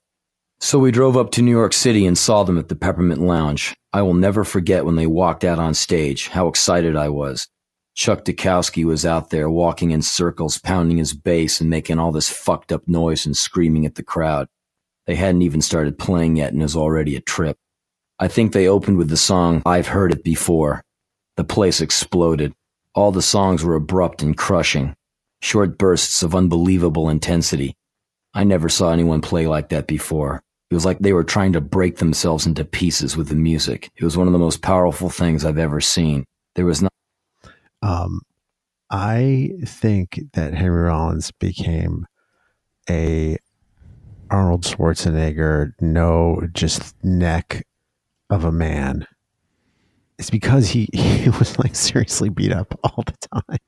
So 0.61 0.81
we 0.81 0.91
drove 0.91 1.17
up 1.17 1.31
to 1.33 1.43
New 1.43 1.53
York 1.53 1.73
City 1.73 2.05
and 2.05 2.19
saw 2.19 2.43
them 2.43 2.59
at 2.59 2.69
the 2.69 2.75
Peppermint 2.75 3.21
Lounge. 3.21 3.77
I 3.93 4.03
will 4.03 4.15
never 4.15 4.43
forget 4.43 4.85
when 4.85 4.97
they 4.97 5.07
walked 5.07 5.45
out 5.45 5.61
on 5.61 5.73
stage, 5.73 6.29
how 6.29 6.49
excited 6.49 6.97
I 6.97 7.11
was. 7.11 7.49
Chuck 7.95 8.25
Dukowski 8.25 8.85
was 8.85 9.07
out 9.07 9.31
there 9.31 9.49
walking 9.49 9.93
in 9.93 10.03
circles, 10.03 10.59
pounding 10.59 10.99
his 10.99 11.15
bass 11.15 11.61
and 11.61 11.71
making 11.71 11.99
all 11.99 12.11
this 12.11 12.29
fucked 12.29 12.73
up 12.73 12.87
noise 12.89 13.25
and 13.25 13.37
screaming 13.37 13.87
at 13.87 13.95
the 13.95 14.03
crowd. 14.03 14.49
They 15.07 15.15
hadn't 15.15 15.43
even 15.43 15.63
started 15.63 15.99
playing 15.99 16.37
yet 16.37 16.53
and 16.53 16.61
it 16.61 16.65
was 16.65 16.77
already 16.77 17.15
a 17.15 17.21
trip. 17.21 17.57
I 18.19 18.27
think 18.27 18.53
they 18.53 18.67
opened 18.67 18.99
with 18.99 19.09
the 19.09 19.17
song 19.17 19.63
I've 19.65 19.87
Heard 19.87 20.13
It 20.13 20.25
Before. 20.25 20.83
The 21.37 21.45
place 21.45 21.81
exploded. 21.81 22.53
All 22.95 23.13
the 23.13 23.23
songs 23.23 23.65
were 23.65 23.77
abrupt 23.77 24.23
and 24.23 24.37
crushing, 24.37 24.97
short 25.41 25.79
bursts 25.79 26.25
of 26.25 26.35
unbelievable 26.35 27.09
intensity. 27.09 27.77
I 28.35 28.43
never 28.43 28.69
saw 28.69 28.93
anyone 28.93 29.21
play 29.21 29.47
like 29.47 29.69
that 29.69 29.87
before. 29.87 30.43
It 30.71 30.75
was 30.75 30.85
like 30.85 30.99
they 30.99 31.13
were 31.15 31.25
trying 31.25 31.53
to 31.55 31.61
break 31.61 31.97
themselves 31.99 32.47
into 32.47 32.65
pieces 32.65 33.17
with 33.17 33.29
the 33.29 33.35
music. 33.35 33.91
It 33.97 34.05
was 34.05 34.17
one 34.17 34.27
of 34.27 34.33
the 34.33 34.39
most 34.39 34.63
powerful 34.63 35.09
things 35.11 35.45
I've 35.45 35.59
ever 35.59 35.81
seen. 35.81 36.25
There 36.55 36.67
was 36.67 36.83
not 36.83 36.93
Um, 37.83 38.23
I 38.91 39.53
think 39.67 40.21
that 40.35 40.55
Henry 40.55 40.83
Rollins 40.83 41.31
became 41.33 42.07
a 42.91 43.39
Arnold 44.31 44.65
Schwarzenegger, 44.65 45.73
no, 45.81 46.43
just 46.53 46.95
neck 47.05 47.67
of 48.31 48.45
a 48.45 48.53
man. 48.53 49.07
It's 50.19 50.31
because 50.31 50.69
he, 50.69 50.89
he 50.95 51.31
was 51.31 51.59
like 51.59 51.75
seriously 51.77 52.29
beat 52.29 52.53
up 52.53 52.79
all 52.85 53.05
the 53.07 53.15
time. 53.43 53.59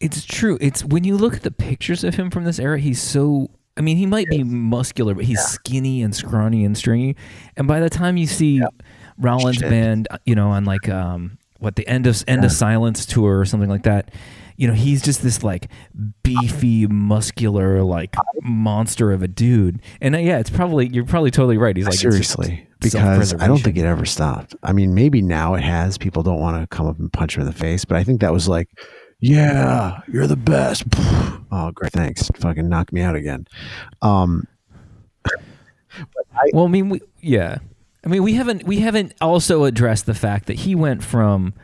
It's 0.00 0.24
true. 0.24 0.58
It's 0.60 0.84
when 0.84 1.04
you 1.04 1.16
look 1.16 1.34
at 1.34 1.42
the 1.42 1.50
pictures 1.50 2.04
of 2.04 2.14
him 2.16 2.30
from 2.30 2.44
this 2.44 2.58
era, 2.58 2.78
he's 2.78 3.00
so. 3.00 3.50
I 3.76 3.82
mean, 3.82 3.96
he 3.96 4.06
might 4.06 4.28
be 4.28 4.42
muscular, 4.42 5.14
but 5.14 5.24
he's 5.24 5.40
skinny 5.40 6.02
and 6.02 6.14
scrawny 6.14 6.64
and 6.64 6.76
stringy. 6.76 7.16
And 7.56 7.68
by 7.68 7.80
the 7.80 7.90
time 7.90 8.16
you 8.16 8.26
see 8.26 8.62
Rollins 9.18 9.56
Shit. 9.56 9.68
band, 9.68 10.08
you 10.24 10.34
know, 10.34 10.50
on 10.50 10.64
like 10.64 10.88
um, 10.88 11.38
what 11.58 11.76
the 11.76 11.86
end 11.86 12.06
of 12.06 12.22
end 12.26 12.44
of 12.44 12.52
silence 12.52 13.04
tour 13.04 13.38
or 13.38 13.44
something 13.44 13.68
like 13.68 13.82
that, 13.82 14.10
you 14.56 14.66
know, 14.66 14.74
he's 14.74 15.02
just 15.02 15.22
this 15.22 15.42
like 15.42 15.68
beefy, 16.22 16.86
muscular, 16.86 17.82
like 17.82 18.14
monster 18.42 19.12
of 19.12 19.22
a 19.22 19.28
dude. 19.28 19.80
And 20.00 20.14
uh, 20.14 20.18
yeah, 20.18 20.38
it's 20.38 20.50
probably 20.50 20.88
you're 20.88 21.04
probably 21.04 21.30
totally 21.30 21.58
right. 21.58 21.76
He's 21.76 21.86
like 21.86 21.94
seriously, 21.98 22.66
because 22.80 23.34
I 23.34 23.46
don't 23.46 23.62
think 23.62 23.76
it 23.76 23.84
ever 23.84 24.06
stopped. 24.06 24.56
I 24.62 24.72
mean, 24.72 24.94
maybe 24.94 25.20
now 25.20 25.54
it 25.54 25.62
has. 25.62 25.98
People 25.98 26.22
don't 26.22 26.40
want 26.40 26.62
to 26.62 26.74
come 26.74 26.86
up 26.86 26.98
and 26.98 27.12
punch 27.12 27.36
him 27.36 27.42
in 27.42 27.46
the 27.46 27.52
face, 27.52 27.84
but 27.84 27.98
I 27.98 28.04
think 28.04 28.22
that 28.22 28.32
was 28.32 28.48
like, 28.48 28.68
yeah, 29.20 30.00
you're 30.08 30.26
the 30.26 30.36
best. 30.36 30.84
Oh, 31.52 31.70
great, 31.70 31.92
thanks. 31.92 32.28
Fucking 32.40 32.68
knock 32.68 32.92
me 32.92 33.00
out 33.02 33.14
again. 33.14 33.46
Um, 34.02 34.46
Well, 36.52 36.64
I 36.64 36.68
mean, 36.68 36.88
we, 36.88 37.00
yeah. 37.20 37.58
I 38.04 38.08
mean, 38.08 38.22
we 38.24 38.34
haven't 38.34 38.64
we 38.64 38.80
haven't 38.80 39.14
also 39.20 39.64
addressed 39.64 40.06
the 40.06 40.14
fact 40.14 40.46
that 40.46 40.54
he 40.58 40.74
went 40.74 41.02
from 41.02 41.54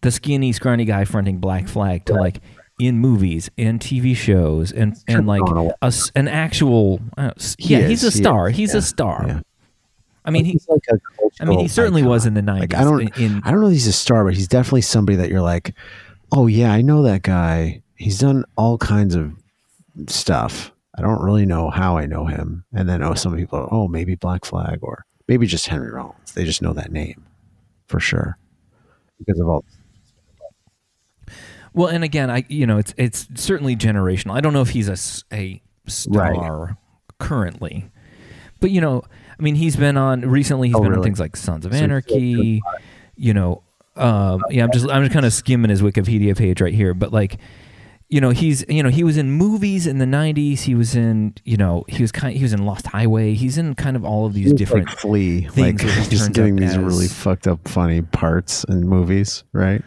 the 0.00 0.10
skinny, 0.10 0.52
scrawny 0.52 0.84
guy 0.84 1.04
fronting 1.04 1.38
Black 1.38 1.68
Flag 1.68 2.04
to 2.06 2.14
like 2.14 2.40
in 2.80 2.98
movies 2.98 3.50
and 3.58 3.78
TV 3.80 4.16
shows 4.16 4.72
and 4.72 4.96
and 5.08 5.26
like 5.26 5.42
gone 5.42 5.56
away. 5.58 5.72
a 5.82 5.86
s 5.86 6.10
an 6.14 6.28
actual. 6.28 7.00
Uh, 7.18 7.32
s- 7.36 7.56
He 7.58 7.74
yeah, 7.74 7.80
is, 7.80 7.90
he's 7.90 8.04
a 8.04 8.10
star. 8.12 8.48
is, 8.48 8.56
He's 8.56 8.72
yeah, 8.74 8.78
a 8.78 8.82
star. 8.82 9.24
yeah. 9.26 9.40
I 10.24 10.30
mean, 10.30 10.44
he. 10.44 10.52
he's 10.52 10.68
like 10.68 10.82
a 10.90 10.94
I 11.40 11.44
mean, 11.44 11.58
he 11.58 11.64
cultural 11.64 11.68
certainly 11.68 12.02
was 12.04 12.26
in 12.26 12.34
the 12.34 12.42
nineties. 12.42 12.70
Like, 12.70 12.80
I 12.80 12.84
don't, 12.84 13.18
in, 13.18 13.42
I 13.44 13.50
don't 13.50 13.60
know 13.60 13.66
if 13.66 13.72
he's 13.72 13.88
a 13.88 13.92
star, 13.92 14.24
but 14.24 14.34
he's 14.34 14.48
definitely 14.48 14.82
somebody 14.82 15.16
that 15.16 15.28
you're 15.28 15.42
like, 15.42 15.74
oh 16.32 16.46
yeah, 16.46 16.72
I 16.72 16.82
know 16.82 17.02
that 17.02 17.22
guy. 17.22 17.82
He's 17.96 18.18
done 18.18 18.44
all 18.56 18.78
kinds 18.78 19.14
of 19.14 19.32
stuff. 20.08 20.72
I 20.96 21.02
don't 21.02 21.22
really 21.22 21.46
know 21.46 21.70
how 21.70 21.96
I 21.96 22.06
know 22.06 22.26
him. 22.26 22.64
And 22.72 22.88
then 22.88 23.02
oh, 23.02 23.14
some 23.14 23.36
people 23.36 23.58
are, 23.60 23.68
oh, 23.72 23.88
maybe 23.88 24.14
Black 24.14 24.44
Flag 24.44 24.80
or 24.82 25.04
maybe 25.28 25.46
just 25.46 25.66
Henry 25.68 25.90
Rollins. 25.90 26.32
They 26.34 26.44
just 26.44 26.62
know 26.62 26.72
that 26.72 26.90
name 26.92 27.24
for 27.86 28.00
sure 28.00 28.36
because 29.18 29.40
of 29.40 29.48
all. 29.48 29.64
Well, 31.74 31.88
and 31.88 32.04
again, 32.04 32.30
I 32.30 32.44
you 32.48 32.66
know 32.66 32.78
it's 32.78 32.92
it's 32.98 33.28
certainly 33.34 33.76
generational. 33.76 34.34
I 34.36 34.40
don't 34.40 34.52
know 34.52 34.60
if 34.62 34.70
he's 34.70 34.88
a 34.88 35.34
a 35.34 35.62
star 35.86 36.76
currently, 37.18 37.90
but 38.60 38.70
you 38.70 38.80
know, 38.80 39.02
I 39.38 39.42
mean, 39.42 39.54
he's 39.54 39.76
been 39.76 39.96
on 39.96 40.22
recently. 40.22 40.68
He's 40.68 40.76
Oh, 40.76 40.82
been 40.82 40.92
on 40.94 41.02
things 41.02 41.20
like 41.20 41.36
Sons 41.36 41.64
of 41.64 41.72
So 41.72 41.78
Anarchy. 41.78 42.60
You 43.16 43.34
know, 43.34 43.62
um, 43.96 44.42
yeah. 44.50 44.64
I'm 44.64 44.70
just 44.72 44.88
I'm 44.88 45.02
just 45.02 45.12
kind 45.12 45.26
of 45.26 45.32
skimming 45.32 45.70
his 45.70 45.82
Wikipedia 45.82 46.36
page 46.36 46.60
right 46.60 46.74
here, 46.74 46.94
but 46.94 47.12
like. 47.12 47.38
You 48.08 48.20
know 48.20 48.28
he's 48.28 48.62
you 48.68 48.82
know 48.82 48.90
he 48.90 49.04
was 49.04 49.16
in 49.16 49.30
movies 49.30 49.86
in 49.86 49.96
the 49.96 50.04
'90s. 50.04 50.58
He 50.60 50.74
was 50.74 50.94
in 50.94 51.32
you 51.46 51.56
know 51.56 51.82
he 51.88 52.02
was 52.02 52.12
kind 52.12 52.36
he 52.36 52.42
was 52.42 52.52
in 52.52 52.66
Lost 52.66 52.86
Highway. 52.88 53.32
He's 53.32 53.56
in 53.56 53.74
kind 53.74 53.96
of 53.96 54.04
all 54.04 54.26
of 54.26 54.34
these 54.34 54.52
different 54.52 54.88
like 54.88 54.98
Flea, 54.98 55.48
things 55.48 55.82
like 55.82 56.10
just 56.10 56.30
doing 56.34 56.56
these 56.56 56.72
as- 56.72 56.76
really 56.78 57.08
fucked 57.08 57.46
up, 57.46 57.66
funny 57.66 58.02
parts 58.02 58.64
in 58.64 58.86
movies, 58.86 59.44
right? 59.54 59.80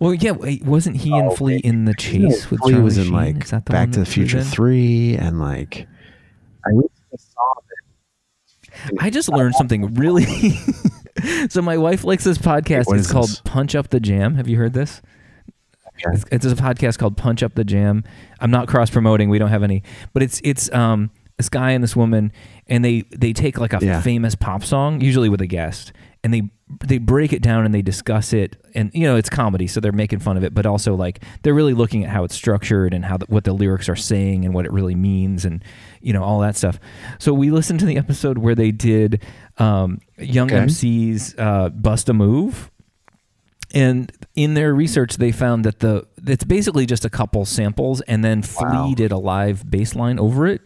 Well, 0.00 0.12
yeah, 0.12 0.32
wasn't 0.64 0.96
he 0.96 1.10
in 1.16 1.26
Oh, 1.26 1.30
Flea 1.36 1.58
okay. 1.58 1.68
in 1.68 1.84
the 1.84 1.94
Chase 1.94 2.50
with 2.50 2.58
Flea 2.60 2.72
Charlie 2.72 2.84
was 2.84 2.98
in 2.98 3.04
Sheen? 3.04 3.12
like 3.12 3.44
Is 3.44 3.50
that 3.52 3.64
the 3.64 3.70
Back 3.72 3.92
to 3.92 4.00
the 4.00 4.04
that 4.06 4.12
he 4.12 4.22
was 4.22 4.30
Future? 4.32 4.44
Three, 4.44 5.14
and 5.16 5.38
like 5.38 5.86
I 6.66 6.70
I 9.00 9.10
just 9.10 9.28
learned 9.28 9.54
something 9.54 9.94
really. 9.94 10.24
so 11.48 11.62
my 11.62 11.76
wife 11.78 12.04
likes 12.04 12.24
this 12.24 12.38
podcast. 12.38 12.84
it's 12.96 13.10
called 13.10 13.28
this? 13.28 13.40
Punch 13.44 13.74
Up 13.74 13.88
the 13.88 14.00
Jam. 14.00 14.34
Have 14.36 14.48
you 14.48 14.56
heard 14.56 14.72
this? 14.72 15.02
Okay. 16.06 16.16
It's, 16.30 16.44
it's 16.46 16.60
a 16.60 16.62
podcast 16.62 16.98
called 16.98 17.16
Punch 17.16 17.42
Up 17.42 17.54
the 17.54 17.64
Jam. 17.64 18.04
I'm 18.40 18.50
not 18.50 18.68
cross 18.68 18.88
promoting. 18.90 19.28
We 19.30 19.38
don't 19.38 19.48
have 19.50 19.62
any, 19.62 19.82
but 20.12 20.22
it's 20.22 20.40
it's 20.44 20.72
um 20.72 21.10
this 21.36 21.48
guy 21.48 21.70
and 21.72 21.82
this 21.82 21.94
woman, 21.96 22.32
and 22.66 22.84
they 22.84 23.02
they 23.16 23.32
take 23.32 23.58
like 23.58 23.72
a 23.72 23.78
Yeah. 23.80 24.00
famous 24.00 24.34
pop 24.34 24.64
song, 24.64 25.00
usually 25.00 25.28
with 25.28 25.40
a 25.40 25.46
guest, 25.46 25.92
and 26.22 26.32
they 26.32 26.42
they 26.86 26.98
break 26.98 27.32
it 27.32 27.40
down 27.42 27.64
and 27.64 27.74
they 27.74 27.82
discuss 27.82 28.32
it, 28.32 28.56
and 28.74 28.90
you 28.94 29.02
know 29.04 29.16
it's 29.16 29.30
comedy, 29.30 29.66
so 29.66 29.80
they're 29.80 29.92
making 29.92 30.18
fun 30.18 30.36
of 30.36 30.44
it, 30.44 30.54
but 30.54 30.66
also 30.66 30.94
like 30.94 31.22
they're 31.42 31.54
really 31.54 31.74
looking 31.74 32.04
at 32.04 32.10
how 32.10 32.24
it's 32.24 32.34
structured 32.34 32.92
and 32.94 33.04
how 33.04 33.16
the, 33.16 33.26
what 33.26 33.44
the 33.44 33.52
lyrics 33.52 33.88
are 33.88 33.96
saying 33.96 34.44
and 34.44 34.52
what 34.54 34.64
it 34.66 34.72
really 34.72 34.94
means, 34.94 35.44
and 35.44 35.64
you 36.00 36.12
know 36.12 36.22
all 36.22 36.40
that 36.40 36.56
stuff. 36.56 36.78
So 37.18 37.32
we 37.32 37.50
listened 37.50 37.80
to 37.80 37.86
the 37.86 37.96
episode 37.96 38.38
where 38.38 38.54
they 38.54 38.70
did 38.70 39.22
um, 39.58 40.00
Young 40.18 40.48
Okay. 40.52 40.62
MC's 40.62 41.34
uh, 41.38 41.70
"Bust 41.70 42.08
a 42.08 42.12
Move." 42.14 42.70
And 43.74 44.10
in 44.34 44.54
their 44.54 44.74
research, 44.74 45.18
they 45.18 45.30
found 45.30 45.64
that 45.64 45.80
the 45.80 46.06
it's 46.26 46.44
basically 46.44 46.86
just 46.86 47.04
a 47.04 47.10
couple 47.10 47.44
samples, 47.44 48.00
and 48.02 48.24
then 48.24 48.42
Flea 48.42 48.64
Wow. 48.70 48.94
did 48.96 49.12
a 49.12 49.18
live 49.18 49.70
bass 49.70 49.94
line 49.94 50.18
over 50.18 50.46
it. 50.46 50.62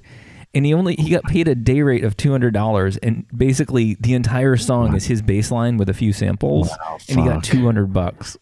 And 0.55 0.67
he 0.67 0.75
only 0.75 0.95
he 0.97 1.09
got 1.11 1.25
paid 1.25 1.49
a 1.49 1.55
day 1.55 1.81
rate 1.83 2.05
of 2.05 2.17
two 2.17 2.31
hundred 2.31 2.53
dollars, 2.53 2.99
and 2.99 3.25
basically 3.35 3.97
the 4.01 4.13
entire 4.15 4.57
song 4.59 4.95
is 4.95 5.07
his 5.07 5.23
bass 5.23 5.51
line 5.51 5.79
with 5.79 5.89
a 5.89 5.95
few 5.95 6.13
samples, 6.13 6.69
Wow, 6.69 6.99
and 7.09 7.19
he 7.21 7.25
got 7.27 7.43
two 7.43 7.65
hundred 7.65 7.93
bucks. 7.95 8.37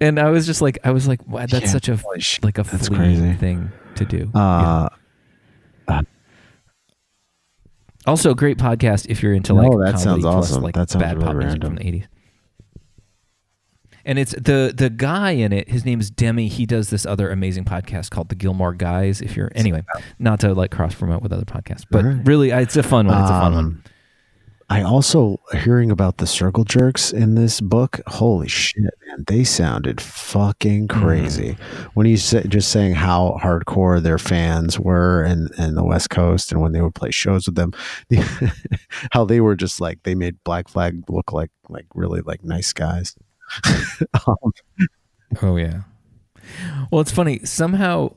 and 0.00 0.18
I 0.18 0.30
was 0.30 0.46
just 0.46 0.62
like, 0.62 0.78
I 0.84 0.90
was 0.92 1.06
like, 1.06 1.26
wow, 1.26 1.44
that's 1.46 1.66
Yeah, 1.66 1.70
such 1.70 1.88
a 1.90 1.98
like 2.42 2.56
a 2.58 2.62
that's 2.62 2.88
crazy. 2.88 3.34
thing 3.34 3.70
to 3.96 4.04
do. 4.06 4.30
Uh, 4.34 4.88
Also, 8.04 8.34
great 8.34 8.58
podcast 8.58 9.06
if 9.08 9.22
you're 9.22 9.32
into 9.34 9.54
like 9.54 9.70
that 9.70 9.76
comedy 9.94 9.98
sounds 10.02 10.22
plus, 10.22 10.50
awesome. 10.50 10.62
like 10.64 10.74
That 10.74 10.90
sounds 10.90 11.02
bad 11.04 11.16
really 11.18 11.26
pop 11.26 11.36
music 11.36 11.62
from 11.62 11.76
the 11.76 11.86
eighties. 11.86 12.04
And 14.04 14.18
it's 14.18 14.32
the 14.32 14.72
the 14.76 14.90
guy 14.90 15.30
in 15.32 15.52
it. 15.52 15.68
His 15.68 15.84
name 15.84 16.00
is 16.00 16.10
Demi. 16.10 16.48
He 16.48 16.66
does 16.66 16.90
this 16.90 17.06
other 17.06 17.30
amazing 17.30 17.64
podcast 17.64 18.10
called 18.10 18.28
The 18.28 18.34
Gilmore 18.34 18.74
Guys. 18.74 19.20
If 19.20 19.36
you're 19.36 19.52
anyway, 19.54 19.84
not 20.18 20.40
to 20.40 20.54
like 20.54 20.70
cross 20.70 20.94
promote 20.94 21.22
with 21.22 21.32
other 21.32 21.44
podcasts, 21.44 21.84
but 21.90 22.04
Alright. 22.04 22.26
really, 22.26 22.50
it's 22.50 22.76
a 22.76 22.82
fun 22.82 23.06
one. 23.06 23.20
It's 23.20 23.30
a 23.30 23.40
fun 23.40 23.54
one. 23.54 23.64
Um, 23.64 23.84
I 24.70 24.80
also 24.82 25.38
hearing 25.52 25.90
about 25.90 26.16
the 26.16 26.26
circle 26.26 26.64
jerks 26.64 27.12
in 27.12 27.34
this 27.34 27.60
book. 27.60 28.00
Holy 28.06 28.48
shit, 28.48 28.84
man! 29.06 29.24
They 29.28 29.44
sounded 29.44 30.00
fucking 30.00 30.88
Mm. 30.88 31.02
crazy 31.02 31.56
when 31.92 32.06
he's 32.06 32.30
just 32.48 32.70
saying 32.70 32.94
how 32.94 33.38
hardcore 33.42 34.02
their 34.02 34.16
fans 34.18 34.80
were 34.80 35.24
in, 35.24 35.48
in 35.58 35.74
the 35.74 35.84
West 35.84 36.08
Coast, 36.08 36.52
and 36.52 36.62
when 36.62 36.72
they 36.72 36.80
would 36.80 36.94
play 36.94 37.10
shows 37.10 37.44
with 37.46 37.54
them, 37.56 37.72
how 39.12 39.24
they 39.26 39.40
were 39.40 39.56
just 39.56 39.80
like 39.80 40.02
they 40.04 40.14
made 40.14 40.42
Black 40.44 40.68
Flag 40.68 41.02
look 41.08 41.32
like 41.32 41.50
like 41.68 41.86
really 41.94 42.20
like 42.22 42.42
nice 42.42 42.72
guys. 42.72 43.14
um, 44.26 44.36
Oh 45.42 45.56
yeah. 45.56 45.82
Well, 46.90 47.00
it's 47.00 47.12
funny. 47.12 47.40
Somehow 47.44 48.14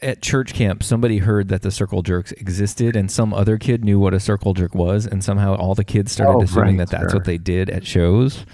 at 0.00 0.22
church 0.22 0.54
camp, 0.54 0.82
somebody 0.82 1.18
heard 1.18 1.48
that 1.48 1.62
the 1.62 1.70
circle 1.70 2.02
jerks 2.02 2.32
existed, 2.32 2.96
and 2.96 3.10
some 3.10 3.34
other 3.34 3.58
kid 3.58 3.84
knew 3.84 3.98
what 3.98 4.14
a 4.14 4.20
circle 4.20 4.54
jerk 4.54 4.74
was, 4.74 5.06
and 5.06 5.22
somehow 5.22 5.54
all 5.56 5.74
the 5.74 5.84
kids 5.84 6.12
started 6.12 6.38
Oh, 6.38 6.42
assuming 6.42 6.78
right, 6.78 6.88
that 6.88 6.98
that's 6.98 7.12
sure. 7.12 7.20
what 7.20 7.24
they 7.26 7.38
did 7.38 7.68
at 7.70 7.86
shows. 7.86 8.44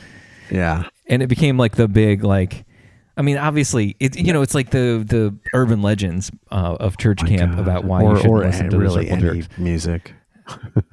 yeah, 0.51 0.85
and 1.07 1.23
it 1.23 1.29
became 1.29 1.57
like 1.59 1.77
the 1.77 1.87
big 1.89 2.25
like 2.25 2.65
i 3.17 3.23
mean 3.23 3.37
obviously 3.37 3.97
it 4.01 4.17
you 4.17 4.33
know 4.33 4.41
it's 4.43 4.55
like 4.55 4.71
the 4.71 5.05
the 5.07 5.37
urban 5.53 5.83
legends 5.83 6.31
uh, 6.53 6.77
of 6.81 6.97
church 6.97 7.23
My 7.23 7.29
camp 7.29 7.53
God. 7.57 7.61
about 7.61 7.85
why 7.85 8.03
or, 8.05 8.15
you 8.15 8.21
should 8.23 8.31
or 8.31 8.39
listen 8.39 8.71
to 8.71 8.79
really 8.79 9.09
circle 9.09 9.21
jerks 9.35 9.49
music. 9.59 10.15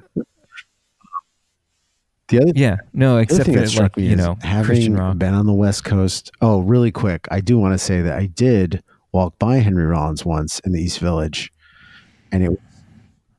the 2.28 2.40
other 2.40 2.52
yeah 2.54 2.76
no 2.92 3.18
except 3.18 3.46
thing 3.46 3.54
for 3.54 3.60
that 3.60 3.68
struck 3.68 3.82
like 3.84 3.96
me 3.96 4.06
you 4.06 4.12
is 4.12 4.18
know 4.18 4.36
having 4.42 4.94
been 5.18 5.34
on 5.34 5.46
the 5.46 5.52
West 5.54 5.84
Coast. 5.84 6.30
Oh, 6.40 6.60
really 6.60 6.90
quick, 6.92 7.26
I 7.30 7.40
do 7.40 7.58
want 7.58 7.74
to 7.74 7.78
say 7.78 8.02
that 8.02 8.18
I 8.18 8.26
did 8.26 8.82
walk 9.12 9.38
by 9.38 9.56
Henry 9.58 9.86
Rollins 9.86 10.24
once 10.24 10.60
in 10.60 10.72
the 10.72 10.80
East 10.82 10.98
Village, 10.98 11.50
and 12.32 12.44
it. 12.44 12.50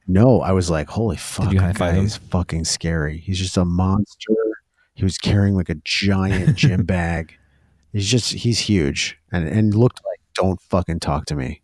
No, 0.08 0.42
I 0.42 0.54
was 0.54 0.70
like, 0.72 0.90
"Holy 0.90 1.18
fuck!" 1.18 1.52
that 1.54 1.76
guy 1.76 1.92
him? 1.94 2.06
is 2.06 2.18
fucking 2.18 2.66
scary. 2.66 3.20
He's 3.20 3.38
just 3.38 3.58
a 3.58 3.66
monster. 3.66 4.34
He 4.96 5.04
was 5.04 5.18
carrying 5.20 5.54
like 5.56 5.70
a 5.70 5.76
giant 5.84 6.56
gym 6.58 6.84
bag. 6.86 7.36
He's 7.94 8.08
just 8.10 8.34
he's 8.34 8.60
huge 8.60 9.18
and 9.32 9.48
and 9.48 9.74
looked 9.76 10.02
like 10.06 10.20
don't 10.36 10.60
fucking 10.62 11.00
talk 11.00 11.26
to 11.28 11.36
me. 11.36 11.62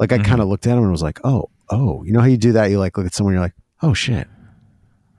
Like 0.00 0.10
I 0.12 0.18
Mhm. 0.18 0.24
kind 0.24 0.40
of 0.40 0.48
looked 0.48 0.66
at 0.66 0.76
him 0.76 0.82
and 0.82 0.90
was 0.92 1.02
like, 1.02 1.20
oh, 1.24 1.50
oh, 1.70 2.02
you 2.04 2.12
know 2.12 2.20
how 2.20 2.26
you 2.26 2.36
do 2.36 2.52
that? 2.52 2.66
You 2.70 2.78
like 2.80 2.96
look 2.96 3.06
at 3.06 3.14
someone, 3.14 3.32
you're 3.34 3.42
like, 3.42 3.54
oh 3.82 3.94
shit, 3.94 4.26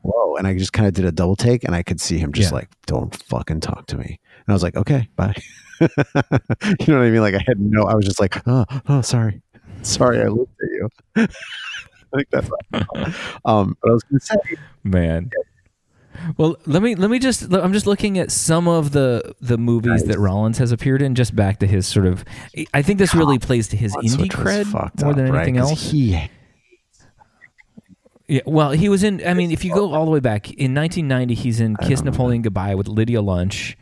whoa, 0.05 0.35
and 0.35 0.47
I 0.47 0.57
just 0.57 0.73
kind 0.73 0.87
of 0.87 0.93
did 0.93 1.05
a 1.05 1.11
double 1.11 1.35
take, 1.35 1.63
and 1.63 1.75
I 1.75 1.83
could 1.83 1.99
see 1.99 2.17
him 2.17 2.31
just 2.33 2.51
Yeah. 2.51 2.55
like, 2.57 2.69
don't 2.85 3.15
fucking 3.23 3.59
talk 3.61 3.87
to 3.87 3.97
me, 3.97 4.05
and 4.05 4.45
I 4.47 4.53
was 4.53 4.63
like, 4.63 4.75
okay, 4.75 5.09
bye. 5.15 5.35
you 5.81 5.87
know 5.89 6.99
what 6.99 7.05
I 7.05 7.09
mean? 7.09 7.21
Like 7.21 7.35
I 7.35 7.43
had 7.45 7.59
no, 7.59 7.83
I 7.83 7.95
was 7.95 8.05
just 8.05 8.19
like, 8.19 8.41
oh, 8.47 8.65
oh, 8.87 9.01
sorry, 9.01 9.41
sorry, 9.81 10.21
I 10.21 10.27
looked 10.27 10.53
at 10.61 10.69
you. 10.69 10.89
I 12.13 12.17
think 12.17 12.29
that's. 12.31 12.49
Um, 13.43 13.75
but 13.81 13.89
I 13.89 13.93
was 13.93 14.03
gonna 14.03 14.19
say, 14.21 14.35
Man. 14.83 15.29
Well, 16.37 16.55
let 16.65 16.81
me 16.81 16.95
let 16.95 17.09
me 17.09 17.19
just 17.19 17.51
I'm 17.53 17.73
just 17.73 17.85
looking 17.85 18.17
at 18.19 18.31
some 18.31 18.69
of 18.69 18.93
the 18.93 19.35
the 19.41 19.57
movies 19.57 20.05
that 20.05 20.17
Rollins 20.17 20.57
has 20.59 20.71
appeared 20.71 21.01
in 21.01 21.13
just 21.13 21.35
back 21.35 21.59
to 21.59 21.67
his 21.67 21.85
sort 21.85 22.05
of 22.05 22.23
I 22.73 22.81
think 22.81 22.99
this 22.99 23.13
really 23.13 23.37
plays 23.37 23.67
to 23.69 23.77
his 23.77 23.93
indie 23.97 24.29
cred 24.31 24.71
more 24.71 24.85
up, 24.85 25.15
than 25.17 25.29
right? 25.29 25.53
else. 25.57 25.91
He 25.91 26.29
Yeah, 28.27 28.41
well, 28.45 28.71
he 28.71 28.89
was 28.89 29.03
in. 29.03 29.25
I 29.25 29.33
mean, 29.33 29.51
if 29.51 29.63
you 29.63 29.73
go 29.73 29.93
all 29.93 30.05
the 30.05 30.11
way 30.11 30.19
back 30.19 30.49
in 30.51 30.73
1990, 30.73 31.35
he's 31.35 31.59
in 31.59 31.75
Kiss 31.77 32.01
Napoleon 32.01 32.41
Goodbye 32.41 32.75
with 32.75 32.87
Lydia 32.87 33.21
Lunch. 33.21 33.77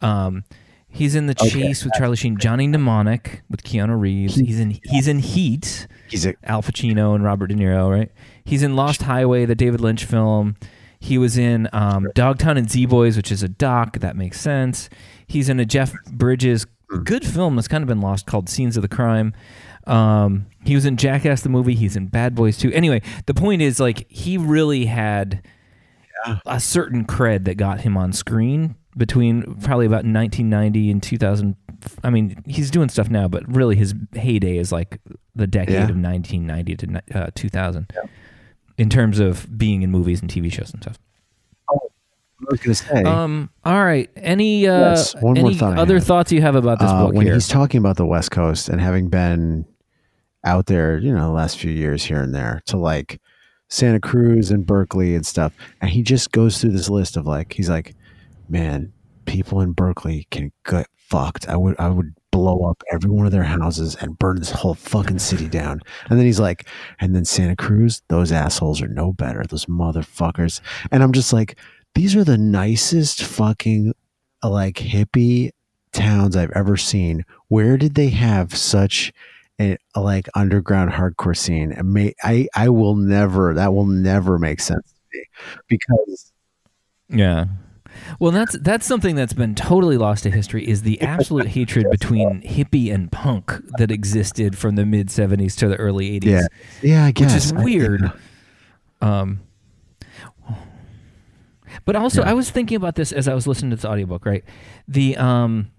Um, 0.00 0.44
he's 0.88 1.14
in 1.14 1.26
The 1.26 1.34
Chase 1.34 1.84
with 1.84 1.92
Charlie 1.94 2.16
Sheen. 2.16 2.36
Johnny 2.38 2.66
Mnemonic 2.66 3.42
with 3.48 3.62
Keanu 3.62 3.98
Reeves. 3.98 4.34
He's 4.34 4.58
in. 4.58 4.78
He's 4.84 5.06
in 5.06 5.20
Heat. 5.20 5.86
he's 6.08 6.26
a 6.26 6.34
Al 6.42 6.62
Pacino 6.62 7.14
and 7.14 7.22
Robert 7.22 7.48
De 7.48 7.54
Niro. 7.54 7.90
Right. 7.90 8.10
He's 8.44 8.62
in 8.62 8.74
Lost 8.74 9.02
Highway, 9.02 9.44
the 9.44 9.54
David 9.54 9.80
Lynch 9.80 10.04
film. 10.04 10.56
He 10.98 11.18
was 11.18 11.38
in 11.38 11.68
um, 11.72 12.08
Dogtown 12.14 12.56
and 12.56 12.68
Z 12.68 12.86
Boys, 12.86 13.16
which 13.16 13.30
is 13.30 13.42
a 13.42 13.48
doc. 13.48 13.98
That 14.00 14.16
makes 14.16 14.40
sense. 14.40 14.88
He's 15.28 15.48
in 15.48 15.60
a 15.60 15.64
Jeff 15.64 15.92
Bridges 16.10 16.66
good 17.04 17.26
film 17.26 17.56
that's 17.56 17.68
kind 17.68 17.82
of 17.82 17.88
been 17.88 18.00
lost 18.00 18.26
called 18.26 18.48
Scenes 18.48 18.76
of 18.76 18.82
the 18.82 18.88
Crime. 18.88 19.32
Um, 19.86 20.46
he 20.64 20.74
was 20.74 20.84
in 20.84 20.96
Jackass 20.96 21.42
the 21.42 21.48
movie. 21.48 21.74
He's 21.74 21.96
in 21.96 22.06
Bad 22.06 22.34
Boys 22.34 22.62
II. 22.64 22.74
Anyway, 22.74 23.02
the 23.26 23.34
point 23.34 23.62
is 23.62 23.78
like 23.78 24.10
he 24.10 24.36
really 24.36 24.86
had 24.86 25.46
a 26.44 26.58
certain 26.58 27.04
cred 27.04 27.44
that 27.44 27.54
got 27.56 27.80
him 27.82 27.96
on 27.96 28.12
screen 28.12 28.74
between 28.96 29.42
probably 29.60 29.86
about 29.86 30.04
1990 30.04 30.90
and 30.90 31.02
2000. 31.02 31.54
I 32.02 32.10
mean, 32.10 32.42
he's 32.46 32.70
doing 32.70 32.88
stuff 32.88 33.08
now, 33.10 33.28
but 33.28 33.44
really 33.46 33.76
his 33.76 33.94
heyday 34.14 34.56
is 34.56 34.72
like 34.72 34.98
the 35.36 35.46
decade 35.46 35.74
Yeah. 35.74 35.88
of 35.88 35.96
1990 35.96 36.76
to 36.76 37.02
uh, 37.14 37.30
2000 37.34 37.92
in 38.78 38.88
terms 38.90 39.20
of 39.20 39.56
being 39.56 39.82
in 39.82 39.90
movies 39.92 40.20
and 40.20 40.28
TV 40.30 40.50
shows 40.52 40.72
and 40.72 40.82
stuff. 40.82 40.98
I 41.70 42.50
was 42.50 42.60
gonna 42.60 42.74
say. 42.74 43.02
Um. 43.04 43.48
All 43.64 43.82
right. 43.84 44.10
Any 44.16 44.66
uh, 44.66 44.90
Yes, 44.90 45.14
one 45.20 45.40
more 45.40 45.54
thought 45.54 45.78
other 45.78 46.00
thoughts 46.00 46.30
you 46.32 46.42
have 46.42 46.54
about 46.54 46.78
this 46.80 46.90
uh, 46.90 47.04
book 47.06 47.14
when 47.14 47.24
here? 47.26 47.34
he's 47.34 47.48
talking 47.48 47.78
about 47.78 47.96
the 47.96 48.04
West 48.04 48.30
Coast 48.30 48.68
and 48.68 48.78
having 48.80 49.08
been 49.08 49.64
out 50.46 50.66
there, 50.66 50.98
you 50.98 51.12
know, 51.12 51.26
the 51.26 51.34
last 51.34 51.58
few 51.58 51.70
years 51.70 52.04
here 52.04 52.22
and 52.22 52.34
there 52.34 52.62
to 52.66 52.78
like 52.78 53.20
Santa 53.68 54.00
Cruz 54.00 54.50
and 54.50 54.64
Berkeley 54.64 55.14
and 55.14 55.26
stuff, 55.26 55.52
and 55.80 55.90
he 55.90 56.02
just 56.02 56.32
goes 56.32 56.60
through 56.60 56.70
this 56.70 56.88
list 56.88 57.16
of 57.16 57.26
like, 57.26 57.52
he's 57.52 57.68
like, 57.68 57.94
man, 58.48 58.92
people 59.26 59.60
in 59.60 59.72
Berkeley 59.72 60.26
can 60.30 60.52
get 60.64 60.86
fucked. 60.96 61.48
I 61.48 61.56
would, 61.56 61.76
I 61.78 61.88
would 61.88 62.14
blow 62.30 62.68
up 62.68 62.82
every 62.92 63.10
one 63.10 63.26
of 63.26 63.32
their 63.32 63.42
houses 63.42 63.96
and 64.00 64.18
burn 64.18 64.38
this 64.38 64.50
whole 64.50 64.74
fucking 64.74 65.18
city 65.18 65.48
down. 65.48 65.80
And 66.08 66.18
then 66.18 66.26
he's 66.26 66.40
like, 66.40 66.68
and 67.00 67.14
then 67.14 67.24
Santa 67.24 67.56
Cruz, 67.56 68.02
those 68.08 68.30
assholes 68.30 68.80
are 68.82 68.88
no 68.88 69.12
better, 69.12 69.42
those 69.48 69.66
motherfuckers. 69.66 70.60
And 70.92 71.02
I'm 71.02 71.12
just 71.12 71.32
like, 71.32 71.58
these 71.94 72.14
are 72.14 72.24
the 72.24 72.38
nicest 72.38 73.22
fucking 73.22 73.94
like 74.44 74.76
hippie 74.76 75.50
towns 75.92 76.36
I've 76.36 76.52
ever 76.52 76.76
seen. 76.76 77.24
Where 77.48 77.76
did 77.76 77.94
they 77.94 78.10
have 78.10 78.54
such 78.54 79.12
a, 79.60 79.76
a, 79.94 80.00
like 80.00 80.28
underground 80.34 80.90
hardcore 80.92 81.36
scene? 81.36 81.74
May, 81.84 82.14
I 82.22 82.48
I 82.54 82.68
will 82.68 82.94
never 82.96 83.54
that 83.54 83.72
will 83.74 83.86
never 83.86 84.38
make 84.38 84.60
sense 84.60 84.92
to 84.92 85.18
me 85.18 85.24
because 85.68 86.32
Yeah. 87.08 87.46
Well, 88.20 88.30
that's 88.30 88.58
that's 88.58 88.84
something 88.86 89.16
that's 89.16 89.32
been 89.32 89.54
totally 89.54 89.96
lost 89.96 90.24
to 90.24 90.30
history 90.30 90.68
is 90.68 90.82
the 90.82 91.00
absolute 91.00 91.46
hatred 91.46 91.86
between 91.90 92.42
hippie 92.42 92.92
and 92.92 93.10
punk 93.10 93.52
that 93.78 93.90
existed 93.90 94.58
from 94.58 94.76
the 94.76 94.84
mid 94.84 95.08
70s 95.08 95.56
to 95.58 95.68
the 95.68 95.76
early 95.76 96.20
80s. 96.20 96.24
yeah 96.26 96.46
yeah 96.82 97.04
I 97.06 97.10
guess 97.12 97.32
Which 97.32 97.42
is 97.44 97.52
I- 97.54 97.64
weird. 97.64 98.12
Um 99.00 99.40
But 101.84 101.96
also 101.96 102.22
Yeah. 102.22 102.30
I 102.30 102.34
was 102.34 102.50
thinking 102.50 102.76
about 102.76 102.94
this 102.96 103.12
as 103.12 103.28
I 103.28 103.34
was 103.34 103.46
listening 103.46 103.70
to 103.70 103.76
this 103.76 103.84
audiobook, 103.84 104.26
right? 104.26 104.44
The 104.88 105.16
um 105.16 105.70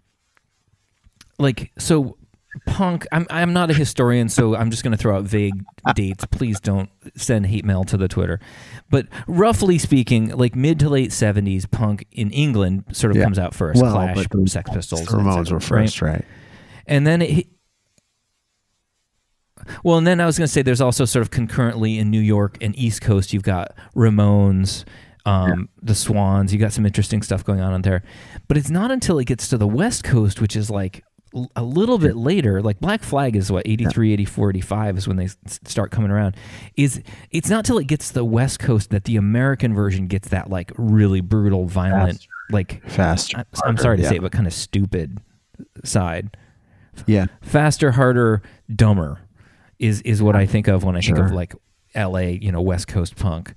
like 1.39 1.71
so 1.77 2.17
punk 2.65 3.05
I'm 3.11 3.27
I'm 3.29 3.53
not 3.53 3.69
a 3.69 3.73
historian 3.73 4.29
so 4.29 4.55
I'm 4.55 4.71
just 4.71 4.83
going 4.83 4.91
to 4.91 4.97
throw 4.97 5.15
out 5.17 5.25
vague 5.25 5.63
dates. 5.95 6.25
Please 6.31 6.59
don't 6.59 6.89
send 7.15 7.45
hate 7.47 7.65
mail 7.65 7.83
to 7.85 7.97
the 7.97 8.07
Twitter. 8.07 8.39
But 8.89 9.07
roughly 9.27 9.77
speaking, 9.77 10.29
like 10.29 10.55
mid 10.55 10.79
to 10.79 10.89
late 10.89 11.11
70s 11.11 11.69
punk 11.69 12.05
in 12.11 12.31
England 12.31 12.85
sort 12.93 13.11
of 13.11 13.17
Yeah. 13.17 13.23
comes 13.25 13.37
out 13.37 13.53
first. 13.53 13.81
Well, 13.81 13.91
Clash, 13.93 14.27
but 14.27 14.31
the- 14.31 14.47
Sex 14.49 14.69
Pistols, 14.71 15.05
the 15.05 15.17
Ramones 15.17 15.51
were 15.51 15.59
first, 15.59 16.01
right? 16.01 16.23
and 16.87 17.05
then 17.05 17.21
it, 17.21 17.47
well, 19.83 19.97
and 19.97 20.07
then 20.07 20.21
I 20.21 20.25
was 20.25 20.37
going 20.37 20.47
to 20.47 20.51
say 20.51 20.61
there's 20.61 20.81
also 20.81 21.03
sort 21.05 21.21
of 21.21 21.31
concurrently 21.31 21.97
in 21.99 22.09
New 22.09 22.21
York 22.21 22.57
and 22.61 22.77
East 22.77 23.01
Coast, 23.01 23.33
you've 23.33 23.43
got 23.43 23.75
Ramones, 23.95 24.85
um, 25.25 25.67
the 25.81 25.95
Swans. 25.95 26.53
You 26.53 26.59
got 26.59 26.71
some 26.71 26.85
interesting 26.85 27.21
stuff 27.21 27.43
going 27.43 27.59
on 27.59 27.73
on 27.73 27.81
there, 27.81 28.03
but 28.47 28.55
it's 28.55 28.69
not 28.69 28.91
until 28.91 29.19
it 29.19 29.25
gets 29.25 29.49
to 29.49 29.57
the 29.57 29.67
West 29.67 30.03
Coast, 30.05 30.39
which 30.39 30.55
is 30.55 30.69
like 30.69 31.03
a 31.55 31.63
little 31.63 31.97
bit 31.97 32.15
later. 32.15 32.61
Like 32.61 32.79
Black 32.79 33.03
Flag 33.03 33.35
is 33.35 33.51
what 33.51 33.67
83, 33.67 34.13
84, 34.13 34.49
85 34.51 34.97
is 34.97 35.07
when 35.07 35.17
they 35.17 35.27
start 35.63 35.91
coming 35.91 36.11
around. 36.11 36.35
Is 36.75 37.01
it's 37.31 37.49
not 37.49 37.65
till 37.65 37.77
it 37.77 37.87
gets 37.87 38.09
to 38.09 38.13
the 38.15 38.25
West 38.25 38.59
Coast 38.59 38.89
that 38.91 39.03
the 39.05 39.17
American 39.17 39.73
version 39.73 40.07
gets 40.07 40.29
that 40.29 40.49
like 40.49 40.71
really 40.77 41.21
brutal, 41.21 41.65
violent, 41.65 42.25
like 42.49 42.81
Faster. 42.89 43.37
I- 43.39 43.67
I'm 43.67 43.77
sorry 43.77 43.97
to 43.97 44.03
yeah. 44.03 44.09
say 44.09 44.15
it, 44.17 44.21
but 44.21 44.31
kind 44.31 44.47
of 44.47 44.53
stupid 44.53 45.19
side 45.83 46.35
Yeah. 47.05 47.27
faster, 47.41 47.91
harder, 47.91 48.41
dumber 48.73 49.19
is 49.79 50.01
is 50.01 50.21
what 50.23 50.35
I 50.35 50.45
think 50.45 50.67
of 50.67 50.83
when 50.83 50.95
I 50.95 51.01
think 51.01 51.19
of 51.19 51.31
like 51.31 51.53
L.A. 51.93 52.39
You 52.41 52.51
know, 52.51 52.61
West 52.61 52.87
Coast 52.87 53.15
punk. 53.15 53.53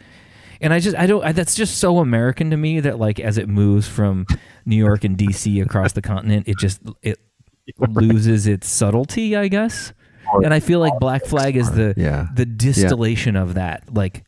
And 0.60 0.74
I 0.74 0.78
just 0.80 0.94
I 0.96 1.06
don't 1.06 1.24
I, 1.24 1.32
that's 1.32 1.54
just 1.54 1.78
so 1.78 1.98
American 1.98 2.50
to 2.50 2.56
me 2.58 2.80
that 2.80 2.98
like 2.98 3.18
as 3.18 3.38
it 3.38 3.48
moves 3.48 3.88
from 3.88 4.26
New 4.66 4.76
York 4.76 5.04
and 5.04 5.16
D.C. 5.16 5.60
across 5.60 5.92
the 5.92 6.02
continent, 6.02 6.46
it 6.48 6.58
just 6.58 6.80
it 7.00 7.18
loses 7.78 8.46
its 8.46 8.68
subtlety, 8.68 9.36
I 9.36 9.48
guess. 9.48 9.92
And 10.44 10.54
I 10.54 10.60
feel 10.60 10.78
like 10.80 10.92
Black 11.00 11.24
Flag 11.24 11.56
is 11.56 11.70
the 11.72 11.92
Yeah. 11.96 12.28
the 12.34 12.46
distillation 12.46 13.34
of 13.36 13.54
that. 13.54 13.92
Like, 13.92 14.24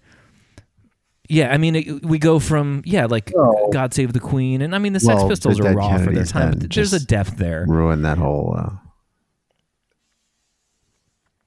yeah, 1.28 1.52
I 1.52 1.58
mean, 1.58 1.76
it, 1.76 2.04
we 2.04 2.18
go 2.18 2.38
from 2.40 2.82
yeah, 2.84 3.06
like 3.06 3.30
Well- 3.34 3.68
God 3.72 3.94
Save 3.94 4.12
the 4.12 4.20
Queen, 4.20 4.62
and 4.62 4.74
I 4.74 4.78
mean 4.78 4.92
the 4.94 5.00
Sex 5.00 5.20
Well, 5.20 5.28
Pistols 5.28 5.58
the 5.58 5.62
are 5.64 5.68
Dead 5.68 5.76
raw 5.76 5.98
for 5.98 6.10
their 6.12 6.24
time. 6.24 6.50
but 6.58 6.70
There's 6.74 6.92
a 6.92 6.96
just 6.98 7.08
depth 7.08 7.36
there. 7.36 7.64
Ruin 7.68 8.02
that 8.02 8.18
whole. 8.18 8.54
Uh, 8.58 8.70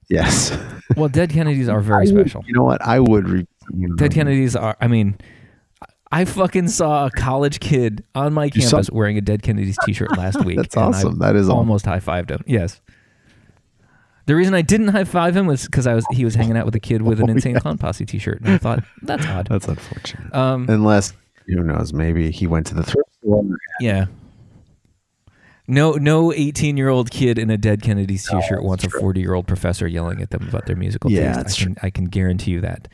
yes. 0.10 0.58
Well, 0.96 1.10
Dead 1.10 1.30
Kennedys 1.30 1.68
are 1.70 1.82
very 1.82 2.08
I 2.08 2.12
would- 2.12 2.22
special. 2.30 2.44
You 2.48 2.54
know 2.54 2.64
what? 2.64 2.82
I 2.82 3.00
would. 3.00 3.30
Re- 3.30 3.48
Dead 3.98 4.14
Kennedys 4.14 4.56
are. 4.56 4.78
I 4.80 4.88
mean, 4.88 5.18
I 6.16 6.26
fucking 6.26 6.70
saw 6.70 7.08
a 7.08 7.12
college 7.12 7.60
kid 7.60 8.04
on 8.16 8.34
my 8.34 8.50
You 8.54 8.62
saw- 8.62 8.78
campus 8.78 8.90
wearing 8.92 9.18
a 9.18 9.22
Dead 9.22 9.42
Kennedys 9.44 9.78
T-shirt 9.86 10.18
last 10.18 10.44
week. 10.46 10.56
That's 10.62 10.78
awesome. 10.78 11.20
That 11.20 11.36
is 11.36 11.48
awesome. 11.50 11.58
almost 11.58 11.86
high 11.86 12.00
fived 12.00 12.30
him. 12.30 12.42
Yes. 12.48 12.80
The 14.28 14.36
reason 14.36 14.54
I 14.56 14.62
didn't 14.62 14.88
high 14.88 15.04
five 15.04 15.36
him 15.36 15.46
was 15.46 15.66
because 15.66 15.86
I 15.86 15.94
was 15.94 16.06
he 16.12 16.26
was 16.26 16.34
hanging 16.36 16.58
out 16.58 16.66
with 16.66 16.74
a 16.76 16.80
kid 16.80 17.02
with 17.04 17.20
an 17.20 17.30
Oh, 17.30 17.34
Insane 17.34 17.54
yeah. 17.56 17.60
Clown 17.60 17.78
Posse 17.78 18.06
T-shirt, 18.06 18.40
and 18.42 18.50
I 18.54 18.58
thought 18.58 18.84
that's 19.04 19.26
odd. 19.28 19.48
That's 19.50 19.68
unfortunate. 19.68 20.34
Um, 20.34 20.66
Unless 20.70 21.14
who 21.46 21.62
knows? 21.64 21.94
Maybe 21.94 22.32
he 22.32 22.48
went 22.48 22.66
to 22.68 22.74
the 22.76 22.82
thrift 22.84 23.10
store. 23.22 23.44
yeah. 23.80 24.06
No, 25.68 25.94
no, 25.94 26.32
eighteen-year-old 26.34 27.12
kid 27.12 27.38
in 27.38 27.50
a 27.50 27.58
Dead 27.58 27.82
Kennedys 27.84 28.24
T-shirt 28.28 28.50
that's 28.50 28.64
wants 28.64 28.84
a 28.86 28.90
forty-year-old 28.90 29.48
professor 29.48 29.86
yelling 29.88 30.22
at 30.22 30.30
them 30.32 30.48
about 30.48 30.66
their 30.68 30.76
musical 30.76 31.12
Yeah, 31.12 31.42
taste. 31.44 31.60
I 31.60 31.64
can, 31.64 31.76
I 31.84 31.90
can 31.90 32.06
guarantee 32.06 32.52
you 32.52 32.62
that. 32.62 32.88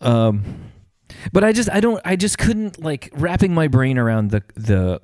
Um, 0.00 0.42
but 1.32 1.44
I 1.44 1.52
just, 1.52 1.70
I 1.70 1.80
don't, 1.80 2.00
I 2.04 2.16
just 2.16 2.38
couldn't 2.38 2.82
like 2.82 3.10
wrapping 3.14 3.52
my 3.54 3.68
brain 3.68 3.98
around 3.98 4.30
the 4.30 4.42
the 4.54 5.00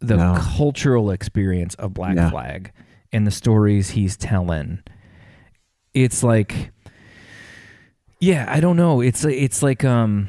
the 0.00 0.16
No. 0.16 0.38
cultural 0.56 1.10
experience 1.10 1.74
of 1.74 1.92
Black 1.94 2.16
Yeah. 2.16 2.30
Flag 2.30 2.72
and 3.12 3.26
the 3.26 3.30
stories 3.30 3.90
he's 3.90 4.16
telling. 4.16 4.82
It's 5.92 6.22
like, 6.22 6.70
yeah, 8.20 8.46
I 8.48 8.60
don't 8.60 8.76
know. 8.76 9.00
It's 9.00 9.24
it's 9.24 9.62
like 9.62 9.84
um 9.84 10.28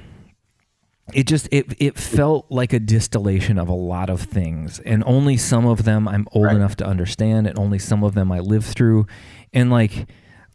it 1.13 1.27
just 1.27 1.47
it 1.51 1.73
it 1.79 1.97
felt 1.97 2.45
like 2.49 2.71
a 2.73 2.79
distillation 2.79 3.57
of 3.57 3.67
a 3.67 3.73
lot 3.73 4.09
of 4.09 4.21
things 4.21 4.79
and 4.79 5.03
only 5.05 5.35
some 5.35 5.65
of 5.65 5.83
them 5.83 6.07
I'm 6.07 6.27
old 6.31 6.45
Right. 6.45 6.55
enough 6.55 6.75
to 6.77 6.85
understand 6.85 7.47
and 7.47 7.59
only 7.59 7.79
some 7.79 8.03
of 8.03 8.13
them 8.13 8.31
I 8.31 8.39
lived 8.39 8.67
through 8.67 9.07
and 9.53 9.69
like 9.69 10.07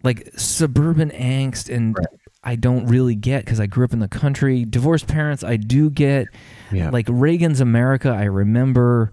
like 0.03 0.31
suburban 0.37 1.11
angst 1.11 1.75
and 1.75 1.97
Right. 1.99 2.07
I 2.47 2.55
don't 2.57 2.87
really 2.87 3.15
get 3.15 3.45
cuz 3.45 3.59
I 3.61 3.67
grew 3.67 3.85
up 3.85 3.93
in 3.93 3.99
the 3.99 4.09
country 4.09 4.65
divorced 4.65 5.07
parents 5.09 5.43
I 5.45 5.57
do 5.57 5.91
get 5.91 6.29
Yeah. 6.73 6.89
like 6.91 7.07
Reagan's 7.11 7.61
America 7.61 8.09
I 8.09 8.25
remember 8.25 9.13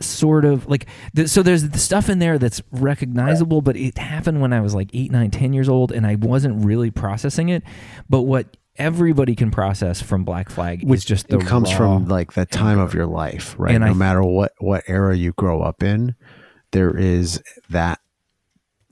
sort 0.00 0.44
of 0.44 0.66
like 0.66 0.86
th- 1.14 1.28
so 1.28 1.40
there's 1.42 1.68
the 1.68 1.78
stuff 1.78 2.10
in 2.10 2.18
there 2.18 2.36
that's 2.36 2.60
recognizable 2.72 3.62
but 3.62 3.76
it 3.76 3.96
happened 3.96 4.40
when 4.40 4.52
i 4.52 4.60
was 4.60 4.74
like 4.74 4.90
8 4.92 5.12
9 5.12 5.30
10 5.30 5.52
years 5.52 5.68
old 5.68 5.92
and 5.92 6.04
i 6.04 6.16
wasn't 6.16 6.64
really 6.64 6.90
processing 6.90 7.48
it 7.48 7.62
but 8.10 8.22
what 8.22 8.56
everybody 8.76 9.36
can 9.36 9.52
process 9.52 10.02
from 10.02 10.24
black 10.24 10.50
flag 10.50 10.82
is 10.90 11.04
just 11.04 11.28
the 11.28 11.38
it 11.38 11.46
comes 11.46 11.70
from 11.70 12.08
like 12.08 12.32
the 12.32 12.44
time 12.44 12.80
of 12.80 12.92
your 12.92 13.06
life, 13.06 13.54
right? 13.56 13.72
And 13.76 13.84
no 13.84 13.92
I- 13.92 13.94
matter 13.94 14.22
what 14.24 14.50
what 14.58 14.82
era 14.88 15.16
you 15.16 15.30
grow 15.34 15.62
up 15.62 15.80
in, 15.80 16.16
there 16.72 16.90
is 16.96 17.40
that 17.70 18.00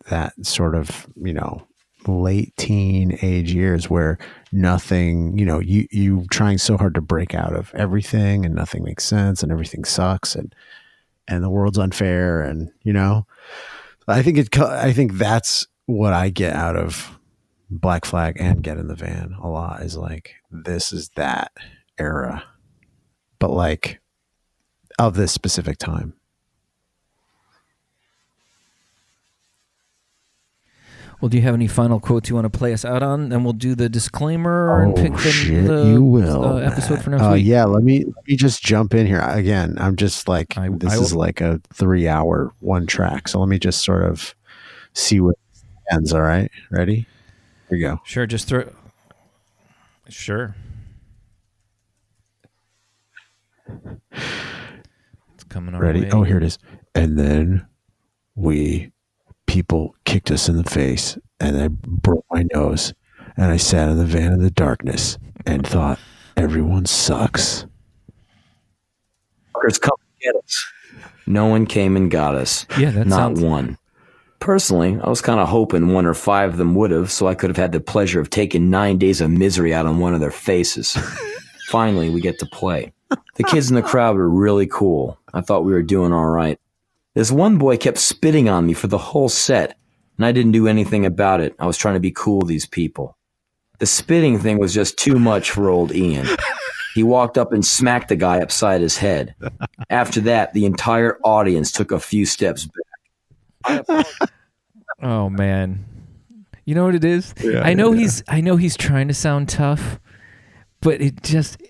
that 0.08 0.34
sort 0.46 0.76
of 0.76 1.08
you 1.16 1.32
know 1.34 1.66
late 2.08 2.56
teen 2.56 3.18
age 3.22 3.52
years 3.52 3.88
where 3.88 4.18
nothing 4.50 5.38
you 5.38 5.46
know 5.46 5.60
you 5.60 5.86
you 5.90 6.26
trying 6.30 6.58
so 6.58 6.76
hard 6.76 6.94
to 6.94 7.00
break 7.00 7.34
out 7.34 7.54
of 7.54 7.72
everything 7.74 8.44
and 8.44 8.54
nothing 8.54 8.82
makes 8.82 9.04
sense 9.04 9.42
and 9.42 9.52
everything 9.52 9.84
sucks 9.84 10.34
and 10.34 10.54
and 11.28 11.42
the 11.42 11.50
world's 11.50 11.78
unfair 11.78 12.42
and 12.42 12.70
you 12.82 12.92
know 12.92 13.26
i 14.08 14.22
think 14.22 14.36
it 14.36 14.58
i 14.58 14.92
think 14.92 15.14
that's 15.14 15.66
what 15.86 16.12
i 16.12 16.28
get 16.28 16.54
out 16.54 16.76
of 16.76 17.18
black 17.70 18.04
flag 18.04 18.36
and 18.38 18.62
get 18.62 18.76
in 18.76 18.88
the 18.88 18.94
van 18.94 19.34
a 19.40 19.48
lot 19.48 19.80
is 19.82 19.96
like 19.96 20.34
this 20.50 20.92
is 20.92 21.08
that 21.16 21.52
era. 21.98 22.44
But 23.38 23.50
like 23.50 24.00
of 24.98 25.14
this 25.14 25.32
specific 25.32 25.78
time 25.78 26.14
well 31.22 31.28
do 31.30 31.36
you 31.38 31.42
have 31.44 31.54
any 31.54 31.68
final 31.68 31.98
quotes 32.00 32.28
you 32.28 32.34
want 32.34 32.52
to 32.52 32.58
play 32.58 32.72
us 32.74 32.84
out 32.84 33.02
on? 33.02 33.28
Then 33.30 33.44
we'll 33.44 33.52
do 33.54 33.74
the 33.76 33.88
disclaimer 33.88 34.82
and 34.82 34.94
pick 34.94 35.12
the, 35.12 35.18
Oh, 35.18 35.30
shit, 35.30 35.64
the 35.66 35.84
you 35.86 36.02
will. 36.02 36.44
uh, 36.44 36.56
episode 36.58 37.00
for 37.02 37.10
next 37.10 37.22
uh, 37.22 37.30
week. 37.34 37.46
yeah 37.46 37.64
let 37.64 37.82
me 37.84 38.04
let 38.04 38.26
me 38.28 38.36
just 38.36 38.62
jump 38.62 38.92
in 38.92 39.06
here. 39.06 39.20
Again 39.20 39.76
i'm 39.78 39.96
just 39.96 40.28
like 40.28 40.58
I- 40.58 40.68
this 40.68 40.92
I 40.92 40.96
is 40.98 41.12
will- 41.14 41.20
like 41.20 41.40
a 41.40 41.60
three 41.72 42.08
hour 42.08 42.52
one 42.60 42.86
track 42.86 43.28
so 43.28 43.38
let 43.40 43.48
me 43.48 43.58
just 43.58 43.82
sort 43.84 44.04
of 44.04 44.34
see 44.94 45.20
where 45.20 45.32
it 45.32 45.94
ends 45.94 46.12
all 46.12 46.20
right? 46.22 46.50
Ready? 46.70 47.06
Here 47.70 47.78
we 47.78 47.78
go. 47.80 48.00
Sure 48.04 48.26
just 48.26 48.48
throw 48.48 48.68
sure. 50.08 50.54
It's 55.34 55.44
coming 55.48 55.76
ready? 55.78 56.02
way. 56.02 56.10
oh 56.10 56.22
here 56.22 56.36
it 56.38 56.42
is. 56.42 56.58
And 56.94 57.18
then 57.18 57.66
we 58.34 58.92
people 59.46 59.94
kicked 60.04 60.30
us 60.30 60.48
in 60.48 60.56
the 60.56 60.68
face 60.70 61.18
and 61.40 61.60
i 61.60 61.68
broke 61.68 62.24
my 62.30 62.44
nose 62.54 62.94
and 63.36 63.50
i 63.52 63.56
sat 63.56 63.88
in 63.88 63.98
the 63.98 64.04
van 64.04 64.32
in 64.32 64.42
the 64.42 64.50
darkness 64.50 65.18
and 65.46 65.66
thought 65.66 65.98
everyone 66.36 66.86
sucks 66.86 67.66
Fuckers 69.54 69.80
come 69.80 69.96
and 70.00 70.20
get 70.20 70.34
us. 70.42 70.72
No 71.26 71.46
one 71.46 71.66
came 71.66 71.96
and 71.96 72.10
got 72.10 72.34
us. 72.34 72.66
Yeah, 72.78 72.90
that 72.90 73.06
Not 73.06 73.16
sounds- 73.16 73.40
one. 73.42 73.78
Personally, 74.40 74.98
I 75.00 75.08
was 75.08 75.20
kind 75.20 75.38
of 75.38 75.48
hoping 75.48 75.92
one 75.92 76.04
or 76.04 76.14
five 76.14 76.50
of 76.52 76.56
them 76.56 76.74
would 76.74 76.90
have, 76.90 77.12
so 77.12 77.28
I 77.28 77.34
could 77.36 77.48
have 77.50 77.56
had 77.56 77.70
the 77.70 77.78
pleasure 77.80 78.18
of 78.20 78.28
taking 78.28 78.70
nine 78.70 78.98
days 78.98 79.20
of 79.20 79.30
misery 79.30 79.72
out 79.72 79.86
on 79.86 79.98
one 80.00 80.14
of 80.14 80.20
their 80.20 80.32
faces. 80.32 80.96
Finally, 81.68 82.10
we 82.10 82.20
get 82.20 82.40
to 82.40 82.46
play. 82.46 82.92
The 83.36 83.44
kids 83.44 83.68
in 83.70 83.76
the 83.76 83.82
crowd 83.82 84.16
were 84.16 84.28
really 84.28 84.66
cool. 84.66 85.16
I 85.32 85.42
thought 85.42 85.64
we 85.64 85.72
were 85.72 85.82
doing 85.82 86.12
all 86.12 86.26
right. 86.26 86.58
This 87.14 87.30
one 87.30 87.58
boy 87.58 87.76
kept 87.76 87.98
spitting 87.98 88.48
on 88.48 88.66
me 88.66 88.72
for 88.72 88.86
the 88.86 88.98
whole 88.98 89.28
set, 89.28 89.76
and 90.16 90.24
I 90.24 90.32
didn't 90.32 90.52
do 90.52 90.66
anything 90.66 91.04
about 91.04 91.40
it. 91.40 91.54
I 91.58 91.66
was 91.66 91.76
trying 91.76 91.94
to 91.94 92.00
be 92.00 92.10
cool 92.10 92.38
with 92.38 92.48
these 92.48 92.66
people. 92.66 93.16
The 93.78 93.86
spitting 93.86 94.38
thing 94.38 94.58
was 94.58 94.72
just 94.72 94.96
too 94.96 95.18
much 95.18 95.50
for 95.50 95.68
old 95.68 95.92
Ian. 95.92 96.26
He 96.94 97.02
walked 97.02 97.36
up 97.38 97.52
and 97.52 97.64
smacked 97.64 98.08
the 98.08 98.16
guy 98.16 98.40
upside 98.40 98.80
his 98.80 98.96
head. 98.96 99.34
After 99.90 100.20
that, 100.22 100.52
the 100.52 100.66
entire 100.66 101.18
audience 101.24 101.72
took 101.72 101.90
a 101.90 102.00
few 102.00 102.26
steps 102.26 102.68
back. 103.66 104.06
Oh 105.04 105.28
man, 105.28 105.84
you 106.64 106.76
know 106.76 106.84
what 106.84 106.94
it 106.94 107.04
is? 107.04 107.34
I 107.60 107.74
know 107.74 107.90
he's 107.90 108.22
I 108.28 108.40
know 108.40 108.54
he's 108.54 108.76
trying 108.76 109.08
to 109.08 109.14
sound 109.14 109.48
tough, 109.48 109.98
but 110.80 111.00
it 111.00 111.24
just 111.24 111.60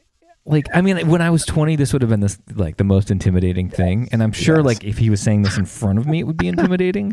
like 0.45 0.67
I 0.75 0.81
mean 0.81 1.09
when 1.09 1.21
I 1.23 1.31
was 1.31 1.45
20 1.47 1.77
this 1.77 1.93
would 1.93 2.03
have 2.03 2.09
been 2.11 2.21
this 2.21 2.39
like 2.55 2.77
the 2.77 2.85
most 2.85 3.11
intimidating 3.11 3.69
thing 3.71 4.09
and 4.13 4.23
I'm 4.23 4.33
sure 4.33 4.63
like 4.63 4.85
if 4.85 4.99
he 4.99 5.09
was 5.11 5.21
saying 5.21 5.43
this 5.43 5.57
in 5.59 5.67
front 5.67 5.99
of 5.99 6.07
me 6.07 6.21
it 6.21 6.25
would 6.25 6.37
be 6.37 6.49
intimidating. 6.49 7.13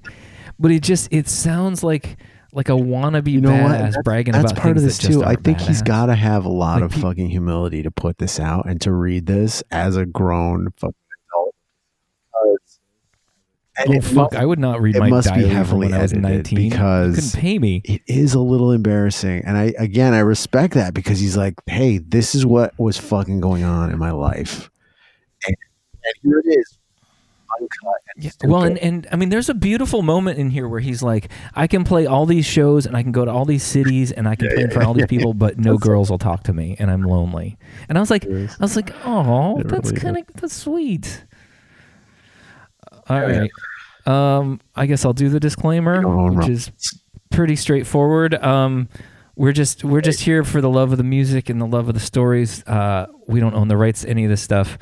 but 0.57 0.71
it 0.71 0.81
just 0.83 1.07
it 1.11 1.27
sounds 1.27 1.83
like 1.83 2.17
like 2.53 2.69
a 2.69 2.73
wannabe 2.73 3.27
you 3.31 3.39
know 3.41 3.51
what? 3.51 3.71
badass 3.73 3.91
That's, 3.93 3.97
bragging 4.03 4.31
that's 4.33 4.51
about 4.51 4.61
part 4.63 4.77
of 4.77 4.81
this 4.83 4.97
too. 4.97 5.23
I 5.23 5.35
think 5.35 5.59
he's 5.61 5.83
badass. 5.83 5.85
got 5.85 6.05
to 6.07 6.15
have 6.15 6.45
a 6.45 6.49
lot 6.49 6.81
Like 6.81 6.85
of 6.85 6.91
pe- 6.93 7.01
fucking 7.01 7.29
humility 7.29 7.83
to 7.83 7.91
put 7.91 8.17
this 8.17 8.39
out 8.39 8.65
and 8.67 8.81
to 8.81 8.91
read 8.91 9.27
this 9.27 9.61
as 9.69 9.95
a 9.95 10.05
grown 10.07 10.69
fucking. 10.77 10.95
And 13.79 13.89
Oh 13.89 13.93
it 13.97 14.03
fuck! 14.03 14.33
mu- 14.33 14.37
I 14.39 14.45
would 14.45 14.59
not 14.59 14.81
read 14.81 14.95
it 14.95 14.99
my 14.99 15.09
must 15.09 15.27
be 15.29 15.41
diary 15.41 15.45
from 15.49 15.55
heavily 15.57 15.87
when 15.87 15.93
I 15.93 16.01
was 16.01 16.11
edited 16.13 16.31
19 16.31 16.59
You 16.59 16.69
because- 16.69 17.15
couldn't 17.15 17.41
pay 17.41 17.59
me. 17.59 17.81
it 17.85 18.01
is 18.07 18.33
a 18.33 18.39
little 18.39 18.71
embarrassing. 18.71 19.43
And 19.45 19.57
I 19.57 19.73
again 19.77 20.13
I 20.13 20.19
respect 20.19 20.73
that 20.73 20.93
because 20.93 21.19
he's 21.19 21.37
like, 21.37 21.55
hey, 21.67 21.97
this 21.99 22.35
is 22.35 22.45
what 22.45 22.77
was 22.77 22.97
fucking 22.97 23.39
going 23.39 23.63
on 23.63 23.91
in 23.91 23.97
my 23.97 24.11
life. 24.11 24.69
And, 25.47 25.55
and 26.03 26.13
here 26.23 26.39
it 26.45 26.49
is. 26.59 26.75
Uncut 27.59 27.95
and 28.15 28.23
Yeah, 28.25 28.31
well, 28.43 28.61
and, 28.63 28.77
and 28.77 29.07
I 29.11 29.15
mean, 29.15 29.29
there's 29.29 29.49
a 29.49 29.55
beautiful 29.55 30.03
moment 30.03 30.37
in 30.37 30.51
here 30.51 30.67
where 30.67 30.79
he's 30.81 31.01
like, 31.01 31.29
I 31.55 31.65
can 31.65 31.83
play 31.83 32.05
all 32.05 32.27
these 32.27 32.45
shows 32.45 32.85
and 32.85 32.95
I 32.95 33.01
can 33.01 33.11
go 33.11 33.25
to 33.25 33.31
all 33.31 33.43
these 33.43 33.63
cities 33.63 34.11
and 34.11 34.27
I 34.27 34.35
can 34.35 34.49
play 34.49 34.63
in 34.63 34.69
front 34.69 34.83
of 34.83 34.87
all 34.89 34.93
these 34.93 35.07
people, 35.07 35.33
but 35.33 35.57
no 35.57 35.77
girls 35.77 36.11
will 36.11 36.19
talk 36.19 36.43
to 36.43 36.53
me 36.53 36.75
and 36.77 36.91
I'm 36.91 37.01
lonely. 37.01 37.57
And 37.89 37.97
I 37.97 38.01
was 38.01 38.11
like, 38.11 38.25
I 38.25 38.47
was 38.59 38.75
like, 38.75 38.93
oh, 39.03 39.63
that's 39.65 39.91
kind 39.93 40.17
of 40.17 40.25
that's 40.35 40.53
sweet. 40.53 41.25
All 43.09 43.19
right, 43.21 43.49
um, 44.05 44.59
I 44.75 44.85
guess 44.85 45.05
I'll 45.05 45.13
do 45.13 45.29
the 45.29 45.39
disclaimer, 45.39 46.01
which 46.35 46.49
is 46.49 46.71
pretty 47.31 47.55
straightforward. 47.55 48.35
Um, 48.35 48.87
we're 49.35 49.53
just 49.53 49.83
we're 49.83 50.01
just 50.01 50.19
here 50.21 50.43
for 50.43 50.61
the 50.61 50.69
love 50.69 50.91
of 50.91 50.97
the 50.97 51.03
music 51.03 51.49
and 51.49 51.59
the 51.61 51.65
love 51.65 51.87
of 51.87 51.93
the 51.93 51.99
stories. 51.99 52.63
Uh, 52.67 53.07
we 53.27 53.39
don't 53.39 53.53
own 53.55 53.67
the 53.67 53.77
rights 53.77 54.01
to 54.01 54.09
any 54.09 54.23
of 54.25 54.29
this 54.29 54.41
stuff. 54.41 54.77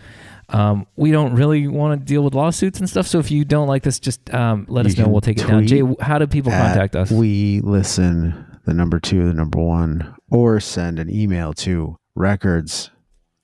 Um, 0.49 0.87
we 0.95 1.11
don't 1.11 1.35
really 1.35 1.67
want 1.67 1.99
to 1.99 2.05
deal 2.05 2.23
with 2.23 2.33
lawsuits 2.33 2.79
and 2.79 2.89
stuff. 2.89 3.05
So 3.05 3.19
if 3.19 3.29
you 3.31 3.43
don't 3.45 3.67
like 3.67 3.83
this, 3.83 3.99
just 3.99 4.33
um, 4.33 4.65
let 4.69 4.85
You 4.85 4.91
us 4.91 4.97
know. 4.97 5.03
can 5.03 5.11
We'll 5.11 5.21
take 5.21 5.37
it 5.39 5.47
down. 5.47 5.59
tweet 5.65 5.69
Jay, 5.69 5.83
how 5.99 6.17
do 6.19 6.27
people 6.27 6.51
at 6.53 6.65
contact 6.67 6.95
us? 6.95 7.11
We 7.11 7.59
listen 7.61 8.45
the 8.65 8.73
number 8.73 8.97
two, 8.99 9.25
the 9.27 9.33
number 9.33 9.59
one, 9.59 10.15
or 10.31 10.59
send 10.61 10.99
an 10.99 11.13
email 11.13 11.53
to 11.55 11.97
records. 12.15 12.89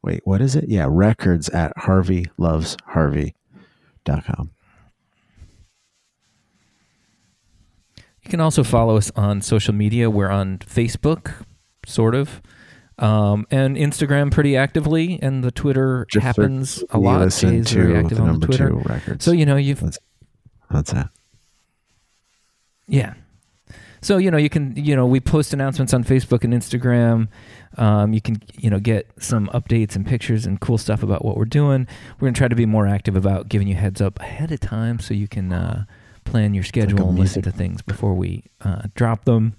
Wait, 0.01 0.21
what 0.23 0.41
is 0.41 0.55
it? 0.55 0.69
Yeah, 0.69 0.87
records 0.89 1.49
at 1.49 1.73
harveylovesharvey.com. 1.77 4.51
can 8.33 8.41
also 8.41 8.63
follow 8.63 8.97
us 8.97 9.11
on 9.15 9.43
social 9.43 9.75
media. 9.75 10.09
We're 10.09 10.31
on 10.31 10.57
Facebook, 10.57 11.45
sort 11.85 12.15
of, 12.15 12.41
um, 12.97 13.45
and 13.51 13.77
Instagram 13.77 14.31
pretty 14.31 14.57
actively, 14.57 15.19
and 15.21 15.43
the 15.43 15.51
Twitter 15.51 16.07
Just 16.09 16.23
happens 16.23 16.83
a 16.89 16.97
lot. 16.97 17.19
Listen 17.19 17.63
to 17.63 17.75
very 17.75 17.95
active 17.95 18.17
the 18.17 18.23
on 18.23 18.39
the 18.39 18.47
Twitter. 18.47 18.69
two 18.69 18.79
records. 18.79 19.23
So 19.23 19.33
you 19.33 19.45
know 19.45 19.55
you've 19.55 19.81
that's, 19.81 19.99
that's 20.71 20.93
that. 20.93 21.09
Yeah. 22.87 23.13
So 24.01 24.17
you 24.17 24.31
know 24.31 24.37
you 24.37 24.49
can 24.49 24.73
you 24.75 24.95
know 24.95 25.05
we 25.05 25.19
post 25.19 25.53
announcements 25.53 25.93
on 25.93 26.03
Facebook 26.03 26.43
and 26.43 26.55
Instagram. 26.55 27.27
Um, 27.77 28.13
you 28.13 28.21
can 28.21 28.41
you 28.57 28.71
know 28.71 28.79
get 28.79 29.11
some 29.19 29.47
updates 29.49 29.95
and 29.95 30.07
pictures 30.07 30.47
and 30.47 30.59
cool 30.59 30.79
stuff 30.79 31.03
about 31.03 31.23
what 31.23 31.37
we're 31.37 31.45
doing. 31.45 31.85
We're 32.19 32.29
gonna 32.29 32.35
try 32.35 32.47
to 32.47 32.55
be 32.55 32.65
more 32.65 32.87
active 32.87 33.15
about 33.15 33.47
giving 33.47 33.67
you 33.67 33.75
heads 33.75 34.01
up 34.01 34.19
ahead 34.19 34.51
of 34.51 34.59
time 34.59 34.97
so 34.97 35.13
you 35.13 35.27
can 35.27 35.53
uh, 35.53 35.85
plan 36.23 36.53
your 36.53 36.63
schedule 36.63 37.09
and 37.09 37.19
listen 37.19 37.41
to 37.43 37.51
things 37.51 37.81
before 37.81 38.13
we 38.13 38.45
uh, 38.61 38.83
drop 38.95 39.25
them. 39.25 39.55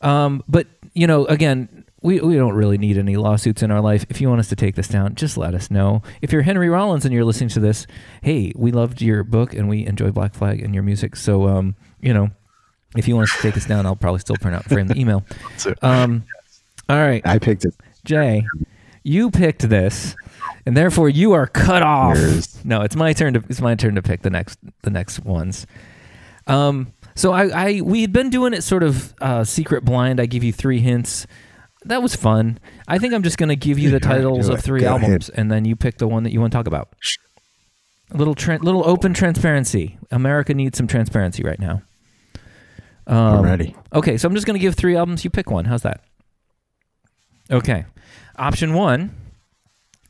Um, 0.00 0.42
but 0.48 0.66
you 0.92 1.06
know 1.06 1.24
again. 1.26 1.84
We, 2.02 2.20
we 2.20 2.36
don't 2.36 2.52
really 2.52 2.76
need 2.76 2.98
any 2.98 3.16
lawsuits 3.16 3.62
in 3.62 3.70
our 3.70 3.80
life. 3.80 4.04
If 4.10 4.20
you 4.20 4.28
want 4.28 4.38
us 4.38 4.50
to 4.50 4.56
take 4.56 4.74
this 4.74 4.88
down, 4.88 5.14
just 5.14 5.38
let 5.38 5.54
us 5.54 5.70
know. 5.70 6.02
If 6.20 6.32
you're 6.32 6.42
Henry 6.42 6.68
Rollins 6.68 7.06
and 7.06 7.14
you're 7.14 7.24
listening 7.24 7.48
to 7.48 7.60
this, 7.60 7.86
hey, 8.20 8.52
we 8.54 8.72
loved 8.72 9.00
your 9.00 9.24
book 9.24 9.54
and 9.54 9.70
we 9.70 9.86
enjoy 9.86 10.10
Black 10.10 10.34
Flag 10.34 10.62
and 10.62 10.74
your 10.74 10.82
music. 10.82 11.16
So, 11.16 11.48
um, 11.48 11.76
you 12.02 12.12
know, 12.12 12.28
if 12.94 13.08
you 13.08 13.16
want 13.16 13.30
us 13.30 13.36
to 13.36 13.40
take 13.40 13.56
us 13.56 13.64
down, 13.64 13.86
I'll 13.86 13.96
probably 13.96 14.20
still 14.20 14.36
print 14.36 14.54
out 14.54 14.64
frame 14.64 14.86
the 14.86 14.98
email. 15.00 15.24
Um, 15.80 16.24
all 16.90 16.98
right, 16.98 17.26
I 17.26 17.38
picked 17.38 17.64
it. 17.64 17.74
Jay, 18.04 18.46
you 19.02 19.30
picked 19.30 19.66
this, 19.66 20.14
and 20.66 20.76
therefore 20.76 21.08
you 21.08 21.32
are 21.32 21.46
cut 21.46 21.82
off. 21.82 22.16
Yours. 22.16 22.64
No, 22.64 22.82
it's 22.82 22.96
my 22.96 23.12
turn 23.12 23.34
to 23.34 23.44
it's 23.48 23.60
my 23.60 23.74
turn 23.74 23.94
to 23.96 24.02
pick 24.02 24.22
the 24.22 24.30
next 24.30 24.58
the 24.82 24.90
next 24.90 25.20
ones. 25.24 25.66
Um, 26.46 26.92
so 27.14 27.32
I, 27.32 27.46
I 27.48 27.80
we 27.80 28.02
had 28.02 28.12
been 28.12 28.30
doing 28.30 28.52
it 28.54 28.62
sort 28.62 28.82
of 28.82 29.14
uh, 29.20 29.44
secret 29.44 29.84
blind. 29.84 30.20
I 30.20 30.26
give 30.26 30.42
you 30.44 30.52
three 30.52 30.80
hints. 30.80 31.26
That 31.86 32.02
was 32.02 32.16
fun. 32.16 32.58
I 32.88 32.98
think 32.98 33.12
I'm 33.12 33.22
just 33.22 33.36
going 33.36 33.50
to 33.50 33.56
give 33.56 33.78
you 33.78 33.90
the 33.90 34.00
titles 34.00 34.48
of 34.48 34.60
three 34.62 34.80
Go 34.80 34.88
albums, 34.88 35.28
and 35.28 35.50
then 35.52 35.64
you 35.66 35.76
pick 35.76 35.98
the 35.98 36.08
one 36.08 36.22
that 36.22 36.32
you 36.32 36.40
want 36.40 36.50
to 36.52 36.56
talk 36.56 36.66
about. 36.66 36.88
A 38.10 38.16
little 38.16 38.34
tra- 38.34 38.58
little 38.58 38.86
open 38.88 39.12
transparency. 39.12 39.98
America 40.10 40.54
needs 40.54 40.78
some 40.78 40.86
transparency 40.86 41.42
right 41.42 41.58
now. 41.58 41.82
I'm 43.06 43.16
Um, 43.16 43.44
ready. 43.44 43.76
Okay, 43.92 44.16
so 44.16 44.26
I'm 44.26 44.34
just 44.34 44.46
going 44.46 44.58
to 44.58 44.62
give 44.62 44.74
three 44.76 44.96
albums. 44.96 45.24
You 45.24 45.30
pick 45.30 45.50
one. 45.50 45.66
How's 45.66 45.82
that? 45.82 46.00
Okay. 47.50 47.84
Option 48.36 48.72
one, 48.72 49.14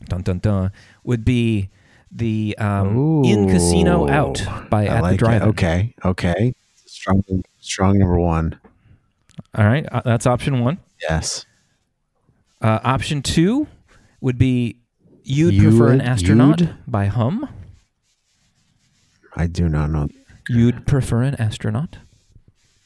dun 0.08 0.22
dun 0.22 0.38
dun, 0.38 0.72
would 1.04 1.24
be 1.24 1.68
the 2.10 2.56
um, 2.58 3.22
In 3.24 3.48
Casino 3.48 4.08
Out 4.08 4.42
by 4.70 4.84
I 4.84 4.86
At 4.86 5.02
like 5.02 5.12
the. 5.12 5.16
Drive-In. 5.18 5.48
Okay, 5.50 5.94
okay. 6.04 6.54
Strong, 6.86 7.24
strong 7.60 7.98
number 7.98 8.18
one. 8.18 8.58
All 9.54 9.64
right, 9.64 9.84
uh, 9.90 10.02
that's 10.04 10.26
option 10.26 10.60
one. 10.60 10.78
Yes. 11.02 11.44
Uh, 12.62 12.78
option 12.84 13.20
two 13.20 13.66
would 14.20 14.38
be 14.38 14.76
You'd 15.24 15.54
You 15.54 15.70
Prefer 15.70 15.90
an 15.92 16.00
Astronaut 16.00 16.60
you'd? 16.60 16.74
by 16.86 17.06
Hum. 17.06 17.48
I 19.36 19.46
do 19.46 19.68
not 19.68 19.90
know. 19.90 20.08
You'd 20.48 20.86
Prefer 20.86 21.22
an 21.22 21.34
Astronaut 21.36 21.98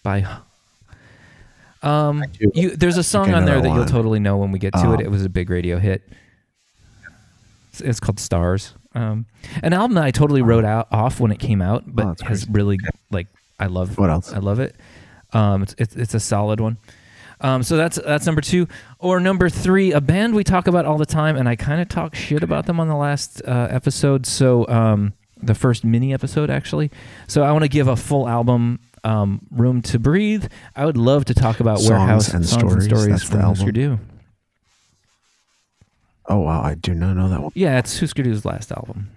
by 0.02 0.20
Hum. 0.20 0.42
Um, 1.80 2.24
you, 2.54 2.70
there's 2.76 2.96
a 2.96 3.04
song 3.04 3.32
on 3.34 3.44
there 3.44 3.56
that 3.56 3.62
that 3.68 3.74
you'll 3.74 3.84
totally 3.84 4.18
know 4.18 4.36
when 4.36 4.50
we 4.50 4.58
get 4.58 4.72
to 4.74 4.86
Oh. 4.86 4.92
it. 4.94 5.00
It 5.00 5.10
was 5.10 5.24
a 5.24 5.28
big 5.28 5.48
radio 5.48 5.78
hit. 5.78 6.02
It's, 7.68 7.80
it's 7.80 8.00
called 8.00 8.18
Stars. 8.20 8.74
Um, 8.94 9.26
an 9.62 9.72
album 9.72 9.94
that 9.94 10.04
I 10.04 10.10
totally 10.10 10.42
wrote 10.42 10.64
out 10.64 10.88
off 10.90 11.20
when 11.20 11.30
it 11.30 11.38
came 11.38 11.60
out, 11.62 11.84
but 11.86 12.04
Oh, 12.06 12.08
has 12.26 12.44
crazy. 12.44 12.46
really 12.50 12.78
like 13.10 13.26
I 13.60 13.66
love. 13.66 13.96
What 13.98 14.10
else? 14.10 14.32
I 14.32 14.38
love 14.38 14.58
it. 14.60 14.74
Um, 15.32 15.62
it's, 15.62 15.74
it's 15.78 15.94
it's 15.96 16.14
a 16.14 16.20
solid 16.20 16.60
one. 16.60 16.78
Um, 17.40 17.62
so 17.62 17.76
that's 17.76 17.96
that's 18.04 18.26
number 18.26 18.40
two. 18.40 18.66
Or 18.98 19.20
number 19.20 19.48
three, 19.48 19.92
a 19.92 20.00
band 20.00 20.34
we 20.34 20.42
talk 20.42 20.66
about 20.66 20.86
all 20.86 20.98
the 20.98 21.06
time, 21.06 21.36
and 21.36 21.48
I 21.48 21.54
kind 21.54 21.80
of 21.80 21.88
talk 21.88 22.14
shit 22.14 22.42
about 22.42 22.66
them 22.66 22.80
on 22.80 22.88
the 22.88 22.96
last 22.96 23.42
uh, 23.46 23.68
episode. 23.70 24.26
So 24.26 24.66
um, 24.68 25.12
the 25.40 25.54
first 25.54 25.84
mini 25.84 26.12
episode, 26.12 26.50
actually. 26.50 26.90
So 27.28 27.42
I 27.44 27.52
want 27.52 27.62
to 27.62 27.68
give 27.68 27.86
a 27.86 27.94
full 27.94 28.26
album, 28.28 28.80
um, 29.04 29.40
"Room 29.52 29.82
to 29.82 29.98
Breathe." 30.00 30.46
I 30.74 30.84
would 30.86 30.96
love 30.96 31.26
to 31.26 31.34
talk 31.34 31.60
about 31.60 31.78
Songs 31.78 31.90
Warehouse 31.90 32.28
and 32.34 32.44
songs 32.44 32.60
Stories, 32.62 32.74
and 32.74 32.82
stories 32.84 33.06
that's 33.08 33.22
the 33.28 33.30
from 33.30 33.40
Hüsker 33.42 33.58
album. 33.60 33.74
Dü. 33.74 33.98
Oh 36.28 36.38
wow, 36.40 36.62
I 36.62 36.74
do 36.74 36.94
not 36.94 37.14
know 37.14 37.28
that 37.28 37.42
one. 37.42 37.52
Yeah, 37.54 37.78
it's 37.78 37.98
Hüsker 38.00 38.24
Dü's 38.24 38.44
last 38.44 38.70
album. 38.72 39.10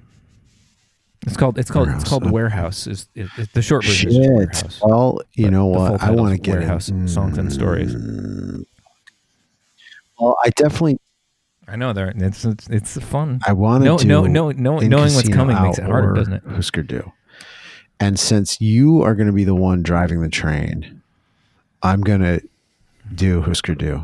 It's 1.27 1.37
called 1.37 1.59
it's 1.59 1.69
called 1.69 1.89
it's 1.89 2.07
called 2.07 2.25
uh, 2.25 2.29
Warehouse. 2.31 2.87
Is 2.87 3.07
it, 3.15 3.27
it- 3.37 3.53
the 3.53 3.61
short 3.61 3.83
version 3.85 4.09
is 4.09 4.15
Shit. 4.15 4.31
Warehouse. 4.31 4.79
Well, 4.83 5.21
you 5.33 5.45
But 5.45 5.51
know 5.53 5.65
what? 5.67 6.01
I 6.01 6.09
want 6.11 6.29
to 6.29 6.33
is 6.35 6.39
get 6.39 6.55
Warehouse 6.59 6.89
in. 6.89 7.07
Songs 7.07 7.37
and 7.37 7.51
Stories. 7.51 7.93
Mm. 7.95 8.63
Well, 10.19 10.37
I 10.43 10.49
definitely 10.51 10.99
I 11.67 11.75
know 11.75 11.93
there. 11.93 12.11
It's 12.15 12.43
it's, 12.45 12.67
it's 12.69 12.97
fun. 12.99 13.39
I 13.45 13.53
want 13.53 13.83
to 13.83 13.85
No- 13.85 13.97
do 13.97 14.07
no- 14.07 14.23
no- 14.25 14.51
no- 14.51 14.79
knowing 14.79 15.13
what's 15.13 15.29
coming 15.29 15.61
makes 15.61 15.79
Out 15.79 15.85
it 15.85 15.91
harder, 15.91 16.13
doesn't 16.13 16.33
it? 16.33 16.43
Hüsker 16.45 16.83
Dü. 16.85 17.11
And 17.99 18.19
since 18.19 18.59
you 18.59 19.03
are 19.03 19.13
going 19.13 19.27
to 19.27 19.33
be 19.33 19.43
the 19.43 19.53
one 19.55 19.83
driving 19.83 20.21
the 20.21 20.29
train, 20.29 21.01
I'm 21.83 22.01
going 22.01 22.21
to 22.21 22.41
do 23.13 23.41
Hüsker 23.41 23.75
Dü, 23.75 24.03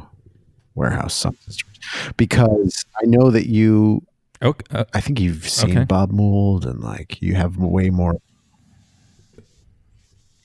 Warehouse 0.75 1.15
Songs 1.15 1.37
and 1.45 1.53
Stories, 1.55 1.76
because 2.17 2.85
I 3.01 3.05
know 3.05 3.31
that 3.31 3.47
you. 3.47 4.03
Okay. 4.41 4.63
Uh, 4.69 4.83
I 4.93 5.01
think 5.01 5.19
you've 5.19 5.47
seen 5.49 5.71
Okay. 5.71 5.85
Bob 5.85 6.11
Mould, 6.11 6.65
and 6.65 6.79
like 6.81 7.21
you 7.21 7.35
have 7.35 7.57
way 7.57 7.89
more. 7.89 8.15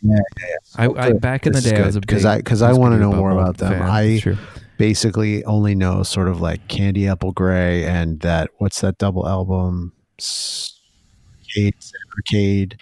Yeah, 0.01 0.17
yeah, 0.17 0.47
yeah. 0.49 0.55
I, 0.77 0.87
So 0.87 0.97
I 0.99 1.13
good. 1.13 1.21
back 1.21 1.47
in 1.47 1.53
the 1.53 1.61
day 1.61 1.77
I 1.81 1.87
was 1.87 1.97
a 1.97 2.01
good, 2.01 2.09
'cause 2.09 2.23
big 2.23 2.27
I 2.27 2.37
because 2.39 2.63
I 2.63 2.73
want 2.73 2.95
to 2.95 2.99
know 2.99 3.13
more 3.13 3.31
Mould 3.31 3.41
about 3.41 3.57
them. 3.59 3.73
fan. 3.73 3.83
I 3.83 4.19
true. 4.19 4.37
basically 4.79 5.45
only 5.45 5.75
know 5.77 6.03
sort 6.03 6.27
of 6.29 6.41
like 6.41 6.67
Candy 6.69 7.07
Apple 7.07 7.33
Grey 7.33 7.85
and 7.85 8.19
that 8.21 8.51
what's 8.59 8.81
that 8.81 8.99
double 8.99 9.29
album? 9.29 9.93
Arcade, 10.19 11.75
Arcade, 12.17 12.79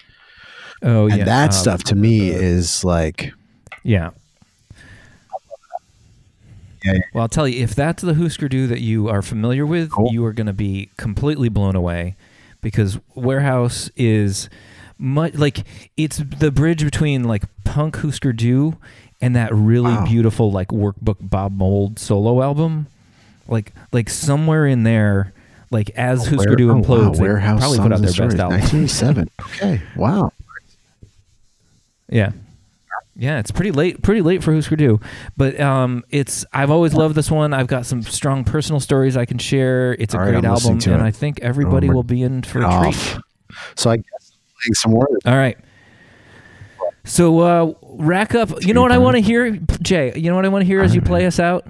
oh 0.83 1.09
and 1.09 1.19
yeah, 1.19 1.25
that 1.25 1.47
um, 1.51 1.53
stuff 1.53 1.83
to 1.85 1.95
me 1.95 2.31
is 2.31 2.85
like 2.85 3.33
Yeah. 3.83 4.11
Yeah, 6.85 6.93
yeah. 6.95 7.01
Well, 7.13 7.23
I'll 7.23 7.29
tell 7.29 7.47
you, 7.49 7.63
if 7.63 7.75
that's 7.75 8.03
the 8.03 8.13
Hüsker 8.15 8.49
Dü 8.49 8.69
that 8.69 8.81
you 8.81 9.09
are 9.09 9.23
familiar 9.23 9.67
with, 9.67 9.91
Cool. 9.91 10.13
you 10.13 10.25
are 10.25 10.33
going 10.33 10.47
to 10.47 10.53
be 10.53 10.89
completely 10.97 11.49
blown 11.49 11.77
away 11.77 12.17
because 12.61 12.99
Warehouse 13.15 13.91
is 13.97 14.49
much 14.99 15.35
like 15.35 15.65
it's 15.97 16.19
the 16.19 16.51
bridge 16.51 16.85
between 16.85 17.25
like 17.25 17.43
punk 17.65 17.97
Hüsker 17.97 18.33
Dü 18.35 18.77
and 19.21 19.35
that 19.37 19.55
really 19.55 19.93
Wow. 19.93 20.05
beautiful 20.07 20.51
like 20.53 20.69
workbook 20.69 21.17
Bob 21.21 21.53
Mould 21.57 21.99
solo 21.99 22.43
album. 22.43 22.87
Like 23.49 23.73
like 23.93 24.09
somewhere 24.09 24.67
in 24.67 24.83
there, 24.85 25.33
like 25.71 25.91
as 25.91 26.27
oh, 26.29 26.31
Hüsker 26.31 26.47
Where- 26.49 26.57
Dü 26.57 26.71
oh, 26.71 26.75
wow, 26.77 26.81
implodes, 26.83 27.17
they 27.17 27.23
Warehouse 27.23 27.61
probably 27.61 27.79
put 27.79 27.93
out 27.93 28.01
their 28.01 28.29
best 28.29 28.39
album. 28.39 28.61
1987. 28.61 29.31
okay, 29.41 29.83
wow. 29.97 30.33
Yeah. 32.09 32.33
Yeah, 33.21 33.39
it's 33.39 33.51
pretty 33.51 33.71
late, 33.71 34.01
pretty 34.01 34.23
late 34.23 34.43
for 34.43 34.51
Hüsker 34.51 34.79
Dü, 34.79 35.03
but 35.37 35.61
um, 35.61 36.03
it's. 36.09 36.47
I've 36.55 36.71
always 36.71 36.95
loved 36.95 37.15
this 37.15 37.31
one. 37.31 37.53
I've 37.53 37.67
got 37.67 37.85
some 37.85 38.01
strong 38.01 38.45
personal 38.45 38.81
stories 38.81 39.15
I 39.15 39.27
can 39.27 39.37
share. 39.37 39.93
It's 39.99 40.15
a 40.15 40.19
right, 40.19 40.31
great 40.31 40.39
I'm 40.39 40.47
album, 40.47 40.73
and 40.73 40.87
it. 40.87 41.01
I 41.01 41.11
think 41.11 41.39
everybody 41.41 41.91
will 41.91 42.03
be 42.03 42.23
in 42.23 42.41
for 42.41 42.63
a 42.63 42.81
treat. 42.81 43.19
So 43.77 43.91
I 43.91 43.97
guess 43.99 44.33
I'm 44.33 44.39
playing 44.63 44.75
some 44.75 44.93
more. 44.93 45.09
All 45.27 45.37
right. 45.37 45.59
So 47.05 47.41
uh, 47.41 47.75
rack 47.83 48.35
up. 48.35 48.65
You 48.65 48.73
know 48.73 48.81
what 48.81 48.91
I 48.91 48.97
want 48.97 49.17
to 49.17 49.21
hear, 49.21 49.51
Jay? 49.83 50.15
You 50.17 50.31
know 50.31 50.37
what 50.37 50.47
I 50.47 50.49
want 50.49 50.63
to 50.63 50.67
hear 50.67 50.81
as 50.81 50.95
you 50.95 51.03
play 51.03 51.27
us 51.27 51.39
out? 51.39 51.67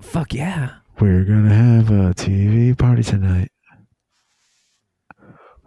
Fuck 0.00 0.32
yeah! 0.32 0.76
We're 1.00 1.24
gonna 1.24 1.54
have 1.54 1.90
a 1.90 2.14
TV 2.14 2.78
party 2.78 3.02
tonight. 3.02 3.50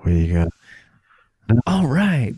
We 0.03 0.29
got. 0.29 0.47
All 1.67 1.85
right. 1.85 2.33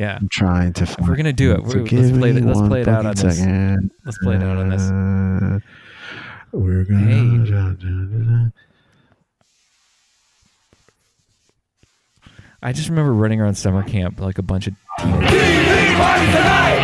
Yeah. 0.00 0.16
I'm 0.18 0.28
trying 0.30 0.72
to. 0.72 0.86
Find 0.86 1.06
We're 1.08 1.16
gonna 1.16 1.30
do 1.34 1.52
it. 1.52 1.56
So 1.58 1.62
We're- 1.64 1.80
let's 1.80 1.90
give 1.90 2.18
play 2.18 2.30
it- 2.30 2.42
let's 2.42 2.60
play 2.60 2.80
it 2.80 2.88
out 2.88 3.04
on 3.04 3.14
fucking 3.16 3.28
this. 3.28 3.38
second. 3.38 3.90
Let's 4.06 4.18
play 4.22 4.36
it 4.36 4.42
out 4.42 4.56
on 4.56 4.68
this. 4.70 4.90
Uh, 4.90 5.58
we're 6.52 6.84
gonna. 6.84 7.00
Hey. 7.00 8.50
I 12.62 12.72
just 12.72 12.88
remember 12.88 13.12
running 13.12 13.40
around 13.42 13.56
summer 13.56 13.82
camp 13.82 14.20
like 14.20 14.38
a 14.38 14.42
bunch 14.42 14.66
of 14.68 14.74
teenagers. 15.00 15.30
TV 15.30 15.96
party 15.96 16.26
tonight! 16.32 16.80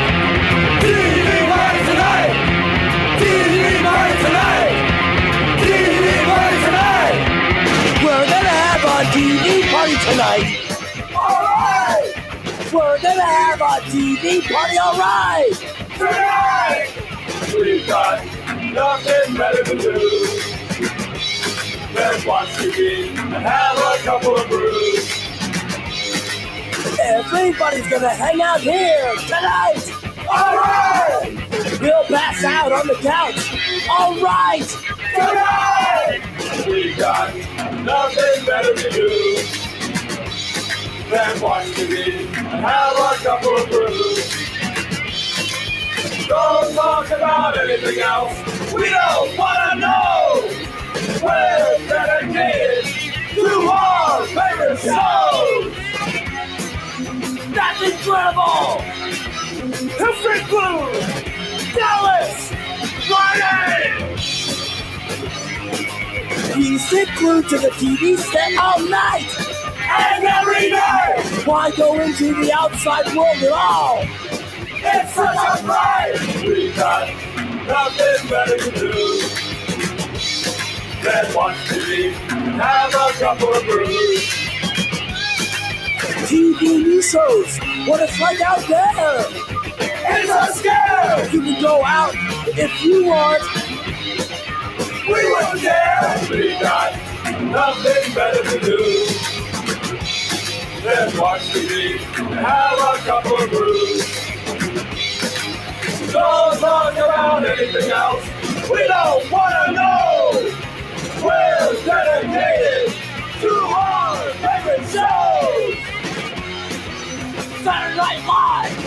TV 0.85 1.49
party 1.49 1.81
tonight! 1.89 2.33
TV 3.17 3.83
party 3.83 4.15
tonight! 4.25 4.77
TV 5.65 6.05
party 6.29 6.57
tonight! 6.67 7.17
We're 8.05 8.27
gonna 8.29 8.57
have 8.61 8.85
a 8.85 9.05
TV 9.17 9.65
party 9.73 9.97
tonight! 10.11 10.76
We're 12.77 13.01
gonna 13.01 13.23
have 13.23 13.59
a 13.59 13.81
TV 13.89 14.43
party, 14.53 14.79
alright! 14.79 15.51
Tonight! 15.97 16.93
We've 17.55 17.87
got 17.87 18.23
nothing 18.71 19.35
better 19.35 19.65
to 19.65 19.79
do 19.79 19.99
than 21.95 22.27
watch 22.27 22.49
TV 22.49 23.17
and 23.17 23.33
have 23.33 23.79
a 23.79 23.97
couple 24.05 24.37
of 24.37 24.47
brews. 24.51 25.11
Everybody's 27.01 27.89
gonna 27.89 28.11
hang 28.11 28.43
out 28.43 28.61
here 28.61 29.15
tonight. 29.27 29.91
All 30.29 30.57
right. 30.59 31.79
We'll 31.81 32.05
pass 32.05 32.45
out 32.45 32.73
on 32.73 32.87
the 32.89 32.97
couch. 32.97 33.89
All 33.89 34.21
right. 34.21 34.69
Tonight. 35.15 36.67
We 36.67 36.95
got 36.95 37.35
nothing 37.87 38.45
better 38.45 38.75
to 38.75 38.91
do 38.91 39.66
than 41.11 41.41
watch 41.41 41.67
TV 41.67 42.27
and 42.27 42.65
have 42.65 42.97
a 42.97 43.15
couple 43.23 43.57
of 43.57 43.71
brews. 43.71 44.47
Don't 46.27 46.75
talk 46.75 47.07
about 47.11 47.57
anything 47.59 48.01
else. 48.01 48.37
We 48.73 48.91
don't 48.91 49.39
wanna 49.39 49.81
know. 49.81 50.43
We're 51.23 51.79
dedicated 51.89 52.85
to 53.35 53.47
our 53.71 54.27
favorite 54.27 54.79
shows. 54.81 55.73
That's 57.55 57.83
incredible! 57.83 58.83
Perfect 59.97 60.49
Blue! 60.49 60.93
Dallas! 61.73 62.51
Friday! 63.07 63.79
You 66.59 66.79
sit 66.79 67.09
glued 67.17 67.49
to 67.51 67.59
the 67.59 67.69
TV 67.71 68.17
set 68.19 68.57
all 68.59 68.81
night! 68.89 69.66
And 69.89 70.25
every 70.25 70.71
day! 70.71 71.43
Why 71.45 71.71
go 71.71 72.01
into 72.01 72.35
the 72.35 72.53
outside 72.53 73.15
world 73.15 73.37
at 73.37 73.53
all? 73.53 74.03
It's 74.89 75.15
such 75.15 75.37
a 75.37 75.57
fright! 75.63 76.45
We 76.45 76.73
got 76.73 77.09
nothing 77.67 78.29
better 78.29 78.57
to 78.59 78.71
do 78.73 79.19
than 81.05 81.35
watch 81.35 81.57
TV 81.69 82.15
and 82.33 82.61
have 82.61 82.95
a 82.95 83.13
couple 83.21 83.55
of 83.55 83.63
brews. 83.65 84.47
TV 86.27 86.61
news 86.83 87.09
shows, 87.09 87.59
what 87.87 88.01
it's 88.03 88.19
like 88.19 88.41
out 88.41 88.67
there. 88.67 89.25
It's 89.79 90.31
a 90.31 90.59
scare! 90.59 91.29
You 91.33 91.43
can 91.43 91.63
go 91.63 91.85
out 91.85 92.13
if 92.59 92.83
you 92.83 93.07
want. 93.07 93.43
We 95.07 95.31
wouldn't 95.31 95.61
care! 95.61 96.27
We 96.29 96.59
got 96.61 96.93
nothing 97.43 98.15
better 98.15 98.43
to 98.43 98.61
do 98.61 99.46
then 100.87 101.11
watch 101.19 101.43
TV, 101.51 101.99
and 102.17 102.35
have 102.35 102.79
a 102.79 102.99
cup 102.99 103.25
of 103.27 103.51
brew. 103.51 103.99
Don't 106.13 106.61
talk 106.61 106.95
about 106.95 107.45
anything 107.45 107.91
else. 107.91 108.25
We 108.71 108.87
don't 108.87 109.29
want 109.29 109.55
to 109.67 109.73
know. 109.73 110.31
We're 111.25 111.75
dedicated 111.85 112.95
to 113.41 113.51
our 113.67 114.31
favorite 114.35 114.87
shows. 114.95 115.75
Saturday 117.65 117.97
Night 117.97 118.23
Live. 118.25 118.79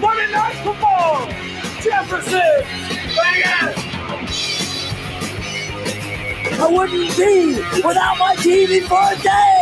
Monday 0.00 0.32
Night 0.32 0.56
Football. 0.64 1.28
Jefferson. 1.82 2.64
Vegas. 3.20 3.76
I 6.58 6.66
wouldn't 6.70 7.16
be 7.18 7.56
without 7.86 8.16
my 8.18 8.34
TV 8.38 8.80
for 8.88 9.12
a 9.12 9.22
day. 9.22 9.53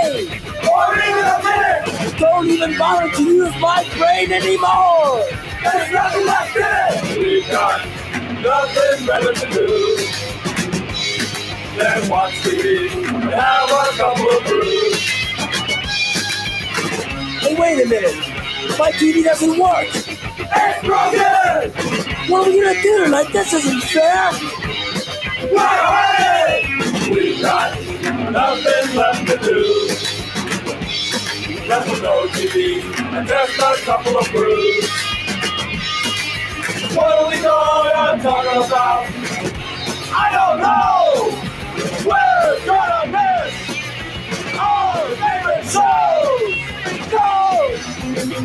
Don't 2.22 2.48
even 2.48 2.78
bother 2.78 3.10
to 3.10 3.22
use 3.24 3.56
my 3.58 3.82
brain 3.98 4.30
anymore. 4.30 5.24
There's 5.64 5.90
nothing 5.90 6.24
left 6.24 6.56
in 6.56 6.62
it. 6.62 7.18
We've 7.18 7.50
got 7.50 7.84
nothing 8.40 9.06
better 9.08 9.32
to 9.32 9.50
do. 9.50 9.96
Then 11.76 12.08
watch 12.08 12.34
TV 12.34 12.92
and 12.92 13.24
have 13.24 13.70
a 13.70 13.96
couple 13.96 14.30
of 14.30 14.44
brews. 14.44 14.98
Hey, 17.40 17.56
wait 17.58 17.84
a 17.84 17.88
minute. 17.88 18.14
My 18.78 18.92
TV 18.92 19.24
doesn't 19.24 19.58
work. 19.58 19.88
It's 19.92 20.86
broken! 20.86 21.72
What 22.30 22.46
are 22.46 22.50
we 22.52 22.62
gonna 22.62 22.82
do 22.82 23.04
tonight? 23.04 23.32
This 23.32 23.52
isn't 23.52 23.82
fair! 23.82 24.30
Right 25.52 26.62
We've 27.10 27.42
got 27.42 27.74
nothing 28.30 28.94
left 28.96 29.26
to 29.26 29.38
do. 29.38 29.81
That's 31.72 31.88
what 31.88 32.02
knows 32.02 32.36
you 32.38 32.52
be, 32.52 32.82
and 32.82 33.26
that's 33.26 33.56
a 33.58 33.74
couple 33.86 34.18
of 34.18 34.30
brews. 34.30 34.90
What 36.94 37.10
are 37.10 37.26
we 37.30 37.40
gonna 37.40 38.22
talk 38.22 38.44
about? 38.44 39.06
I 40.12 40.28
don't 40.36 40.60
know! 40.60 41.32
We're 42.04 42.66
gonna 42.66 43.08
miss 43.10 43.54
our 44.58 45.16
favorite 45.16 45.64
show. 45.72 46.36
No! 47.10 47.32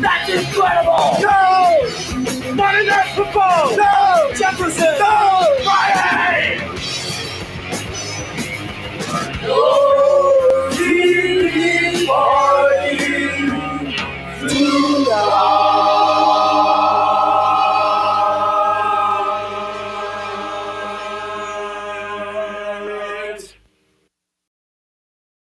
That's 0.00 0.30
incredible! 0.30 1.20
No! 1.20 2.54
Monday 2.54 2.86
Night 2.86 3.12
Football! 3.14 3.76
No! 3.76 4.32
Jefferson! 4.38 4.98
No! 4.98 5.54
Friday! 5.64 6.64
Oh, 9.50 9.98
Hallelujah. 15.10 15.97